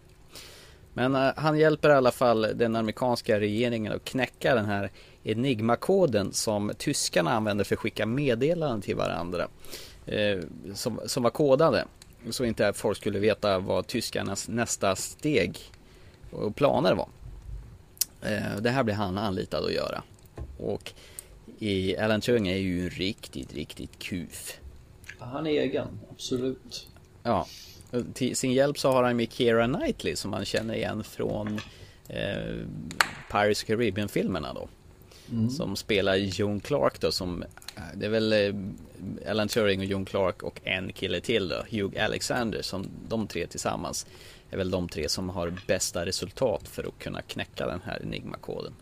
Men 0.93 1.15
eh, 1.15 1.31
han 1.37 1.59
hjälper 1.59 1.89
i 1.89 1.93
alla 1.93 2.13
fall 2.13 2.47
den 2.55 2.77
amerikanska 2.77 3.41
regeringen 3.41 3.93
att 3.93 4.05
knäcka 4.05 4.55
den 4.55 4.65
här 4.65 4.91
enigmakoden 5.27 6.33
som 6.33 6.73
tyskarna 6.79 7.33
använder 7.33 7.65
för 7.65 7.75
att 7.75 7.81
skicka 7.81 8.07
meddelanden 8.07 8.83
till 8.83 8.97
varandra. 8.97 9.49
Eh, 10.07 10.39
som, 10.75 11.01
som 11.07 11.23
var 11.23 11.31
kodade. 11.31 11.85
Så 12.31 12.45
inte 12.45 12.73
folk 12.73 12.99
skulle 12.99 13.19
veta 13.19 13.59
vad 13.59 13.87
tyskarnas 13.87 14.49
nästa 14.49 14.97
steg 14.97 15.59
och 16.31 16.57
planer 16.57 16.95
var. 16.95 17.09
Eh, 18.23 18.61
det 18.61 18.71
här 18.71 18.83
blir 18.83 18.95
han 18.95 19.19
anlitad 19.19 19.65
att 19.65 19.73
göra. 19.73 20.03
Och 20.59 20.93
i 21.59 21.97
Alan 21.97 22.21
Turing 22.21 22.49
är 22.49 22.57
ju 22.57 22.89
riktigt, 22.89 23.55
riktigt 23.55 23.99
kuf. 23.99 24.61
Han 25.19 25.47
är 25.47 25.51
egen, 25.51 25.89
absolut. 26.11 26.87
Ja, 27.23 27.47
till 28.15 28.37
sin 28.37 28.53
hjälp 28.53 28.79
så 28.79 28.91
har 28.91 29.03
han 29.03 29.17
med 29.17 29.33
Keira 29.33 29.67
Knightley 29.67 30.17
som 30.17 30.31
man 30.31 30.45
känner 30.45 30.75
igen 30.75 31.05
från 31.05 31.61
eh, 32.09 32.55
Pirates 33.31 33.63
of 33.63 33.67
Caribbean-filmerna 33.67 34.53
då. 34.53 34.69
Mm. 35.31 35.51
Som 35.51 35.77
spelar 35.77 36.15
Joan 36.15 36.61
Clark 36.61 37.01
då 37.01 37.13
som 37.13 37.43
eh, 37.43 37.83
Det 37.95 38.07
är 38.07 38.11
väl 38.11 38.33
eh, 38.33 39.31
Alan 39.31 39.49
Turing 39.49 39.81
och 39.81 39.87
Joan 39.87 40.05
Clark 40.05 40.43
och 40.43 40.61
en 40.65 40.93
kille 40.93 41.21
till 41.21 41.49
då 41.49 41.57
Hugh 41.71 42.05
Alexander 42.05 42.63
som 42.63 42.87
de 43.09 43.27
tre 43.27 43.47
tillsammans 43.47 44.07
Är 44.51 44.57
väl 44.57 44.71
de 44.71 44.89
tre 44.89 45.09
som 45.09 45.29
har 45.29 45.55
bästa 45.67 46.07
resultat 46.07 46.69
för 46.69 46.85
att 46.85 46.99
kunna 46.99 47.23
knäcka 47.23 47.67
den 47.67 47.81
här 47.85 48.03
Enigma-koden 48.03 48.73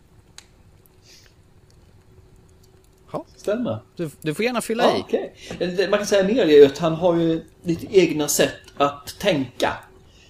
Ja, 3.11 3.25
stämmer. 3.35 3.77
Du, 3.95 4.09
du 4.21 4.33
får 4.33 4.45
gärna 4.45 4.61
fylla 4.61 4.83
ja, 4.83 4.97
i. 4.97 5.01
Okay. 5.01 5.87
Man 5.87 5.99
kan 5.99 6.07
säga 6.07 6.27
mer 6.27 6.43
är 6.43 6.57
ju 6.59 6.65
att 6.65 6.77
han 6.77 6.93
har 6.93 7.15
ju 7.15 7.43
lite 7.63 7.97
egna 7.99 8.27
sätt 8.27 8.53
att 8.77 9.15
tänka. 9.19 9.73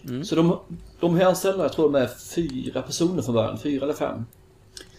Mm. 0.04 0.26
Så 0.26 0.36
de, 0.36 0.60
de 1.00 1.16
är 1.16 1.26
anställda, 1.26 1.64
jag 1.64 1.74
tror 1.74 1.92
de 1.92 2.02
är 2.02 2.08
fyra 2.36 2.82
personer 2.82 3.22
från 3.22 3.36
början, 3.36 3.60
fyra 3.60 3.84
eller 3.84 3.94
fem. 3.94 4.26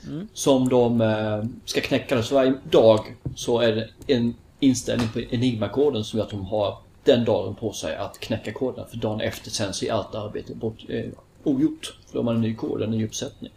Mm. 0.06 0.28
Som 0.32 0.68
de 0.68 1.00
eh, 1.00 1.44
ska 1.64 1.80
knäcka. 1.80 2.22
Så 2.22 2.34
varje 2.34 2.54
dag 2.70 3.14
så 3.34 3.60
är 3.60 3.72
det 3.72 4.14
en 4.14 4.34
inställning 4.60 5.08
på 5.08 5.20
Enigma-koden 5.20 6.04
som 6.04 6.18
gör 6.18 6.24
att 6.24 6.30
de 6.30 6.46
har 6.46 6.78
den 7.04 7.24
dagen 7.24 7.54
på 7.54 7.72
sig 7.72 7.96
att 7.96 8.20
knäcka 8.20 8.52
koden. 8.52 8.84
För 8.90 8.96
dagen 8.96 9.20
efter 9.20 9.50
sen 9.50 9.72
så 9.72 9.84
är 9.84 9.92
allt 9.92 10.14
arbete 10.14 10.54
bort, 10.54 10.84
eh, 10.88 11.04
ogjort. 11.44 11.98
För 12.06 12.12
då 12.12 12.18
har 12.18 12.24
man 12.24 12.34
en 12.34 12.40
ny 12.40 12.54
kod, 12.54 12.82
en 12.82 12.90
ny 12.90 13.04
uppsättning. 13.04 13.52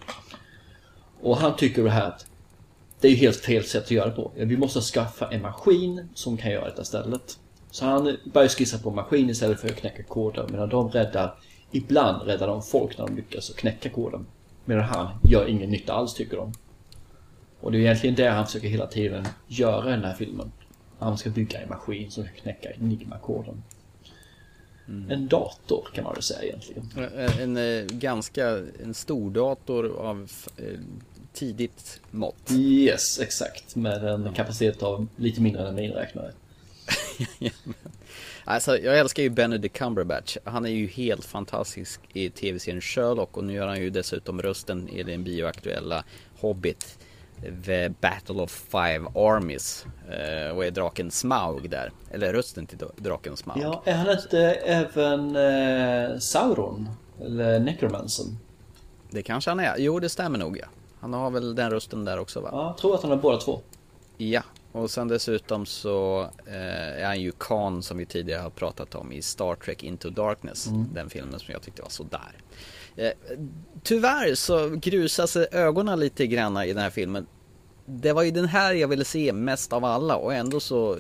Och 1.21 1.37
han 1.37 1.55
tycker 1.55 1.83
det 1.83 1.89
här 1.89 2.07
att 2.07 2.25
det 2.99 3.07
är 3.07 3.11
ju 3.11 3.17
helt 3.17 3.37
fel 3.37 3.63
sätt 3.63 3.83
att 3.83 3.91
göra 3.91 4.05
det 4.05 4.15
på. 4.15 4.31
Vi 4.35 4.57
måste 4.57 4.81
skaffa 4.81 5.27
en 5.27 5.41
maskin 5.41 6.09
som 6.13 6.37
kan 6.37 6.51
göra 6.51 6.65
detta 6.65 6.81
istället. 6.81 7.37
Så 7.71 7.85
han 7.85 8.17
börjar 8.33 8.47
skissa 8.47 8.77
på 8.77 8.91
maskin 8.91 9.29
istället 9.29 9.59
för 9.59 9.67
att 9.67 9.75
knäcka 9.75 10.03
koden. 10.03 10.47
Medan 10.51 10.69
de 10.69 10.89
räddar, 10.89 11.35
ibland 11.71 12.27
räddar 12.27 12.47
de 12.47 12.61
folk 12.61 12.97
när 12.97 13.07
de 13.07 13.15
lyckas 13.15 13.49
knäcka 13.49 13.89
koden. 13.89 14.25
Medan 14.65 14.83
han 14.83 15.07
gör 15.23 15.47
ingen 15.47 15.69
nytta 15.69 15.93
alls 15.93 16.13
tycker 16.13 16.37
de. 16.37 16.53
Och 17.59 17.71
det 17.71 17.77
är 17.77 17.81
egentligen 17.81 18.15
det 18.15 18.29
han 18.29 18.45
försöker 18.45 18.67
hela 18.67 18.87
tiden 18.87 19.27
göra 19.47 19.89
i 19.89 19.91
den 19.91 20.03
här 20.03 20.13
filmen. 20.13 20.51
Han 20.99 21.17
ska 21.17 21.29
bygga 21.29 21.61
en 21.61 21.69
maskin 21.69 22.11
som 22.11 22.23
kan 22.23 22.33
knäcka 22.33 22.69
Enigma-koden. 22.71 23.63
Mm. 24.87 25.11
En 25.11 25.27
dator 25.27 25.87
kan 25.93 26.03
man 26.03 26.13
väl 26.13 26.23
säga 26.23 26.43
egentligen. 26.43 26.89
En, 26.95 27.03
en, 27.03 27.57
en 27.57 27.79
eh, 27.79 27.85
ganska, 27.85 28.47
en 28.83 28.93
stor 28.93 29.31
dator 29.31 29.97
av 29.97 30.31
eh, 30.57 30.79
tidigt 31.33 32.01
mått. 32.11 32.51
Yes, 32.51 33.19
exakt. 33.19 33.75
Med 33.75 34.03
en 34.03 34.33
kapacitet 34.33 34.83
av 34.83 35.07
lite 35.15 35.41
mindre 35.41 35.61
än 35.61 35.67
en 35.67 35.75
miniräknare. 35.75 36.31
alltså, 38.49 38.77
jag 38.77 38.99
älskar 38.99 39.23
ju 39.23 39.29
Benedict 39.29 39.77
Cumberbatch. 39.77 40.37
Han 40.43 40.65
är 40.65 40.69
ju 40.69 40.87
helt 40.87 41.25
fantastisk 41.25 42.01
i 42.13 42.29
tv-serien 42.29 42.81
Sherlock 42.81 43.37
och 43.37 43.43
nu 43.43 43.53
gör 43.53 43.67
han 43.67 43.81
ju 43.81 43.89
dessutom 43.89 44.41
rösten 44.41 44.89
i 44.89 45.03
den 45.03 45.23
bioaktuella 45.23 46.03
Hobbit. 46.39 46.97
The 47.65 47.89
Battle 47.89 48.41
of 48.41 48.51
Five 48.51 49.05
Armies 49.15 49.85
eh, 50.09 50.55
och 50.55 50.65
är 50.65 50.71
draken 50.71 51.11
Smaug 51.11 51.69
där. 51.69 51.91
Eller 52.11 52.33
rösten 52.33 52.67
till 52.67 52.77
draken 52.97 53.37
Smaug. 53.37 53.57
Ja, 53.61 53.81
är 53.85 53.93
han 53.93 54.11
inte 54.11 54.39
även 54.53 55.35
eh, 55.35 56.17
Sauron? 56.19 56.89
Eller 57.21 57.59
Necromancer? 57.59 58.25
Det 59.09 59.21
kanske 59.21 59.51
han 59.51 59.59
är. 59.59 59.75
Jo, 59.77 59.99
det 59.99 60.09
stämmer 60.09 60.39
nog 60.39 60.57
ja. 60.57 60.65
Han 60.99 61.13
har 61.13 61.29
väl 61.31 61.55
den 61.55 61.71
rösten 61.71 62.05
där 62.05 62.19
också 62.19 62.41
va? 62.41 62.49
Ja, 62.51 62.67
jag 62.67 62.77
tror 62.77 62.95
att 62.95 63.01
han 63.01 63.11
har 63.11 63.17
båda 63.17 63.37
två. 63.37 63.61
Ja, 64.17 64.41
och 64.71 64.91
sen 64.91 65.07
dessutom 65.07 65.65
så 65.65 66.21
eh, 66.45 67.01
är 67.01 67.05
han 67.05 67.21
ju 67.21 67.31
Khan 67.31 67.83
som 67.83 67.97
vi 67.97 68.05
tidigare 68.05 68.41
har 68.41 68.49
pratat 68.49 68.95
om 68.95 69.11
i 69.11 69.21
Star 69.21 69.55
Trek 69.55 69.83
Into 69.83 70.09
Darkness. 70.09 70.67
Mm. 70.67 70.87
Den 70.93 71.09
filmen 71.09 71.39
som 71.39 71.51
jag 71.51 71.61
tyckte 71.61 71.81
var 71.81 71.89
sådär. 71.89 72.31
Eh, 72.95 73.11
tyvärr 73.83 74.35
så 74.35 74.69
grusas 74.69 75.35
ögonen 75.35 75.99
lite 75.99 76.27
grann 76.27 76.63
i 76.63 76.73
den 76.73 76.83
här 76.83 76.89
filmen. 76.89 77.27
Det 77.85 78.13
var 78.13 78.23
ju 78.23 78.31
den 78.31 78.45
här 78.45 78.73
jag 78.73 78.87
ville 78.87 79.05
se 79.05 79.33
mest 79.33 79.73
av 79.73 79.85
alla 79.85 80.15
och 80.15 80.33
ändå 80.33 80.59
så 80.59 80.97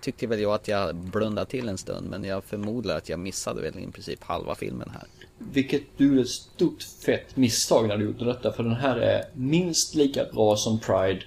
tyckte 0.00 0.26
väl 0.26 0.40
jag 0.40 0.54
att 0.54 0.68
jag 0.68 0.94
blundade 0.94 1.50
till 1.50 1.68
en 1.68 1.78
stund 1.78 2.10
men 2.10 2.24
jag 2.24 2.44
förmodar 2.44 2.96
att 2.96 3.08
jag 3.08 3.18
missade 3.18 3.62
väl 3.62 3.78
i 3.78 3.86
princip 3.92 4.24
halva 4.24 4.54
filmen 4.54 4.90
här. 4.94 5.04
Vilket 5.38 5.82
du 5.96 6.06
gjorde 6.06 6.20
ett 6.20 6.28
stort 6.28 6.82
fett 6.82 7.36
misstag 7.36 7.88
när 7.88 7.96
du 7.96 8.04
gjorde 8.04 8.24
detta. 8.24 8.52
För 8.52 8.62
den 8.62 8.74
här 8.74 8.96
är 8.96 9.24
minst 9.32 9.94
lika 9.94 10.24
bra 10.24 10.56
som 10.56 10.80
Pride. 10.80 11.20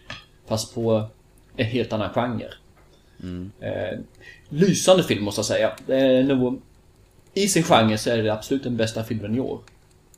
Fast 0.47 0.75
på 0.75 1.09
en 1.59 1.65
helt 1.65 1.93
annan 1.93 2.09
genre. 2.13 2.53
Mm. 3.23 3.51
Eh, 3.59 3.99
lysande 4.49 5.03
film 5.03 5.23
måste 5.23 5.39
jag 5.39 5.45
säga. 5.45 5.71
Det 5.85 5.95
är 5.95 6.23
nog, 6.23 6.61
I 7.33 7.47
sin 7.47 7.63
genre 7.63 7.97
så 7.97 8.09
är 8.09 8.23
det 8.23 8.33
absolut 8.33 8.63
den 8.63 8.77
bästa 8.77 9.03
filmen 9.03 9.35
i 9.35 9.39
år. 9.39 9.59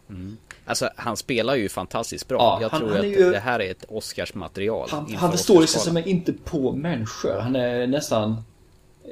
Mm. 0.09 0.37
Alltså 0.65 0.89
han 0.95 1.17
spelar 1.17 1.55
ju 1.55 1.69
fantastiskt 1.69 2.27
bra. 2.27 2.37
Ja, 2.37 2.61
jag 2.61 2.69
han, 2.69 2.79
tror 2.79 2.89
han 2.89 2.99
att 2.99 3.05
ju, 3.05 3.31
det 3.31 3.39
här 3.39 3.59
är 3.59 3.71
ett 3.71 3.85
Oscarsmaterial. 3.87 4.89
Han, 4.91 5.15
han 5.15 5.31
förstår 5.31 5.65
sig 5.65 5.93
men 5.93 6.07
inte 6.07 6.33
på 6.33 6.71
människor. 6.71 7.39
Han 7.39 7.55
är 7.55 7.87
nästan 7.87 8.43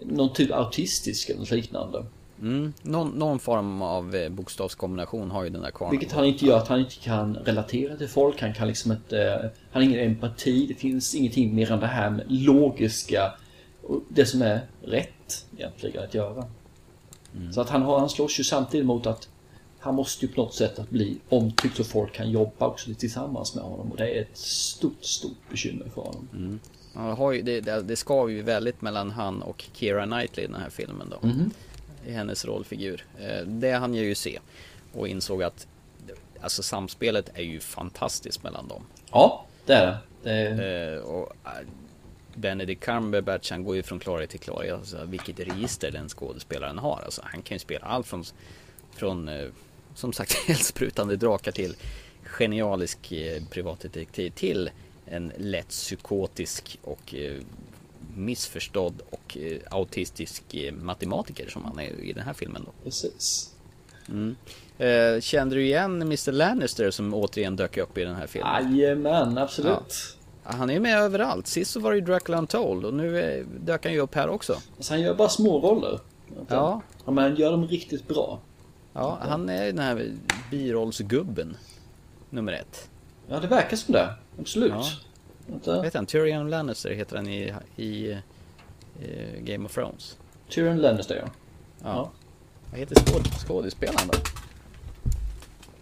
någon 0.03 0.33
typ 0.33 0.51
autistisk 0.51 1.29
eller 1.29 1.39
något 1.39 1.51
liknande. 1.51 2.05
Mm, 2.41 2.73
någon, 2.82 3.10
någon, 3.10 3.39
form 3.39 3.82
av 3.82 4.15
eh, 4.15 4.30
bokstavskombination 4.30 5.32
har 5.32 5.43
ju 5.43 5.49
den 5.49 5.62
där 5.62 5.71
kvarnen. 5.71 5.99
Vilket 5.99 6.15
han 6.15 6.25
inte 6.25 6.45
gör 6.45 6.58
att 6.58 6.67
han 6.67 6.80
inte 6.80 6.95
kan 6.95 7.36
relatera 7.36 7.97
till 7.97 8.08
folk. 8.08 8.41
Han 8.41 8.54
kan 8.54 8.67
liksom 8.67 8.91
inte... 8.91 9.23
Eh, 9.23 9.41
han 9.41 9.52
har 9.71 9.82
ingen 9.82 9.99
empati. 9.99 10.65
Det 10.67 10.73
finns 10.73 11.15
ingenting 11.15 11.56
mer 11.56 11.71
än 11.71 11.80
det 11.80 11.88
här 11.88 12.10
med 12.10 12.25
logiska. 12.28 13.34
Det 14.10 14.25
som 14.25 14.41
är 14.41 14.62
rätt 14.82 15.45
egentligen 15.58 16.04
att 16.04 16.13
göra. 16.13 16.45
Mm. 17.36 17.54
Så 17.54 17.62
att 17.62 17.69
han, 17.69 17.82
har, 17.82 17.99
han 17.99 18.10
slåss 18.10 18.39
ju 18.39 18.43
samtidigt 18.43 18.86
mot 18.86 19.08
att 19.08 19.30
han 19.80 19.95
måste 19.95 20.25
ju 20.25 20.32
på 20.32 20.41
något 20.41 20.54
sätt 20.54 20.80
att 20.80 20.89
bli 20.89 21.17
omtyckt 21.30 21.78
så 21.78 21.84
folk 21.84 22.13
kan 22.13 22.32
jobba 22.32 22.67
också 22.67 22.93
tillsammans 22.93 23.56
med 23.56 23.63
honom. 23.63 23.91
Och 23.91 23.97
det 23.97 24.17
är 24.17 24.21
ett 24.21 24.38
stort, 24.38 25.04
stort 25.04 25.49
bekymmer 25.49 25.86
för 25.93 26.02
honom. 26.02 26.28
Mm. 26.34 26.60
Han 26.93 27.17
har 27.17 27.32
ju, 27.32 27.41
det, 27.41 27.62
det, 27.62 27.82
det 27.82 27.95
skaver 27.95 28.32
ju 28.32 28.41
väldigt 28.41 28.82
mellan 28.82 29.12
han 29.12 29.41
och 29.41 29.65
Keira 29.73 30.06
Knightley 30.06 30.45
i 30.45 30.47
den 30.47 30.62
här 30.62 30.69
filmen 30.69 31.10
då. 31.10 31.28
Mm 31.28 31.52
i 32.10 32.13
hennes 32.13 32.45
rollfigur. 32.45 33.06
Eh, 33.19 33.41
det 33.45 33.72
jag 33.95 34.06
ju 34.06 34.15
se 34.15 34.39
och 34.93 35.08
insåg 35.08 35.43
att 35.43 35.67
alltså 36.41 36.63
samspelet 36.63 37.30
är 37.34 37.43
ju 37.43 37.60
fantastiskt 37.60 38.43
mellan 38.43 38.67
dem. 38.67 38.84
Ja, 39.12 39.45
det 39.65 39.74
är 39.74 39.98
det. 40.24 40.56
det. 40.56 40.93
Eh, 40.93 41.00
och 41.00 41.36
eh, 41.45 41.67
Benedict 42.36 42.84
Cumberbatch 42.84 43.52
han 43.52 43.63
går 43.63 43.76
ju 43.76 43.84
från 43.84 44.00
klarhet 44.00 44.30
till 44.30 44.39
klarhet. 44.39 44.74
Alltså, 44.74 45.06
vilket 45.06 45.39
register 45.39 45.91
den 45.91 46.10
skådespelaren 46.10 46.78
har. 46.78 47.02
Alltså, 47.06 47.22
han 47.26 47.41
kan 47.41 47.56
ju 47.56 47.60
spela 47.60 47.86
allt 47.86 48.08
från, 48.08 48.24
från 48.91 49.30
som 49.95 50.13
sagt 50.13 50.36
eldsprutande 50.50 51.15
drakar 51.15 51.52
till 51.52 51.76
genialisk 52.24 53.13
privatdetektiv 53.50 54.30
till 54.30 54.69
en 55.06 55.32
lätt 55.38 55.69
psykotisk 55.69 56.80
och 56.84 57.15
missförstådd 58.19 59.01
och 59.10 59.38
eh, 59.38 59.58
autistisk 59.71 60.53
eh, 60.53 60.73
matematiker 60.73 61.49
som 61.49 61.65
han 61.65 61.79
är 61.79 62.03
i 62.03 62.13
den 62.13 62.23
här 62.23 62.34
filmen 62.34 62.63
då. 62.65 62.71
Precis. 62.84 63.53
Mm. 64.10 64.36
Eh, 64.77 65.21
kände 65.21 65.55
du 65.55 65.65
igen 65.65 66.01
Mr 66.01 66.32
Lannister 66.32 66.91
som 66.91 67.13
återigen 67.13 67.55
dök 67.55 67.77
upp 67.77 67.97
i 67.97 68.03
den 68.03 68.15
här 68.15 68.27
filmen? 68.27 68.77
Jajamän, 68.77 69.38
absolut. 69.38 70.15
Ja. 70.43 70.51
Han 70.51 70.69
är 70.69 70.79
med 70.79 70.99
överallt. 70.99 71.47
Sist 71.47 71.71
så 71.71 71.79
var 71.79 71.91
det 71.91 71.97
ju 71.97 72.05
Dracula 72.05 72.38
Untold 72.38 72.86
och 72.86 72.93
nu 72.93 73.19
är, 73.19 73.45
dök 73.60 73.86
han 73.86 73.93
ju 73.93 73.99
upp 73.99 74.15
här 74.15 74.29
också. 74.29 74.58
Alltså 74.77 74.93
han 74.93 75.01
gör 75.01 75.15
bara 75.15 75.29
små 75.29 75.60
roller. 75.60 75.99
Ja. 76.47 76.82
ja. 77.05 77.12
Men 77.12 77.17
han 77.17 77.36
gör 77.36 77.51
dem 77.51 77.67
riktigt 77.67 78.08
bra. 78.08 78.39
Ja, 78.93 79.17
han 79.21 79.49
är 79.49 79.65
den 79.65 79.80
här 79.80 80.11
birollsgubben. 80.51 81.57
Nummer 82.30 82.53
ett. 82.53 82.89
Ja, 83.28 83.39
det 83.39 83.47
verkar 83.47 83.78
som 83.78 83.93
det. 83.93 84.13
Absolut. 84.39 84.72
Ja. 84.72 84.86
Vänta. 85.50 85.82
Vet 85.82 85.93
han? 85.93 86.06
Tyrion 86.06 86.50
Lannister 86.50 86.89
heter 86.89 87.16
han 87.16 87.28
i, 87.28 87.54
i, 87.76 87.86
i 87.86 88.18
Game 89.39 89.66
of 89.66 89.74
Thrones. 89.74 90.18
Tyrion 90.50 90.78
Lannister 90.78 91.16
ja. 91.16 91.30
Ja. 91.84 91.89
ja. 91.89 92.12
Vad 92.72 92.80
heter 92.80 92.95
skåd, 92.95 93.28
skådespelaren 93.47 94.08
då? 94.12 94.20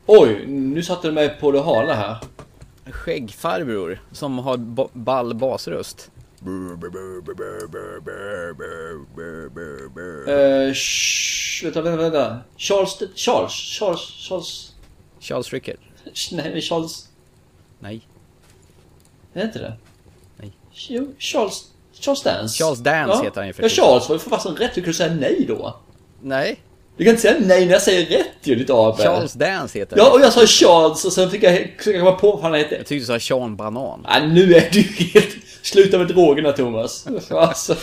Oj, 0.05 0.45
nu 0.47 0.83
satte 0.83 1.07
du 1.07 1.13
mig 1.13 1.37
på 1.39 1.51
det 1.51 1.59
hala 1.59 1.93
här. 1.93 2.17
Skäggfarbror 2.85 3.99
som 4.11 4.39
har 4.39 4.57
ball 4.97 5.35
basröst. 5.35 6.11
Uh, 6.47 6.79
vänta, 11.63 11.81
vänta, 11.81 11.97
vänta. 11.97 12.39
Charles, 12.57 13.03
Charles, 13.15 13.51
Charles, 13.51 13.99
Charles. 13.99 14.75
Charles 15.19 15.53
Rickard. 15.53 15.79
Nej, 16.31 16.61
Charles. 16.61 17.09
Nej. 17.79 18.07
Är 19.37 19.41
det 19.41 19.47
inte 19.47 19.59
det? 19.59 19.73
Nej. 20.37 20.51
Jo, 20.71 21.13
Charles, 21.19 21.63
Charles 21.99 22.23
Dance. 22.23 22.57
Charles 22.63 22.79
Dance 22.79 23.13
ja. 23.17 23.23
heter 23.23 23.37
han 23.41 23.47
ju 23.47 23.53
för 23.53 23.63
Ja, 23.63 23.69
Charles 23.69 24.09
var 24.09 24.15
ju 24.15 24.19
för 24.19 24.29
fasen 24.29 24.55
rätt. 24.55 24.71
Du 24.75 24.81
kunde 24.81 24.97
säga 24.97 25.13
nej 25.13 25.45
då. 25.47 25.75
Nej. 26.21 26.59
Du 26.97 27.03
kan 27.03 27.11
inte 27.11 27.21
säga 27.21 27.35
nej 27.39 27.65
när 27.65 27.73
jag 27.73 27.81
säger 27.81 28.17
rätt 28.17 28.27
ju, 28.43 28.55
ditt 28.55 28.69
aber. 28.69 29.03
Charles 29.03 29.33
Dance 29.33 29.79
heter 29.79 29.97
Ja, 29.97 30.03
han. 30.03 30.13
och 30.13 30.21
jag 30.21 30.33
sa 30.33 30.45
Charles 30.45 31.05
och 31.05 31.13
sen 31.13 31.29
fick 31.29 31.43
jag 31.43 31.73
försöka 31.77 31.99
komma 31.99 32.11
på 32.11 32.31
vad 32.31 32.41
han 32.41 32.53
hette. 32.53 32.75
Jag 32.75 32.85
tyckte 32.85 33.13
du 33.13 33.19
sa 33.19 33.19
Sean 33.19 33.55
Banan. 33.55 34.05
Nej, 34.09 34.27
nu 34.27 34.53
är 34.53 34.69
du 34.71 34.81
helt... 34.81 35.35
Sluta 35.61 35.97
med 35.97 36.07
drogerna 36.07 36.51
Thomas. 36.51 37.07
Alltså. 37.29 37.75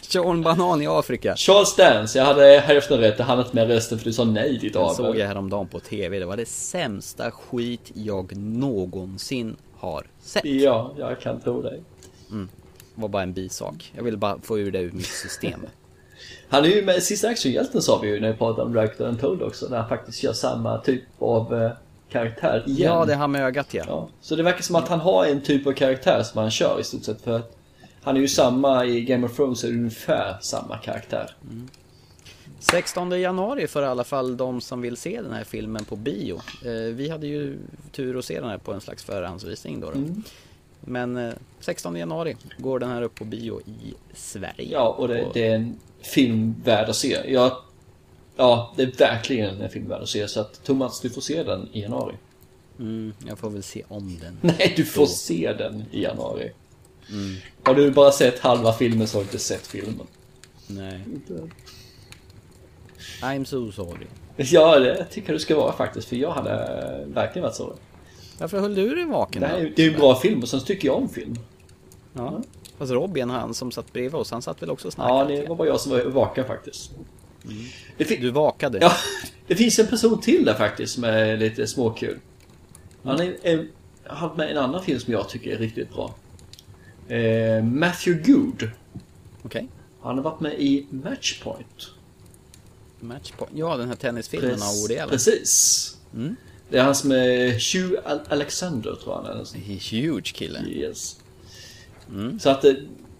Sean 0.00 0.42
Banan 0.42 0.82
i 0.82 0.86
Afrika. 0.86 1.36
Charles 1.36 1.76
Dance, 1.76 2.18
jag 2.18 2.24
hade 2.26 2.60
hälften 2.66 2.98
rätt, 2.98 3.14
jag 3.18 3.26
hann 3.26 3.38
inte 3.38 3.54
med 3.56 3.68
resten 3.68 3.98
för 3.98 4.04
du 4.04 4.12
sa 4.12 4.24
nej 4.24 4.58
ditt 4.58 4.72
Den 4.72 4.94
såg 4.94 5.06
aber. 5.06 5.18
jag 5.18 5.26
häromdagen 5.26 5.68
på 5.68 5.80
TV. 5.80 6.18
Det 6.18 6.26
var 6.26 6.36
det 6.36 6.48
sämsta 6.48 7.30
skit 7.30 7.90
jag 7.94 8.36
någonsin 8.36 9.56
har 9.84 10.06
sett. 10.20 10.44
Ja, 10.44 10.94
jag 10.98 11.20
kan 11.20 11.40
tro 11.40 11.62
dig. 11.62 11.82
Det 12.94 13.00
var 13.00 13.08
bara 13.08 13.22
en 13.22 13.32
bisak. 13.32 13.92
Jag 13.96 14.04
ville 14.04 14.16
bara 14.16 14.38
få 14.42 14.58
ur 14.58 14.72
det 14.72 14.80
ur 14.80 14.92
mitt 14.92 15.06
system. 15.06 15.60
Han 16.48 16.64
är 16.64 16.68
ju 16.68 16.84
med 16.84 17.02
Sista 17.02 17.28
Actionhjälten 17.28 17.82
sa 17.82 17.98
vi 18.02 18.08
ju 18.08 18.20
när 18.20 18.32
vi 18.32 18.38
pratade 18.38 18.62
om 18.62 18.72
Director 18.72 19.04
Untold 19.06 19.42
också, 19.42 19.66
när 19.68 19.78
han 19.78 19.88
faktiskt 19.88 20.22
gör 20.22 20.32
samma 20.32 20.78
typ 20.78 21.02
av 21.18 21.62
eh, 21.62 21.70
karaktär 22.08 22.64
igen. 22.66 22.92
Ja, 22.92 23.04
det 23.04 23.12
är 23.12 23.16
han 23.16 23.32
med 23.32 23.44
ögat 23.44 23.74
ja. 23.74 23.84
Ja, 23.86 24.08
så 24.20 24.36
det 24.36 24.42
verkar 24.42 24.62
som 24.62 24.76
att 24.76 24.88
han 24.88 25.00
har 25.00 25.26
en 25.26 25.40
typ 25.40 25.66
av 25.66 25.72
karaktär 25.72 26.22
som 26.22 26.40
han 26.40 26.50
kör 26.50 26.80
i 26.80 26.84
stort 26.84 27.04
sett 27.04 27.20
för 27.20 27.36
att 27.36 27.56
han 28.02 28.16
är 28.16 28.20
ju 28.20 28.28
samma 28.28 28.84
i 28.84 29.00
Game 29.00 29.26
of 29.26 29.36
Thrones, 29.36 29.64
är 29.64 29.68
ungefär 29.68 30.36
samma 30.40 30.78
karaktär. 30.78 31.30
16 32.70 33.20
januari 33.20 33.66
för 33.66 33.82
i 33.82 33.86
alla 33.86 34.04
fall 34.04 34.36
de 34.36 34.60
som 34.60 34.80
vill 34.80 34.96
se 34.96 35.22
den 35.22 35.32
här 35.32 35.44
filmen 35.44 35.84
på 35.84 35.96
bio. 35.96 36.40
Eh, 36.64 36.72
vi 36.72 37.08
hade 37.08 37.26
ju 37.26 37.58
tur 37.92 38.18
att 38.18 38.24
se 38.24 38.40
den 38.40 38.48
här 38.48 38.58
på 38.58 38.72
en 38.72 38.80
slags 38.80 39.04
förhandsvisning 39.04 39.80
då. 39.80 39.90
då. 39.90 39.98
Mm. 39.98 40.22
Men 40.80 41.16
eh, 41.16 41.32
16 41.60 41.96
januari 41.96 42.36
går 42.58 42.78
den 42.78 42.90
här 42.90 43.02
upp 43.02 43.14
på 43.14 43.24
bio 43.24 43.60
i 43.60 43.94
Sverige. 44.14 44.68
Ja, 44.72 44.88
och 44.88 45.08
det, 45.08 45.26
det 45.34 45.48
är 45.48 45.54
en 45.54 45.78
film 46.02 46.54
värd 46.64 46.88
att 46.88 46.96
se. 46.96 47.32
Jag, 47.32 47.56
ja, 48.36 48.74
det 48.76 48.82
är 48.82 48.92
verkligen 48.98 49.60
en 49.60 49.70
film 49.70 49.88
värd 49.88 50.02
att 50.02 50.08
se. 50.08 50.28
Så 50.28 50.40
att 50.40 50.64
Thomas, 50.64 51.00
du 51.00 51.10
får 51.10 51.20
se 51.20 51.42
den 51.42 51.68
i 51.72 51.80
januari. 51.80 52.14
Mm, 52.78 53.12
jag 53.26 53.38
får 53.38 53.50
väl 53.50 53.62
se 53.62 53.82
om 53.88 54.18
den. 54.20 54.38
Nej, 54.58 54.72
du 54.76 54.84
får 54.84 55.06
se 55.06 55.52
den 55.58 55.84
i 55.90 56.02
januari. 56.02 56.52
Har 57.62 57.74
du 57.74 57.90
bara 57.90 58.12
sett 58.12 58.38
halva 58.38 58.72
filmen 58.72 59.08
så 59.08 59.18
har 59.18 59.22
du 59.22 59.26
inte 59.26 59.38
sett 59.38 59.66
filmen. 59.66 60.06
Nej. 60.66 61.00
I'm 63.22 63.44
so 63.44 63.72
sorry. 63.72 64.06
Ja, 64.36 64.78
det 64.78 65.04
tycker 65.04 65.28
jag 65.28 65.34
du 65.36 65.40
ska 65.40 65.56
vara 65.56 65.72
faktiskt. 65.72 66.08
För 66.08 66.16
jag 66.16 66.30
hade 66.30 66.50
verkligen 67.06 67.42
varit 67.42 67.54
så. 67.54 67.74
Varför 68.38 68.60
höll 68.60 68.74
du 68.74 68.94
dig 68.94 69.04
vaken 69.04 69.42
Det, 69.42 69.48
då? 69.48 69.54
här, 69.54 69.60
är- 69.60 69.72
det 69.76 69.82
är 69.82 69.86
ju 69.86 69.92
en 69.94 70.00
bra 70.00 70.14
film 70.16 70.42
och 70.42 70.48
sen 70.48 70.60
tycker 70.60 70.88
jag 70.88 70.96
om 70.96 71.08
film. 71.08 71.34
Ja. 72.12 72.42
Fast 72.78 72.92
Robin, 72.92 73.30
han 73.30 73.54
som 73.54 73.70
satt 73.70 73.92
bredvid 73.92 74.14
oss, 74.14 74.30
han 74.30 74.42
satt 74.42 74.62
väl 74.62 74.70
också 74.70 74.86
och 74.88 74.92
snackade? 74.94 75.34
Ja, 75.34 75.40
det 75.42 75.48
var 75.48 75.56
bara 75.56 75.68
jag 75.68 75.80
som 75.80 75.92
var 75.92 76.00
vaken 76.04 76.44
faktiskt. 76.44 76.90
Det, 77.96 78.04
fin- 78.04 78.20
Du 78.20 78.30
vakade? 78.30 78.78
ja, 78.80 78.92
det 79.46 79.54
finns 79.56 79.78
en 79.78 79.86
person 79.86 80.20
till 80.20 80.44
där 80.44 80.54
faktiskt 80.54 80.94
som 80.94 81.04
är 81.04 81.36
lite 81.36 81.66
småkul. 81.66 82.18
Han 83.02 83.20
är, 83.20 83.36
är, 83.42 83.66
har 84.06 84.16
haft 84.16 84.36
med 84.36 84.50
en 84.50 84.58
annan 84.58 84.82
film 84.82 85.00
som 85.00 85.12
jag 85.12 85.28
tycker 85.28 85.52
är 85.54 85.58
riktigt 85.58 85.90
bra. 85.94 86.14
Eh, 87.16 87.64
Matthew 87.64 88.32
Good. 88.32 88.70
Okej. 89.42 89.68
Han 90.02 90.16
har 90.16 90.22
varit 90.24 90.40
med 90.40 90.52
i 90.60 90.86
Matchpoint. 90.90 91.90
Matchpoint. 93.04 93.52
Ja, 93.54 93.76
den 93.76 93.88
här 93.88 93.96
tennisfilmen 93.96 94.62
av 94.62 94.74
Woody 94.80 94.96
Allen. 94.98 95.10
Precis. 95.10 95.96
Mm. 96.14 96.36
Det 96.68 96.78
är 96.78 96.82
han 96.82 96.94
som 96.94 97.12
är 97.12 97.48
Hugh 97.74 98.00
Al- 98.04 98.20
Alexander 98.28 98.94
tror 99.04 99.14
jag 99.14 99.22
han 99.22 99.40
är. 99.40 99.90
Huge 99.90 100.34
kille. 100.34 100.60
Yes. 100.68 101.16
Så 102.40 102.50
att 102.50 102.64
eh, 102.64 102.72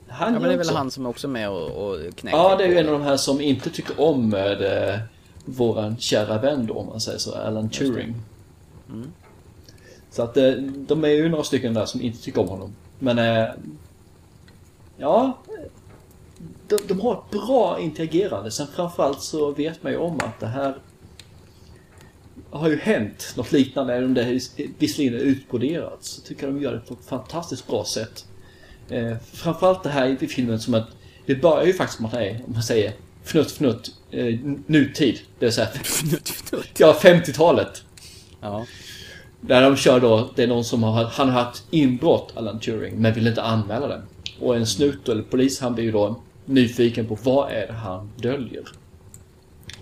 han 0.08 0.28
Mm. 0.28 0.34
Ja, 0.34 0.40
men 0.40 0.48
det 0.48 0.54
är 0.54 0.58
väl 0.58 0.66
också- 0.66 0.74
han 0.76 0.90
som 0.90 1.06
är 1.06 1.10
också 1.10 1.28
med 1.28 1.50
och, 1.50 1.70
och 1.90 2.16
knäcker 2.16 2.38
Ja, 2.38 2.56
det 2.56 2.64
är 2.64 2.68
ju 2.68 2.78
en 2.78 2.86
av 2.86 2.92
de 2.92 3.02
här 3.02 3.16
som 3.16 3.40
inte 3.40 3.70
tycker 3.70 4.00
om 4.00 4.28
med 4.28 4.88
eh, 4.92 4.98
våran 5.44 5.96
kära 5.96 6.38
vän 6.38 6.66
då, 6.66 6.74
om 6.74 6.86
man 6.86 7.00
säger 7.00 7.18
så, 7.18 7.34
Alan 7.34 7.68
Turing. 7.68 8.14
Mm. 8.88 9.12
Så 10.10 10.22
att 10.22 10.36
eh, 10.36 10.52
de 10.62 11.04
är 11.04 11.08
ju 11.08 11.28
några 11.28 11.44
stycken 11.44 11.74
där 11.74 11.86
som 11.86 12.00
inte 12.00 12.22
tycker 12.22 12.40
om 12.40 12.48
honom. 12.48 12.74
Men, 12.98 13.48
ja, 14.96 15.38
de, 16.76 16.94
de 16.94 17.00
har 17.00 17.12
ett 17.14 17.30
bra 17.30 17.80
interagerande. 17.80 18.50
Sen 18.50 18.66
framförallt 18.76 19.22
så 19.22 19.50
vet 19.50 19.82
man 19.82 19.92
ju 19.92 19.98
om 19.98 20.20
att 20.20 20.40
det 20.40 20.46
här 20.46 20.74
har 22.50 22.68
ju 22.68 22.78
hänt 22.78 23.32
något 23.36 23.52
liknande, 23.52 23.94
även 23.94 24.04
om 24.04 24.14
det 24.14 24.40
visserligen 24.78 25.14
är 25.14 25.18
utbroderat. 25.18 25.98
Så 26.00 26.20
tycker 26.20 26.46
jag 26.46 26.54
de 26.54 26.62
gör 26.62 26.72
det 26.72 26.80
på 26.80 26.94
ett 26.94 27.08
fantastiskt 27.08 27.66
bra 27.66 27.84
sätt. 27.84 28.26
Eh, 28.88 29.16
framförallt 29.32 29.82
det 29.82 29.90
här 29.90 30.22
i 30.22 30.26
filmen 30.26 30.60
som 30.60 30.74
att 30.74 30.88
det 31.26 31.34
börjar 31.34 31.64
ju 31.64 31.72
faktiskt 31.72 32.00
med 32.00 32.08
att 32.08 32.14
är, 32.14 32.42
om 32.46 32.52
man 32.52 32.62
säger 32.62 32.92
fnutt 33.24 33.50
fnutt, 33.50 33.90
eh, 34.10 34.38
nutid. 34.66 35.20
Det 35.38 35.52
så 35.52 35.60
här, 35.60 35.70
Fnutt, 35.84 36.28
fnutt. 36.28 36.80
ja 36.80 36.98
50-talet. 37.00 37.82
Ja. 38.40 38.66
Där 39.40 39.62
de 39.62 39.76
kör 39.76 40.00
då, 40.00 40.30
det 40.34 40.42
är 40.42 40.46
någon 40.46 40.64
som 40.64 40.82
har, 40.82 41.04
han 41.04 41.28
har 41.28 41.44
haft 41.44 41.64
inbrott, 41.70 42.32
Alan 42.36 42.60
Turing, 42.60 42.94
men 42.96 43.14
vill 43.14 43.26
inte 43.26 43.42
anmäla 43.42 43.88
det. 43.88 44.02
Och 44.40 44.56
en 44.56 44.66
snut 44.66 45.08
eller 45.08 45.22
polis, 45.22 45.60
han 45.60 45.74
blir 45.74 45.84
ju 45.84 45.92
då 45.92 46.20
nyfiken 46.44 47.06
på 47.06 47.18
vad 47.22 47.52
är 47.52 47.66
det 47.66 47.72
han 47.72 48.10
döljer. 48.16 48.68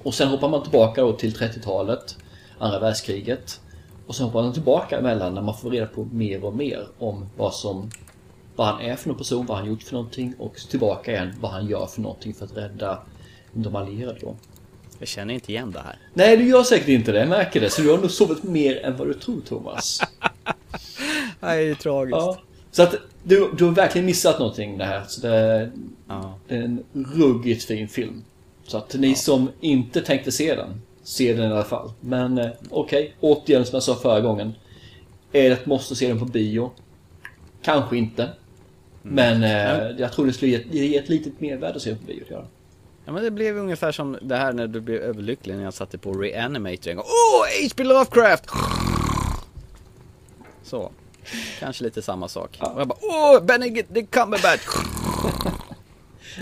Och 0.03 0.15
sen 0.15 0.29
hoppar 0.29 0.49
man 0.49 0.63
tillbaka 0.63 1.01
då 1.01 1.13
till 1.13 1.35
30-talet, 1.35 2.17
andra 2.59 2.79
världskriget. 2.79 3.61
Och 4.07 4.15
sen 4.15 4.27
hoppar 4.27 4.43
man 4.43 4.53
tillbaka 4.53 4.99
emellan 4.99 5.35
när 5.35 5.43
man 5.43 5.57
får 5.57 5.71
reda 5.71 5.87
på 5.87 6.05
mer 6.05 6.45
och 6.45 6.57
mer 6.57 6.87
om 6.99 7.27
vad 7.37 7.55
som 7.55 7.91
vad 8.57 8.67
han 8.67 8.81
är 8.81 8.97
för 8.97 9.09
någon 9.09 9.19
person, 9.19 9.47
vad 9.47 9.59
han 9.59 9.67
gjort 9.67 9.83
för 9.83 9.93
någonting 9.93 10.35
och 10.39 10.57
tillbaka 10.57 11.13
igen 11.13 11.35
vad 11.41 11.51
han 11.51 11.67
gör 11.67 11.87
för 11.87 12.01
någonting 12.01 12.35
för 12.35 12.45
att 12.45 12.57
rädda 12.57 13.03
de 13.53 13.77
allierade 13.77 14.19
då. 14.21 14.37
Jag 14.99 15.09
känner 15.09 15.35
inte 15.35 15.53
igen 15.53 15.71
det 15.71 15.81
här. 15.81 15.99
Nej, 16.15 16.37
du 16.37 16.49
gör 16.49 16.63
säkert 16.63 16.89
inte 16.89 17.13
det, 17.13 17.19
jag 17.19 17.29
märker 17.29 17.61
det. 17.61 17.71
Så 17.71 17.83
du 17.83 17.91
har 17.91 17.99
nog 17.99 18.11
sovit 18.11 18.43
mer 18.43 18.85
än 18.85 18.97
vad 18.97 19.07
du 19.09 19.15
tror, 19.15 19.41
Thomas. 19.41 20.01
Nej, 21.41 21.65
det 21.65 21.71
är 21.71 21.75
tragiskt. 21.75 22.17
Ja. 22.17 22.39
Så 22.73 22.83
att 22.83 22.95
du, 23.23 23.51
du 23.59 23.65
har 23.65 23.73
verkligen 23.73 24.07
missat 24.07 24.39
någonting 24.39 24.79
det 24.79 24.85
här. 24.85 25.05
Så 25.09 25.21
det, 25.21 25.71
Ja. 26.09 26.39
det 26.49 26.55
är 26.57 26.63
en 26.63 26.85
ruggigt 26.93 27.65
fin 27.65 27.89
film. 27.89 28.25
Så 28.67 28.77
att 28.77 28.95
ni 28.95 29.15
som 29.15 29.51
inte 29.61 30.01
tänkte 30.01 30.33
se 30.33 30.55
den, 30.55 30.83
se 31.03 31.35
den 31.35 31.51
i 31.51 31.53
alla 31.55 31.65
fall. 31.65 31.93
Men 32.01 32.39
eh, 32.39 32.51
okej, 32.71 33.15
återigen 33.21 33.65
som 33.67 33.77
jag 33.77 33.83
sa 33.83 33.95
förra 33.95 34.21
gången. 34.21 34.53
Är 35.33 35.43
det 35.43 35.49
ett 35.55 35.67
måste 35.67 35.97
se 35.97 36.09
den 36.09 36.19
på 36.19 36.25
bio? 36.25 36.71
Kanske 37.63 37.97
inte. 37.97 38.29
Men 39.03 39.43
eh, 39.43 39.91
jag 40.01 40.13
tror 40.13 40.27
det 40.27 40.33
skulle 40.33 40.51
ge, 40.51 40.63
ge 40.71 40.97
ett 40.99 41.09
litet 41.09 41.41
mervärde 41.41 41.77
att 41.77 41.83
se 41.83 41.91
den 41.91 41.99
på 41.99 42.05
bio. 42.07 42.25
Ja. 42.29 42.45
Ja 43.05 43.13
men 43.13 43.23
det 43.25 43.31
blev 43.31 43.57
ungefär 43.59 43.93
som 43.93 44.19
det 44.23 44.37
här 44.37 44.53
när 44.53 44.67
du 44.67 44.81
blev 44.81 45.01
överlycklig 45.01 45.57
när 45.57 45.65
jag 45.65 45.75
satte 45.75 45.99
på 45.99 46.13
Reanimator 46.13 46.91
en 46.91 46.97
gång. 46.97 47.05
Åh, 47.07 47.63
H.P. 47.65 47.85
Lovecraft! 47.85 48.45
Så. 50.63 50.91
Kanske 51.61 51.85
lite 51.85 52.03
samma 52.03 52.29
sak. 52.29 52.59
Och 52.61 52.81
jag 52.81 52.89
bara, 52.89 52.99
åh, 53.03 53.43
Benedict 53.45 54.11
Cumberbatch! 54.11 54.63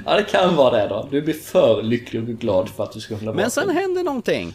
ja, 0.04 0.16
det 0.16 0.22
kan 0.24 0.56
vara 0.56 0.76
det 0.82 0.88
då. 0.88 1.08
Du 1.10 1.22
blir 1.22 1.34
för 1.34 1.82
lycklig 1.82 2.22
och 2.22 2.28
glad 2.28 2.68
för 2.68 2.84
att 2.84 2.92
du 2.92 3.00
ska 3.00 3.18
kunna 3.18 3.32
Men 3.32 3.50
sen 3.50 3.66
vakna. 3.66 3.80
hände 3.80 4.02
någonting. 4.02 4.54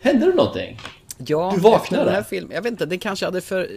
Hände 0.00 0.26
det 0.26 0.34
någonting? 0.34 0.80
Ja, 1.26 1.50
Du 1.54 1.60
vaknade? 1.60 2.04
den 2.04 2.14
här 2.14 2.22
filmen. 2.22 2.54
Jag 2.54 2.62
vet 2.62 2.70
inte, 2.72 2.86
det 2.86 2.98
kanske 2.98 3.24
hade 3.26 3.40
för... 3.40 3.70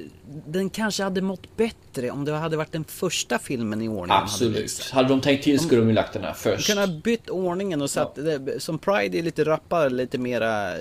Den 0.47 0.69
kanske 0.69 1.03
hade 1.03 1.21
mått 1.21 1.57
bättre 1.57 2.11
om 2.11 2.25
det 2.25 2.31
hade 2.31 2.57
varit 2.57 2.71
den 2.71 2.83
första 2.83 3.39
filmen 3.39 3.81
i 3.81 3.87
ordningen. 3.87 4.09
Hade 4.09 4.21
Absolut. 4.23 4.63
visat. 4.63 4.89
Hade 4.89 5.09
de 5.09 5.21
tänkt 5.21 5.43
till 5.43 5.59
skulle 5.59 5.81
de 5.81 5.87
ju 5.87 5.93
lagt 5.95 6.13
den 6.13 6.23
här 6.23 6.29
De 6.33 6.37
först. 6.39 6.67
kunde 6.67 6.81
ha 6.81 6.87
bytt 7.03 7.29
ordningen 7.29 7.81
och 7.81 7.89
satt, 7.89 8.15
det, 8.15 8.63
som 8.63 8.79
Pride 8.79 9.17
är 9.19 9.23
lite 9.23 9.43
rappare, 9.45 9.89
lite 9.89 10.17
mera, 10.17 10.73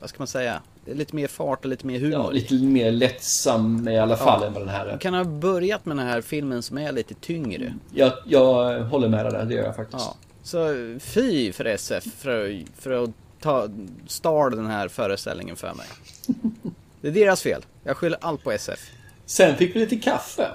vad 0.00 0.08
ska 0.08 0.18
man 0.18 0.26
säga, 0.26 0.52
Det 0.73 0.73
lite 0.86 1.16
mer 1.16 1.26
fart 1.26 1.64
och 1.64 1.70
lite 1.70 1.86
mer 1.86 1.98
humor. 1.98 2.12
Ja, 2.12 2.30
lite 2.30 2.54
mer 2.54 2.92
lättsam 2.92 3.88
i 3.88 3.98
alla 3.98 4.16
fall 4.16 4.42
än 4.42 4.52
vad 4.52 4.62
den 4.62 4.68
här 4.68 4.86
är. 4.86 4.98
kan 4.98 5.14
ha 5.14 5.24
börjat 5.24 5.86
med 5.86 5.96
den 5.96 6.06
här 6.06 6.20
filmen 6.20 6.62
som 6.62 6.78
är 6.78 6.92
lite 6.92 7.14
tyngre. 7.14 7.74
Jag, 7.94 8.12
jag 8.26 8.80
håller 8.80 9.08
med 9.08 9.24
dig 9.24 9.32
där, 9.32 9.44
det 9.44 9.54
gör 9.54 9.64
jag 9.64 9.76
faktiskt. 9.76 10.04
Ja. 10.04 10.16
Så 10.42 10.74
fy 11.00 11.52
för 11.52 11.64
SF 11.64 12.04
för, 12.04 12.62
för 12.78 13.04
att 13.04 13.10
ta, 13.40 13.68
stal 14.06 14.56
den 14.56 14.66
här 14.66 14.88
föreställningen 14.88 15.56
för 15.56 15.74
mig. 15.74 15.86
Det 17.00 17.08
är 17.08 17.12
deras 17.12 17.42
fel. 17.42 17.64
Jag 17.82 17.96
skyller 17.96 18.18
allt 18.20 18.44
på 18.44 18.52
SF. 18.52 18.90
Sen 19.26 19.56
fick 19.56 19.76
vi 19.76 19.80
lite 19.80 19.96
kaffe. 19.96 20.48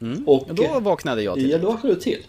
Mm. 0.00 0.28
Och, 0.28 0.48
Och 0.48 0.54
då 0.54 0.80
vaknade 0.80 1.22
jag 1.22 1.34
till. 1.34 1.50
Ja, 1.50 1.58
då 1.58 1.66
vaknade 1.66 1.94
du 1.94 2.00
till. 2.00 2.22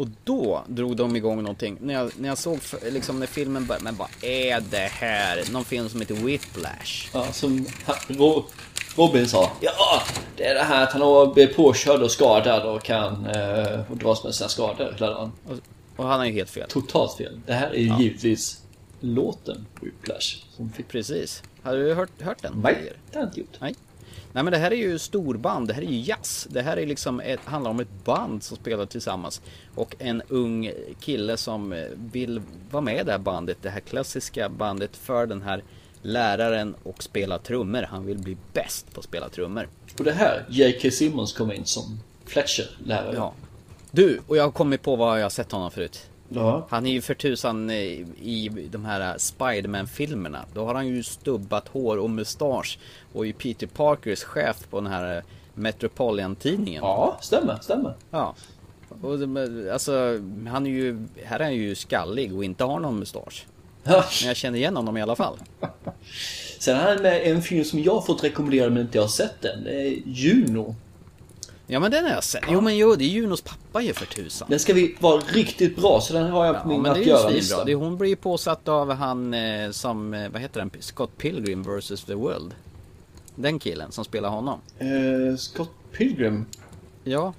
Och 0.00 0.08
då 0.24 0.64
drog 0.66 0.96
de 0.96 1.16
igång 1.16 1.42
någonting. 1.42 1.78
När 1.80 1.94
jag, 1.94 2.10
när 2.18 2.28
jag 2.28 2.38
såg, 2.38 2.58
liksom 2.90 3.20
när 3.20 3.26
filmen 3.26 3.66
började, 3.66 3.84
men 3.84 3.96
vad 3.96 4.08
är 4.22 4.60
det 4.70 4.76
här? 4.76 5.52
Någon 5.52 5.64
film 5.64 5.88
som 5.88 6.00
heter 6.00 6.14
Whiplash. 6.14 7.10
Ja, 7.12 7.32
som 7.32 7.66
Robin 8.96 9.28
sa. 9.28 9.52
Ja, 9.60 10.02
det 10.36 10.44
är 10.44 10.54
det 10.54 10.62
här 10.62 10.82
att 10.82 10.92
han 10.92 11.02
har 11.02 11.34
blivit 11.34 11.56
påkörd 11.56 12.02
och 12.02 12.10
skadad 12.10 12.62
och 12.62 12.82
kan 12.82 13.26
eh, 13.26 13.90
och 13.90 13.96
dras 13.96 14.24
med 14.24 14.34
sina 14.34 14.48
skador 14.48 14.92
hela 14.92 15.10
dagen. 15.10 15.32
Och, 15.46 15.56
och 15.96 16.04
han 16.04 16.18
har 16.18 16.26
ju 16.26 16.32
helt 16.32 16.50
fel. 16.50 16.68
Totalt 16.68 17.16
fel. 17.16 17.40
Det 17.46 17.52
här 17.52 17.70
är 17.70 17.80
ju 17.80 18.02
givetvis 18.02 18.62
låten 19.00 19.66
Whiplash. 19.80 20.36
Som 20.56 20.72
fick... 20.72 20.88
Precis. 20.88 21.42
Har 21.62 21.76
du 21.76 21.94
hört, 21.94 22.22
hört 22.22 22.42
den? 22.42 22.60
Nej, 22.64 22.92
det 23.10 23.18
har 23.18 23.22
jag 23.22 23.28
inte 23.28 23.40
gjort. 23.40 23.56
Nej. 23.58 23.74
Nej 24.32 24.44
men 24.44 24.52
det 24.52 24.58
här 24.58 24.70
är 24.70 24.76
ju 24.76 24.98
storband, 24.98 25.68
det 25.68 25.74
här 25.74 25.82
är 25.82 25.86
ju 25.86 26.00
jazz. 26.00 26.48
Det 26.50 26.62
här 26.62 26.76
är 26.76 26.86
liksom 26.86 27.20
ett, 27.20 27.40
handlar 27.44 27.70
om 27.70 27.80
ett 27.80 28.04
band 28.04 28.42
som 28.42 28.56
spelar 28.56 28.86
tillsammans. 28.86 29.42
Och 29.74 29.94
en 29.98 30.22
ung 30.28 30.72
kille 31.00 31.36
som 31.36 31.72
eh, 31.72 31.84
vill 32.12 32.42
vara 32.70 32.80
med 32.80 33.00
i 33.00 33.04
det 33.04 33.12
här 33.12 33.18
bandet, 33.18 33.58
det 33.62 33.70
här 33.70 33.80
klassiska 33.80 34.48
bandet 34.48 34.96
för 34.96 35.26
den 35.26 35.42
här 35.42 35.62
läraren 36.02 36.74
och 36.82 37.02
spela 37.02 37.38
trummor. 37.38 37.82
Han 37.82 38.06
vill 38.06 38.18
bli 38.18 38.36
bäst 38.52 38.94
på 38.94 39.00
att 39.00 39.04
spela 39.04 39.28
trummor. 39.28 39.68
Och 39.98 40.04
det 40.04 40.12
här, 40.12 40.46
J.K. 40.48 40.90
Simmons 40.90 41.32
kom 41.32 41.52
in 41.52 41.64
som 41.64 42.00
Fletcher-lärare. 42.26 43.14
Ja. 43.14 43.34
Du, 43.90 44.20
och 44.26 44.36
jag 44.36 44.44
har 44.44 44.50
kommit 44.50 44.82
på 44.82 44.96
vad 44.96 45.18
jag 45.18 45.24
har 45.24 45.30
sett 45.30 45.52
honom 45.52 45.70
förut. 45.70 46.09
Ja. 46.32 46.66
Han 46.70 46.86
är 46.86 46.90
ju 46.90 47.00
för 47.00 47.14
tusan 47.14 47.70
i, 47.70 48.06
i 48.22 48.48
de 48.70 48.84
här 48.84 49.18
Spiderman-filmerna. 49.18 50.44
Då 50.54 50.64
har 50.64 50.74
han 50.74 50.88
ju 50.88 51.02
stubbat 51.02 51.68
hår 51.68 51.96
och 51.96 52.10
mustasch. 52.10 52.78
Och 53.12 53.26
är 53.26 53.32
Peter 53.32 53.66
Parkers 53.66 54.22
chef 54.22 54.66
på 54.70 54.80
den 54.80 54.90
här 54.90 55.22
Metropolitan-tidningen. 55.54 56.82
Ja, 56.82 57.18
stämmer, 57.20 57.58
stämmer. 57.62 57.94
Ja. 58.10 58.34
Och 59.02 59.12
alltså, 59.72 60.20
han 60.48 60.66
är 60.66 60.70
ju, 60.70 61.06
här 61.24 61.40
är 61.40 61.44
han 61.44 61.54
ju 61.54 61.74
skallig 61.74 62.34
och 62.34 62.44
inte 62.44 62.64
har 62.64 62.80
någon 62.80 62.98
mustasch. 62.98 63.46
Men 63.84 64.02
jag 64.26 64.36
känner 64.36 64.58
igen 64.58 64.76
honom 64.76 64.96
i 64.96 65.02
alla 65.02 65.16
fall. 65.16 65.36
Sen 66.58 66.76
är 66.76 66.94
han 66.94 67.02
med 67.02 67.22
en 67.22 67.42
film 67.42 67.64
som 67.64 67.82
jag 67.82 68.06
fått 68.06 68.24
rekommendera 68.24 68.70
men 68.70 68.82
inte 68.82 68.98
jag 68.98 69.02
har 69.02 69.08
sett 69.08 69.40
den. 69.40 69.64
Juno. 70.04 70.74
Ja 71.72 71.80
men 71.80 71.90
den 71.90 72.04
har 72.04 72.10
jag 72.10 72.24
sett. 72.24 72.44
Jo 72.48 72.60
men 72.60 72.76
jo, 72.76 72.94
det 72.94 73.04
är 73.04 73.08
Junos 73.08 73.40
pappa 73.40 73.82
ju 73.82 73.92
för 73.92 74.06
tusan. 74.06 74.48
Den 74.50 74.58
ska 74.58 74.74
vi 74.74 74.96
vara 75.00 75.20
riktigt 75.20 75.76
bra 75.76 76.00
så 76.00 76.12
den 76.12 76.30
har 76.30 76.46
jag 76.46 76.62
på 76.62 76.72
Ja 76.72 76.76
min 76.76 76.86
att 76.86 77.06
göra-lista. 77.06 77.72
Hon 77.74 77.98
blir 77.98 78.08
ju 78.08 78.16
påsatt 78.16 78.68
av 78.68 78.92
han 78.92 79.34
eh, 79.34 79.70
som, 79.70 80.14
eh, 80.14 80.30
vad 80.30 80.42
heter 80.42 80.60
den? 80.60 80.70
Scott 80.80 81.16
Pilgrim 81.18 81.62
vs. 81.62 82.04
The 82.04 82.14
World. 82.14 82.54
Den 83.34 83.58
killen 83.58 83.92
som 83.92 84.04
spelar 84.04 84.28
honom. 84.28 84.60
Eh, 84.78 85.36
Scott 85.36 85.70
Pilgrim. 85.92 86.46
Ja. 87.04 87.34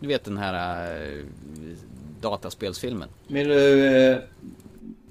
Du 0.00 0.06
vet 0.08 0.24
den 0.24 0.38
här 0.38 0.92
eh, 1.02 1.24
dataspelsfilmen. 2.20 3.08
Du 3.28 4.12
eh, 4.12 4.18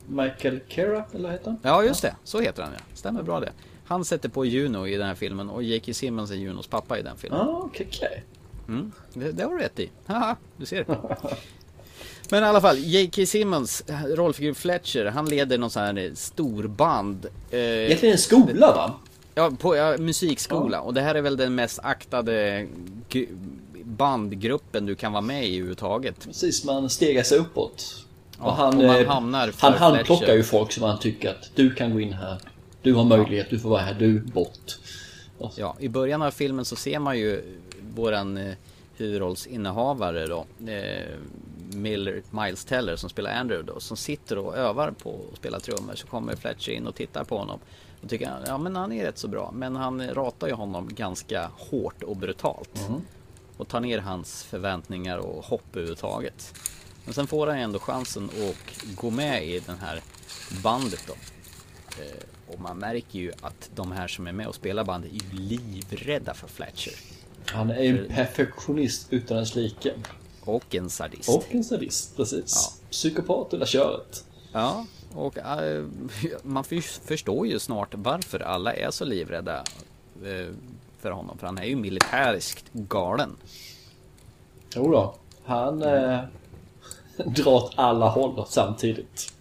Michael 0.07 0.59
Cera, 0.69 1.03
eller 1.13 1.23
vad 1.23 1.31
heter 1.31 1.45
han? 1.45 1.59
Ja 1.61 1.83
just 1.83 2.01
det, 2.01 2.15
så 2.23 2.39
heter 2.39 2.63
han 2.63 2.71
ja. 2.73 2.83
Stämmer 2.93 3.23
bra 3.23 3.39
det. 3.39 3.51
Han 3.87 4.05
sätter 4.05 4.29
på 4.29 4.45
Juno 4.45 4.87
i 4.87 4.97
den 4.97 5.07
här 5.07 5.15
filmen 5.15 5.49
och 5.49 5.63
J.K. 5.63 5.93
Simmons 5.93 6.31
är 6.31 6.35
Junos 6.35 6.67
pappa 6.67 6.99
i 6.99 7.01
den 7.01 7.17
filmen. 7.17 7.39
Ja, 7.39 7.45
ah, 7.45 7.61
okej, 7.65 7.87
okej. 7.89 8.23
Mm, 8.67 8.91
det, 9.13 9.31
det 9.31 9.43
har 9.43 9.51
du 9.51 9.57
rätt 9.57 9.79
i. 9.79 9.89
Haha, 10.05 10.35
du 10.57 10.65
ser. 10.65 10.85
Men 12.29 12.43
i 12.43 12.45
alla 12.45 12.61
fall, 12.61 12.77
J.K. 12.77 13.25
Simmons 13.25 13.83
rollfigur 14.05 14.53
Fletcher, 14.53 15.05
han 15.05 15.25
leder 15.25 15.57
någon 15.57 15.69
sån 15.69 15.83
här 15.83 16.11
storband. 16.15 17.25
Eh, 17.51 17.59
Egentligen 17.59 18.13
en 18.13 18.19
skola 18.19 18.67
va? 18.67 18.93
ja, 19.35 19.51
på 19.59 19.75
ja, 19.75 19.97
musikskola. 19.97 20.81
Och 20.81 20.93
det 20.93 21.01
här 21.01 21.15
är 21.15 21.21
väl 21.21 21.37
den 21.37 21.55
mest 21.55 21.79
aktade 21.83 22.67
bandgruppen 23.83 24.85
du 24.85 24.95
kan 24.95 25.11
vara 25.11 25.21
med 25.21 25.45
i 25.45 25.55
överhuvudtaget. 25.55 26.25
Precis, 26.25 26.63
man 26.65 26.89
stegar 26.89 27.23
sig 27.23 27.37
uppåt. 27.37 28.05
Ja, 28.39 28.45
och 28.45 28.53
han, 28.53 28.77
och 28.77 28.83
man 28.83 29.01
eh, 29.01 29.07
hamnar 29.07 29.51
för 29.51 29.67
han, 29.67 29.77
han 29.77 29.91
Fletcher. 29.91 30.05
plockar 30.05 30.33
ju 30.33 30.43
folk 30.43 30.71
som 30.71 30.83
han 30.83 30.99
tycker 30.99 31.29
att 31.29 31.51
du 31.55 31.73
kan 31.73 31.93
gå 31.93 31.99
in 31.99 32.13
här. 32.13 32.37
Du 32.87 32.93
har 32.93 33.03
möjlighet, 33.03 33.49
du 33.49 33.59
får 33.59 33.69
vara 33.69 33.81
här, 33.81 33.93
du 33.93 34.19
bort. 34.19 34.79
Ja, 35.55 35.75
i 35.79 35.89
början 35.89 36.21
av 36.21 36.31
filmen 36.31 36.65
så 36.65 36.75
ser 36.75 36.99
man 36.99 37.17
ju 37.17 37.59
våran 37.95 38.37
eh, 38.37 38.53
huvudrollsinnehavare 38.97 40.27
då. 40.27 40.45
Eh, 40.71 41.05
Miller, 41.73 42.21
Miles 42.29 42.65
Teller 42.65 42.95
som 42.95 43.09
spelar 43.09 43.31
Andrew 43.31 43.73
då. 43.73 43.79
Som 43.79 43.97
sitter 43.97 44.37
och 44.37 44.57
övar 44.57 44.91
på 44.91 45.19
att 45.31 45.37
spela 45.37 45.59
trummor. 45.59 45.95
Så 45.95 46.07
kommer 46.07 46.35
Fletcher 46.35 46.71
in 46.71 46.87
och 46.87 46.95
tittar 46.95 47.23
på 47.23 47.37
honom. 47.37 47.59
Och 48.03 48.09
tycker 48.09 48.27
han, 48.27 48.41
ja 48.45 48.57
men 48.57 48.75
han 48.75 48.91
är 48.91 49.05
rätt 49.05 49.17
så 49.17 49.27
bra. 49.27 49.51
Men 49.55 49.75
han 49.75 50.07
ratar 50.07 50.47
ju 50.47 50.53
honom 50.53 50.89
ganska 50.91 51.49
hårt 51.57 52.03
och 52.03 52.15
brutalt. 52.15 52.79
Och 53.57 53.67
tar 53.67 53.79
ner 53.79 53.99
hans 53.99 54.43
förväntningar 54.43 55.17
och 55.17 55.45
hopp 55.45 55.75
överhuvudtaget. 55.75 56.53
Men 57.05 57.13
sen 57.13 57.27
får 57.27 57.47
han 57.47 57.57
ändå 57.57 57.79
chansen 57.79 58.29
att 58.49 58.95
gå 58.95 59.09
med 59.09 59.47
i 59.47 59.59
den 59.59 59.77
här 59.77 60.01
bandet 60.63 61.03
då. 61.07 61.13
Eh, 62.03 62.23
Och 62.47 62.59
man 62.59 62.77
märker 62.77 63.19
ju 63.19 63.31
att 63.41 63.69
de 63.75 63.91
här 63.91 64.07
som 64.07 64.27
är 64.27 64.31
med 64.31 64.47
och 64.47 64.55
spelar 64.55 64.83
bandet 64.83 65.11
är 65.11 65.15
ju 65.15 65.39
livrädda 65.39 66.33
för 66.33 66.47
Fletcher. 66.47 66.93
han 67.45 67.69
är 67.69 67.79
en 67.79 68.07
perfektionist 68.15 69.07
utan 69.09 69.37
dess 69.37 69.55
like. 69.55 69.93
Och 70.43 70.75
en 70.75 70.89
sadist. 70.89 71.29
Och 71.29 71.45
en 71.49 71.63
sadist, 71.63 72.15
precis. 72.15 72.81
Psykopat 72.91 73.53
hela 73.53 73.65
köret. 73.65 74.23
Ja, 74.53 74.85
och 75.13 75.37
eh, 75.37 75.85
man 76.43 76.63
för- 76.63 77.05
förstår 77.07 77.47
ju 77.47 77.59
snart 77.59 77.89
varför 77.95 78.39
alla 78.39 78.73
är 78.73 78.91
så 78.91 79.05
livrädda 79.05 79.63
eh, 80.23 80.53
för 80.99 81.11
honom. 81.11 81.37
För 81.37 81.45
han 81.47 81.57
är 81.57 81.63
ju 81.65 81.75
militäriskt 81.75 82.65
galen. 82.73 83.35
Jo 84.75 84.91
då. 84.91 85.15
Han 85.45 85.81
eh, 85.81 86.19
drar 87.25 87.47
åt 87.53 87.73
alla 87.75 88.09
håll 88.09 88.45
samtidigt. 88.49 89.33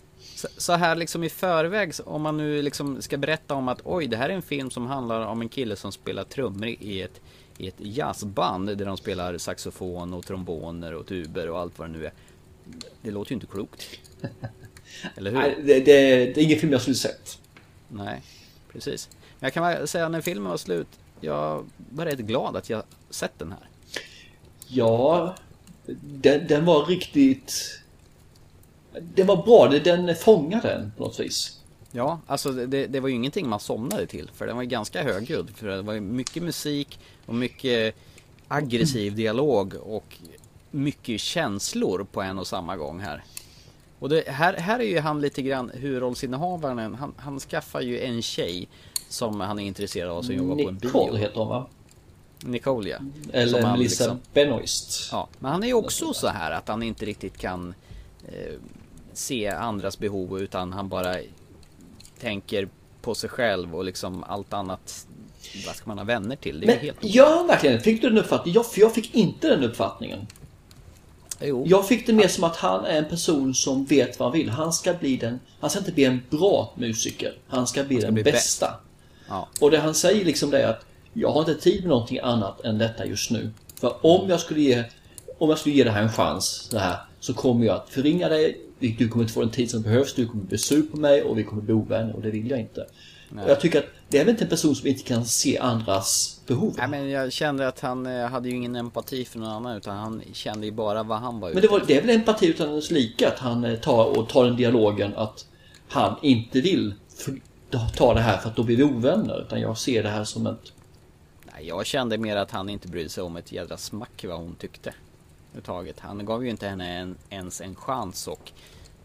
Så, 0.56 0.72
här 0.72 0.96
liksom 0.96 1.24
i 1.24 1.28
förväg, 1.28 1.92
om 2.04 2.22
man 2.22 2.36
nu 2.36 2.62
liksom 2.62 3.02
ska 3.02 3.16
berätta 3.16 3.54
om 3.54 3.68
att 3.68 3.80
oj, 3.84 4.06
det 4.06 4.16
här 4.16 4.28
är 4.28 4.34
en 4.34 4.42
film 4.42 4.70
som 4.70 4.86
handlar 4.86 5.26
om 5.26 5.40
en 5.40 5.48
kille 5.48 5.76
som 5.76 5.92
spelar 5.92 6.24
trummor 6.24 6.68
i 6.68 7.02
ett, 7.02 7.20
i 7.58 7.68
ett 7.68 7.74
jazzband 7.78 8.78
där 8.78 8.84
de 8.84 8.96
spelar 8.96 9.38
saxofon 9.38 10.14
och 10.14 10.26
tromboner 10.26 10.94
och 10.94 11.06
tuber 11.06 11.50
och 11.50 11.58
allt 11.58 11.78
vad 11.78 11.88
det 11.88 11.92
nu 11.92 12.06
är. 12.06 12.12
Det 13.02 13.10
låter 13.10 13.32
ju 13.32 13.34
inte 13.34 13.46
klokt. 13.46 13.86
Eller 15.16 15.30
hur? 15.30 15.38
Nej, 15.38 15.58
det, 15.64 15.80
det, 15.80 15.84
det 16.34 16.40
är 16.40 16.44
ingen 16.44 16.58
film 16.58 16.72
jag 16.72 16.80
skulle 16.80 16.96
sett. 16.96 17.38
Nej, 17.88 18.22
precis. 18.72 19.08
Men 19.12 19.46
jag 19.46 19.52
kan 19.52 19.62
bara 19.62 19.86
säga 19.86 20.08
när 20.08 20.20
filmen 20.20 20.50
var 20.50 20.56
slut, 20.56 20.88
jag 21.20 21.64
var 21.90 22.04
rätt 22.04 22.18
glad 22.18 22.56
att 22.56 22.70
jag 22.70 22.82
sett 23.10 23.38
den 23.38 23.52
här. 23.52 23.68
Ja, 24.68 25.34
den, 26.00 26.46
den 26.46 26.64
var 26.64 26.84
riktigt... 26.84 27.80
Den 29.00 29.26
var 29.26 29.36
bra, 29.42 29.68
det- 29.70 29.80
den 29.80 30.16
fångade 30.16 30.68
den 30.68 30.92
på 30.96 31.04
något 31.04 31.20
vis. 31.20 31.60
Ja, 31.92 32.20
alltså 32.26 32.52
det, 32.52 32.86
det 32.86 33.00
var 33.00 33.08
ju 33.08 33.14
ingenting 33.14 33.48
man 33.48 33.60
somnade 33.60 34.06
till, 34.06 34.30
för 34.34 34.46
den 34.46 34.56
var 34.56 34.62
ju 34.62 34.68
ganska 34.68 35.02
högljudd. 35.02 35.50
För 35.54 35.66
det 35.68 35.82
var 35.82 35.92
ju 35.94 36.00
mycket 36.00 36.42
musik 36.42 36.98
och 37.26 37.34
mycket 37.34 37.94
aggressiv 38.48 39.14
dialog 39.14 39.74
och 39.74 40.16
mycket 40.70 41.20
känslor 41.20 42.06
på 42.12 42.22
en 42.22 42.38
och 42.38 42.46
samma 42.46 42.76
gång 42.76 43.00
här. 43.00 43.24
Och 43.98 44.08
det, 44.08 44.28
här, 44.28 44.54
här 44.54 44.78
är 44.78 44.84
ju 44.84 44.98
han 44.98 45.20
lite 45.20 45.42
grann 45.42 45.70
huvudrollsinnehavaren, 45.74 46.94
han, 46.94 47.14
han 47.16 47.40
skaffar 47.40 47.80
ju 47.80 48.00
en 48.00 48.22
tjej 48.22 48.68
som 49.08 49.40
han 49.40 49.58
är 49.58 49.64
intresserad 49.64 50.10
av 50.10 50.22
som 50.22 50.34
jobbar 50.34 50.54
på 50.62 50.68
en 50.68 50.78
bio. 50.78 50.86
Nicole 50.88 51.18
heter 51.18 51.38
hon 51.38 51.48
va? 51.48 51.66
Nicole 52.40 52.90
ja. 52.90 52.98
Eller 53.32 53.62
Melissa 53.62 54.04
liksom- 54.04 54.20
Benoist. 54.34 55.08
Ja, 55.12 55.28
men 55.38 55.52
han 55.52 55.62
är 55.62 55.66
ju 55.66 55.74
också 55.74 56.12
så 56.14 56.28
här 56.28 56.50
att 56.50 56.68
han 56.68 56.82
inte 56.82 57.04
riktigt 57.06 57.38
kan 57.38 57.74
eh, 58.28 58.54
se 59.16 59.48
andras 59.48 59.98
behov 59.98 60.40
utan 60.40 60.72
han 60.72 60.88
bara 60.88 61.16
tänker 62.20 62.68
på 63.02 63.14
sig 63.14 63.30
själv 63.30 63.76
och 63.76 63.84
liksom 63.84 64.24
allt 64.24 64.52
annat. 64.52 65.06
Vad 65.66 65.76
ska 65.76 65.88
man 65.88 65.98
ha 65.98 66.04
vänner 66.04 66.36
till? 66.36 66.60
Det 66.60 66.66
är 66.66 66.66
Men 66.66 66.78
helt 66.78 66.98
ja, 67.00 67.44
verkligen. 67.48 67.80
Fick 67.80 68.02
du 68.02 68.08
den 68.08 68.18
uppfattningen? 68.18 68.54
Ja, 68.56 68.62
för 68.62 68.80
jag 68.80 68.94
fick 68.94 69.14
inte 69.14 69.48
den 69.48 69.64
uppfattningen. 69.64 70.26
Jo. 71.40 71.64
Jag 71.66 71.88
fick 71.88 72.06
det 72.06 72.12
mer 72.12 72.28
som 72.28 72.44
att 72.44 72.56
han 72.56 72.84
är 72.84 72.98
en 72.98 73.08
person 73.08 73.54
som 73.54 73.84
vet 73.84 74.18
vad 74.18 74.28
han 74.28 74.38
vill. 74.38 74.48
Han 74.48 74.72
ska 74.72 74.94
bli 74.94 75.16
den... 75.16 75.40
Han 75.60 75.70
ska 75.70 75.78
inte 75.78 75.92
bli 75.92 76.04
en 76.04 76.22
bra 76.30 76.72
musiker. 76.76 77.34
Han 77.48 77.66
ska 77.66 77.84
bli 77.84 77.96
ska 77.96 78.06
den 78.06 78.14
bli 78.14 78.22
bästa. 78.22 78.74
Ja. 79.28 79.48
Och 79.60 79.70
det 79.70 79.78
han 79.78 79.94
säger 79.94 80.24
liksom 80.24 80.50
det 80.50 80.62
är 80.62 80.68
att 80.68 80.84
jag 81.12 81.32
har 81.32 81.40
inte 81.40 81.54
tid 81.54 81.80
med 81.80 81.88
någonting 81.88 82.18
annat 82.18 82.64
än 82.64 82.78
detta 82.78 83.06
just 83.06 83.30
nu. 83.30 83.50
För 83.80 84.06
om 84.06 84.30
jag 84.30 84.40
skulle 84.40 84.60
ge, 84.60 84.84
om 85.38 85.48
jag 85.48 85.58
skulle 85.58 85.74
ge 85.74 85.84
det 85.84 85.90
här 85.90 86.02
en 86.02 86.12
chans 86.12 86.68
så, 86.70 86.78
här, 86.78 86.96
så 87.20 87.34
kommer 87.34 87.66
jag 87.66 87.76
att 87.76 87.90
förringa 87.90 88.28
dig. 88.28 88.65
Du 88.78 89.08
kommer 89.08 89.24
inte 89.24 89.34
få 89.34 89.40
den 89.40 89.50
tid 89.50 89.70
som 89.70 89.82
behövs. 89.82 90.14
Du 90.14 90.26
kommer 90.26 90.44
bli 90.44 90.58
sur 90.58 90.82
på 90.82 90.96
mig 90.96 91.22
och 91.22 91.38
vi 91.38 91.44
kommer 91.44 91.62
bli 91.62 91.74
ovänner 91.74 92.16
och 92.16 92.22
det 92.22 92.30
vill 92.30 92.50
jag 92.50 92.60
inte. 92.60 92.86
Och 93.30 93.50
jag 93.50 93.60
tycker 93.60 93.78
att 93.78 93.86
det 94.08 94.18
är 94.18 94.24
väl 94.24 94.30
inte 94.30 94.44
en 94.44 94.50
person 94.50 94.74
som 94.74 94.86
inte 94.86 95.02
kan 95.02 95.24
se 95.24 95.58
andras 95.58 96.40
behov. 96.46 96.74
Nej, 96.78 96.88
men 96.88 97.10
jag 97.10 97.32
kände 97.32 97.68
att 97.68 97.80
han 97.80 98.06
eh, 98.06 98.26
hade 98.26 98.48
ju 98.48 98.54
ingen 98.54 98.76
empati 98.76 99.24
för 99.24 99.38
någon 99.38 99.48
annan 99.48 99.76
utan 99.76 99.96
han 99.96 100.22
kände 100.32 100.66
ju 100.66 100.72
bara 100.72 101.02
vad 101.02 101.18
han 101.18 101.40
var 101.40 101.48
Men 101.48 101.58
ute 101.58 101.66
det, 101.66 101.72
var, 101.72 101.82
det 101.86 101.96
är 101.96 102.02
väl 102.02 102.16
empati 102.16 102.46
utan 102.46 102.74
dess 102.74 102.90
like 102.90 103.28
att 103.28 103.38
han 103.38 103.64
eh, 103.64 103.78
tar 103.78 104.18
och 104.18 104.28
tar 104.28 104.44
den 104.44 104.56
dialogen 104.56 105.14
att 105.16 105.46
han 105.88 106.16
inte 106.22 106.60
vill 106.60 106.94
ta 107.96 108.14
det 108.14 108.20
här 108.20 108.38
för 108.38 108.48
att 108.48 108.56
då 108.56 108.62
blir 108.62 108.76
vi 108.76 108.82
ovänner. 108.82 109.40
Utan 109.40 109.60
jag 109.60 109.78
ser 109.78 110.02
det 110.02 110.08
här 110.08 110.24
som 110.24 110.46
ett... 110.46 110.72
Nej, 111.54 111.66
jag 111.68 111.86
kände 111.86 112.18
mer 112.18 112.36
att 112.36 112.50
han 112.50 112.68
inte 112.68 112.88
brydde 112.88 113.08
sig 113.08 113.22
om 113.22 113.36
ett 113.36 113.52
jädra 113.52 113.76
smack 113.76 114.24
vad 114.28 114.38
hon 114.38 114.54
tyckte. 114.54 114.94
Överhuvudtaget. 115.56 116.00
Han 116.00 116.24
gav 116.26 116.44
ju 116.44 116.50
inte 116.50 116.68
henne 116.68 116.98
en, 116.98 117.16
ens 117.30 117.60
en 117.60 117.74
chans 117.74 118.28
och, 118.28 118.52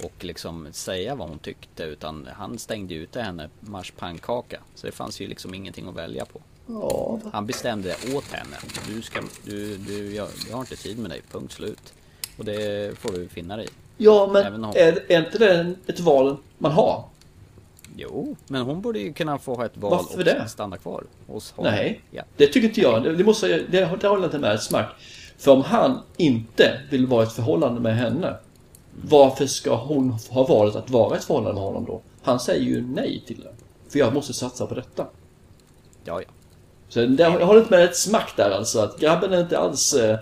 och 0.03 0.13
liksom 0.25 0.67
säga 0.71 1.15
vad 1.15 1.29
hon 1.29 1.39
tyckte 1.39 1.83
utan 1.83 2.27
han 2.33 2.57
stängde 2.57 2.93
ute 2.93 3.21
henne 3.21 3.49
marschpannkaka. 3.59 4.59
Så 4.75 4.87
det 4.87 4.91
fanns 4.91 5.19
ju 5.21 5.27
liksom 5.27 5.53
ingenting 5.53 5.87
att 5.87 5.95
välja 5.95 6.25
på. 6.25 6.41
Ja, 6.67 7.19
Han 7.33 7.45
bestämde 7.47 7.95
åt 8.15 8.31
henne. 8.31 8.55
Du 8.87 9.01
ska, 9.01 9.19
du, 9.45 9.77
du, 9.77 10.15
jag, 10.15 10.27
jag 10.49 10.53
har 10.55 10.59
inte 10.61 10.75
tid 10.75 10.99
med 10.99 11.09
dig, 11.11 11.21
punkt 11.31 11.53
slut. 11.53 11.93
Och 12.37 12.45
det 12.45 12.97
får 12.99 13.11
du 13.11 13.27
finna 13.27 13.57
dig 13.57 13.65
i. 13.65 13.69
ja 13.97 14.37
Även 14.39 14.51
men 14.51 14.63
om- 14.65 14.73
är, 14.75 15.11
är 15.11 15.25
inte 15.25 15.37
det 15.37 15.75
ett 15.87 15.99
val 15.99 16.37
man 16.57 16.71
har? 16.71 17.03
Jo, 17.95 18.35
men 18.47 18.61
hon 18.61 18.81
borde 18.81 18.99
ju 18.99 19.13
kunna 19.13 19.37
få 19.37 19.55
ha 19.55 19.65
ett 19.65 19.77
val 19.77 19.91
Varför 19.91 20.17
och 20.19 20.23
det? 20.25 20.47
stanna 20.49 20.77
kvar 20.77 21.03
hos 21.27 21.51
honom. 21.51 21.73
Nej, 21.73 22.01
Ja. 22.11 22.23
det 22.37 22.47
tycker 22.47 22.67
inte 22.67 22.81
jag. 22.81 23.17
Det, 23.17 23.23
måste, 23.23 23.47
det, 23.47 23.63
det 23.71 24.07
håller 24.07 24.21
jag 24.21 24.23
inte 24.27 24.39
med 24.39 24.61
smack. 24.61 24.89
För 25.41 25.51
om 25.51 25.61
han 25.61 25.99
inte 26.17 26.79
vill 26.89 27.05
vara 27.07 27.23
i 27.23 27.27
ett 27.27 27.33
förhållande 27.33 27.81
med 27.81 27.95
henne, 27.95 28.37
varför 29.01 29.45
ska 29.45 29.75
hon 29.75 30.17
ha 30.29 30.43
valet 30.43 30.75
att 30.75 30.89
vara 30.89 31.15
i 31.15 31.17
ett 31.17 31.23
förhållande 31.23 31.53
med 31.53 31.63
honom 31.63 31.85
då? 31.85 32.01
Han 32.21 32.39
säger 32.39 32.65
ju 32.65 32.81
nej 32.81 33.23
till 33.27 33.39
det. 33.41 33.53
För 33.89 33.99
jag 33.99 34.13
måste 34.13 34.33
satsa 34.33 34.65
på 34.65 34.75
detta. 34.75 35.05
Ja, 36.03 36.21
ja. 36.21 36.27
Så 36.89 37.05
det, 37.05 37.23
jag 37.23 37.45
håller 37.45 37.59
inte 37.59 37.71
med 37.71 37.83
ett 37.83 37.97
smack 37.97 38.33
där 38.37 38.51
alltså. 38.51 38.79
Att 38.79 38.99
grabben 38.99 39.33
är 39.33 39.41
inte 39.41 39.59
alls 39.59 39.93
eh, 39.93 40.19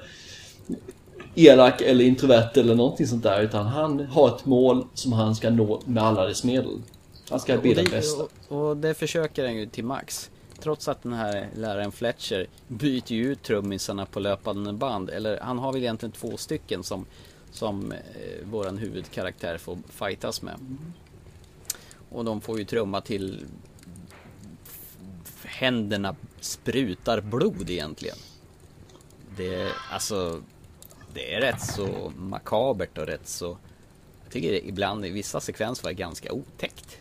elak 1.36 1.82
eller 1.82 2.06
introvert 2.06 2.52
eller 2.54 2.76
någonting 2.76 3.08
sånt 3.08 3.24
där. 3.24 3.42
Utan 3.42 3.66
han 3.66 4.00
har 4.00 4.36
ett 4.36 4.46
mål 4.46 4.86
som 4.94 5.14
han 5.14 5.36
ska 5.36 5.50
nå 5.50 5.82
med 5.86 6.04
alla 6.04 6.26
dess 6.26 6.44
medel. 6.44 6.82
Han 7.30 7.40
ska 7.40 7.58
bli 7.58 7.74
den 7.74 7.86
det, 7.86 7.92
bästa. 7.92 8.24
och, 8.48 8.70
och 8.70 8.78
det 8.78 8.94
försöker 8.94 9.46
han 9.46 9.56
ju 9.56 9.66
till 9.66 9.86
max. 9.86 10.30
Trots 10.60 10.88
att 10.88 11.04
den 11.04 11.14
här 11.14 11.50
läraren 11.56 11.92
Fletcher 11.92 12.48
byter 12.68 13.12
ju 13.12 13.32
ut 13.32 13.44
trummisarna 13.44 14.06
på 14.06 14.20
löpande 14.20 14.74
band. 14.74 15.10
Eller 15.10 15.40
han 15.40 15.60
har 15.60 15.74
väl 15.74 15.82
egentligen 15.82 16.12
två 16.12 16.38
stycken 16.38 16.84
som, 16.84 17.06
som 17.52 17.92
eh, 17.92 18.00
våran 18.44 18.78
huvudkaraktär 18.78 19.58
får 19.58 19.78
fightas 19.90 20.42
med. 20.42 20.60
Och 22.10 22.26
de 22.26 22.42
får 22.42 22.60
ju 22.60 22.66
trumma 22.66 23.02
till 23.02 23.46
händerna 25.44 26.16
sprutar 26.40 27.22
blod 27.22 27.70
egentligen. 27.70 28.18
Det, 29.38 29.72
alltså, 29.92 30.42
det 31.14 31.34
är 31.34 31.42
rätt 31.42 31.62
så 31.62 32.12
makabert 32.18 32.98
och 32.98 33.06
rätt 33.06 33.28
så 33.28 33.58
jag 34.30 34.34
tycker 34.34 34.52
det 34.52 34.68
ibland 34.68 35.06
i 35.06 35.10
vissa 35.10 35.40
sekvenser 35.40 35.84
var 35.84 35.92
ganska 35.92 36.34
otäckt. 36.34 36.98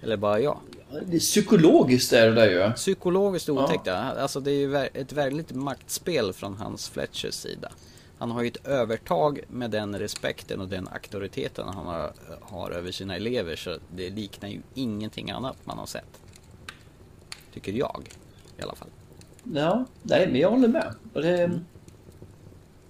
Eller 0.00 0.16
bara 0.16 0.40
jag. 0.40 0.60
Det 0.90 1.16
är 1.16 1.18
psykologiskt 1.18 2.12
är 2.12 2.26
det 2.26 2.34
där 2.34 2.50
ju. 2.50 2.72
Psykologiskt 2.72 3.48
otäckt, 3.48 3.86
ja. 3.86 3.94
alltså 3.94 4.40
det 4.40 4.50
är 4.50 4.54
ju 4.54 4.76
ett 4.76 5.12
väldigt 5.12 5.52
maktspel 5.52 6.32
från 6.32 6.56
hans 6.56 6.88
Fletchers 6.88 7.34
sida. 7.34 7.72
Han 8.18 8.30
har 8.30 8.42
ju 8.42 8.48
ett 8.48 8.66
övertag 8.66 9.40
med 9.48 9.70
den 9.70 9.98
respekten 9.98 10.60
och 10.60 10.68
den 10.68 10.88
auktoriteten 10.88 11.68
han 11.68 11.86
har, 11.86 12.12
har 12.40 12.70
över 12.70 12.92
sina 12.92 13.16
elever 13.16 13.56
så 13.56 13.78
det 13.96 14.10
liknar 14.10 14.48
ju 14.48 14.60
ingenting 14.74 15.30
annat 15.30 15.56
man 15.64 15.78
har 15.78 15.86
sett. 15.86 16.20
Tycker 17.54 17.72
jag 17.72 18.08
i 18.58 18.62
alla 18.62 18.74
fall. 18.74 18.88
Ja, 19.54 19.84
nej 20.02 20.26
men 20.26 20.40
jag 20.40 20.50
håller 20.50 20.68
med. 20.68 20.94
Och 21.14 21.22
det... 21.22 21.60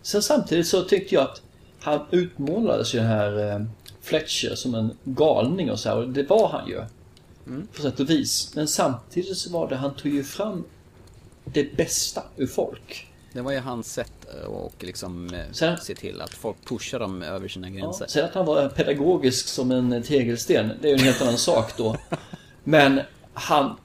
Sen 0.03 0.22
samtidigt 0.22 0.66
så 0.66 0.82
tyckte 0.82 1.14
jag 1.14 1.24
att 1.24 1.42
han 1.80 2.01
utmålades 2.11 2.94
ju 2.94 2.99
den 2.99 3.09
här 3.09 3.55
eh, 3.55 3.64
Fletcher 4.01 4.55
som 4.55 4.74
en 4.74 4.90
galning 5.05 5.70
och 5.70 5.78
så 5.78 5.88
här. 5.88 5.96
Och 5.96 6.09
det 6.09 6.22
var 6.22 6.49
han 6.49 6.68
ju. 6.68 6.82
På 7.76 7.82
sätt 7.82 8.01
och 8.01 8.11
vis. 8.11 8.53
Men 8.55 8.68
samtidigt 8.68 9.36
så 9.36 9.51
var 9.51 9.68
det, 9.68 9.76
han 9.76 9.94
tog 9.94 10.12
ju 10.12 10.24
fram 10.24 10.64
det 11.44 11.76
bästa 11.76 12.22
ur 12.36 12.46
folk. 12.46 13.07
Det 13.32 13.40
var 13.40 13.53
ju 13.53 13.59
hans 13.59 13.92
sätt 13.92 14.12
eh, 14.40 14.46
och 14.46 14.74
liksom 14.78 15.34
eh, 15.34 15.40
Sen- 15.53 15.76
se 15.78 15.94
till 15.94 16.20
att 16.20 16.34
folk 16.34 16.57
pushar 16.64 16.99
dem 16.99 17.22
över 17.22 17.49
sina 17.49 17.68
Ja, 17.70 17.74
gränser. 17.74 18.07
sen 18.09 18.24
att 18.24 18.34
han 18.34 18.46
var 18.46 18.68
pedagogisk 18.68 19.49
som 19.49 19.70
en 19.70 20.03
tegelsten, 20.03 20.70
det 20.80 20.88
är 20.88 20.92
ju 20.92 20.99
en 20.99 21.05
helt 21.05 21.22
annan 21.22 21.38
sak 21.38 21.76
då. 21.76 21.96
Men 22.64 23.01
han 23.32 23.76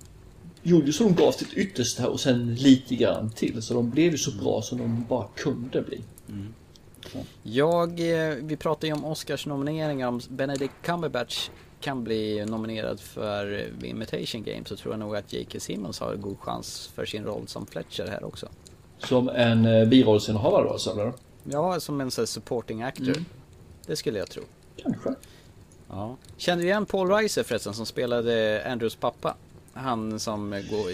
gjorde 0.64 0.86
ju 0.86 0.93
så 0.93 1.03
de 1.03 1.16
gav 1.16 1.32
sitt 1.32 1.53
yttersta 1.53 2.09
och 2.09 2.20
sen 2.20 2.55
lite 2.55 2.95
grann 2.95 3.30
till. 3.30 3.61
Så 3.61 3.74
de 3.74 3.89
blev 3.89 4.11
ju 4.11 4.18
så 4.18 4.32
bra 4.32 4.61
som 4.61 4.78
de 4.78 5.05
bara 5.09 5.28
kunde 5.36 5.82
bli. 5.82 6.01
Jag, 7.43 7.99
eh, 7.99 8.36
vi 8.41 8.57
pratade 8.57 8.88
ju 8.88 8.93
om 8.93 9.05
Oscars 9.05 9.45
nomineringar. 9.45 10.07
Om 10.07 10.22
Benedict 10.30 10.74
Cumberbatch 10.82 11.49
kan 11.84 12.04
bli 12.04 12.46
nominerad 12.46 13.00
för 13.00 13.70
Imitation 13.86 14.44
Game 14.44 14.62
så 14.66 14.76
tror 14.76 14.94
jag 14.94 15.00
nog 15.00 15.16
att 15.16 15.34
J.K. 15.34 15.60
Simmons 15.60 16.00
har 16.00 16.16
god 16.16 16.40
chans 16.40 16.92
för 16.96 17.06
sin 17.06 17.24
roll 17.24 17.48
som 17.48 17.66
Fletcher 17.66 18.08
här 18.08 18.24
också. 18.24 18.48
Som 18.98 19.30
en 19.30 19.66
eh, 19.66 19.86
birollsinnehavare 19.88 20.64
då, 20.64 20.70
alltså, 20.70 20.92
eller? 20.92 21.14
Ja, 21.44 21.80
som 21.80 22.02
en 22.02 22.12
sån 22.12 22.28
supporting 22.28 22.82
actor. 22.84 23.16
Det 23.88 23.96
skulle 23.96 24.20
jag 24.20 24.30
tro. 24.30 24.44
Kanske. 24.78 25.10
Ja. 25.90 26.18
Kände 26.38 26.64
du 26.64 26.68
igen 26.68 26.86
Paul 26.86 27.10
Reiser 27.10 27.44
förresten 27.44 27.74
som 27.74 27.86
spelade 27.86 28.64
Andrews 28.72 28.96
pappa? 28.96 29.36
Han 29.74 30.20
som, 30.20 30.50
går, 30.50 30.92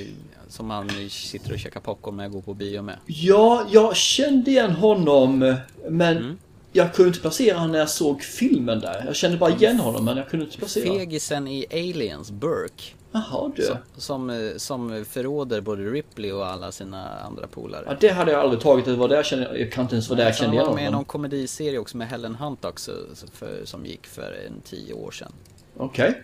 som 0.47 0.69
han 0.69 0.89
sitter 1.09 1.53
och 1.53 1.59
käkar 1.59 1.79
popcorn 1.79 2.15
med 2.15 2.25
och 2.25 2.31
går 2.31 2.41
på 2.41 2.53
bio 2.53 2.81
med. 2.81 2.97
Ja, 3.05 3.65
jag 3.71 3.95
kände 3.95 4.51
igen 4.51 4.71
honom 4.71 5.55
men 5.89 6.17
Mm. 6.17 6.37
Jag 6.71 6.93
kunde 6.93 7.07
inte 7.07 7.19
placera 7.19 7.57
honom 7.57 7.71
när 7.71 7.79
jag 7.79 7.89
såg 7.89 8.21
filmen 8.21 8.79
där. 8.79 9.03
Jag 9.05 9.15
kände 9.15 9.37
bara 9.37 9.49
igen 9.49 9.79
honom 9.79 10.05
men 10.05 10.17
jag 10.17 10.29
kunde 10.29 10.45
inte 10.45 10.57
placera. 10.57 10.85
Fegisen 10.85 11.47
i 11.47 11.65
Aliens, 11.71 12.31
Burke. 12.31 12.83
Jaha 13.11 13.51
du. 13.55 13.63
Som, 13.63 13.77
som, 13.97 14.29
eh, 14.29 14.55
som 14.57 15.05
förråder 15.05 15.61
både 15.61 15.83
Ripley 15.83 16.31
och 16.31 16.47
alla 16.47 16.71
sina 16.71 17.19
andra 17.19 17.47
polare. 17.47 17.83
Ja, 17.87 17.95
det 17.99 18.09
hade 18.09 18.31
jag 18.31 18.41
aldrig 18.41 18.61
tagit. 18.61 18.85
Det 18.85 18.95
var 18.95 19.07
där 19.07 19.15
jag 19.15 19.25
kände, 19.25 19.59
jag 19.59 19.71
kan 19.71 19.81
inte 19.83 19.95
ens 19.95 20.09
vara 20.09 20.17
där 20.17 20.25
jag 20.25 20.35
kände 20.35 20.55
var 20.55 20.55
igen 20.55 20.65
han 20.65 20.75
med 20.75 20.81
i 20.81 20.85
någon 20.85 20.93
honom. 20.93 21.05
komediserie 21.05 21.79
också 21.79 21.97
med 21.97 22.07
Helen 22.07 22.35
Hunt 22.35 22.65
också, 22.65 22.91
så 23.13 23.27
för, 23.27 23.65
som 23.65 23.85
gick 23.85 24.07
för 24.07 24.37
en 24.47 24.61
tio 24.61 24.93
år 24.93 25.11
sedan. 25.11 25.31
Okej. 25.77 26.23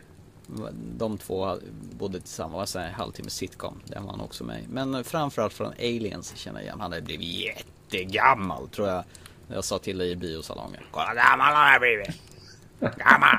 De 0.98 1.18
två 1.18 1.58
bodde 1.92 2.20
tillsammans, 2.20 2.76
var 2.76 2.82
en 2.82 2.94
halvtimme 2.94 3.30
sitcom, 3.30 3.82
där 3.86 4.00
var 4.00 4.10
han 4.10 4.22
också 4.22 4.44
med. 4.44 4.60
Men 4.70 5.04
framförallt 5.04 5.54
från 5.54 5.74
Aliens 5.80 6.36
känner 6.36 6.60
jag 6.60 6.64
igen. 6.66 6.78
Han 6.82 6.92
hade 6.92 7.02
blivit 7.02 7.28
jättegammal 7.28 8.68
tror 8.68 8.88
jag. 8.88 9.04
Jag 9.54 9.64
sa 9.64 9.80
till 9.80 9.98
dig 9.98 10.12
i 10.12 10.16
biosalongen. 10.16 10.84
Kolla 10.92 11.14
gammal 11.14 11.54
han 11.54 11.72
har 11.74 11.80
blivit! 11.80 12.08
Gammal! 12.80 13.36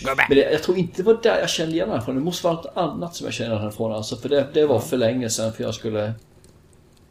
Gubbe! 0.00 0.26
Men 0.28 0.36
det, 0.38 0.52
jag 0.52 0.62
tror 0.62 0.78
inte 0.78 0.96
det 0.96 1.02
var 1.02 1.18
där 1.22 1.38
jag 1.40 1.50
kände 1.50 1.72
igen 1.74 1.88
honom 1.88 2.04
från. 2.04 2.14
Det 2.14 2.20
måste 2.20 2.46
vara 2.46 2.54
något 2.54 2.76
annat 2.76 3.16
som 3.16 3.24
jag 3.24 3.34
kände 3.34 3.56
honom 3.56 3.72
från. 3.72 3.92
Alltså, 3.92 4.16
för 4.16 4.28
det, 4.28 4.48
det 4.54 4.66
var 4.66 4.80
för 4.80 4.96
länge 4.96 5.30
sedan 5.30 5.52
för 5.52 5.64
jag 5.64 5.74
skulle 5.74 6.12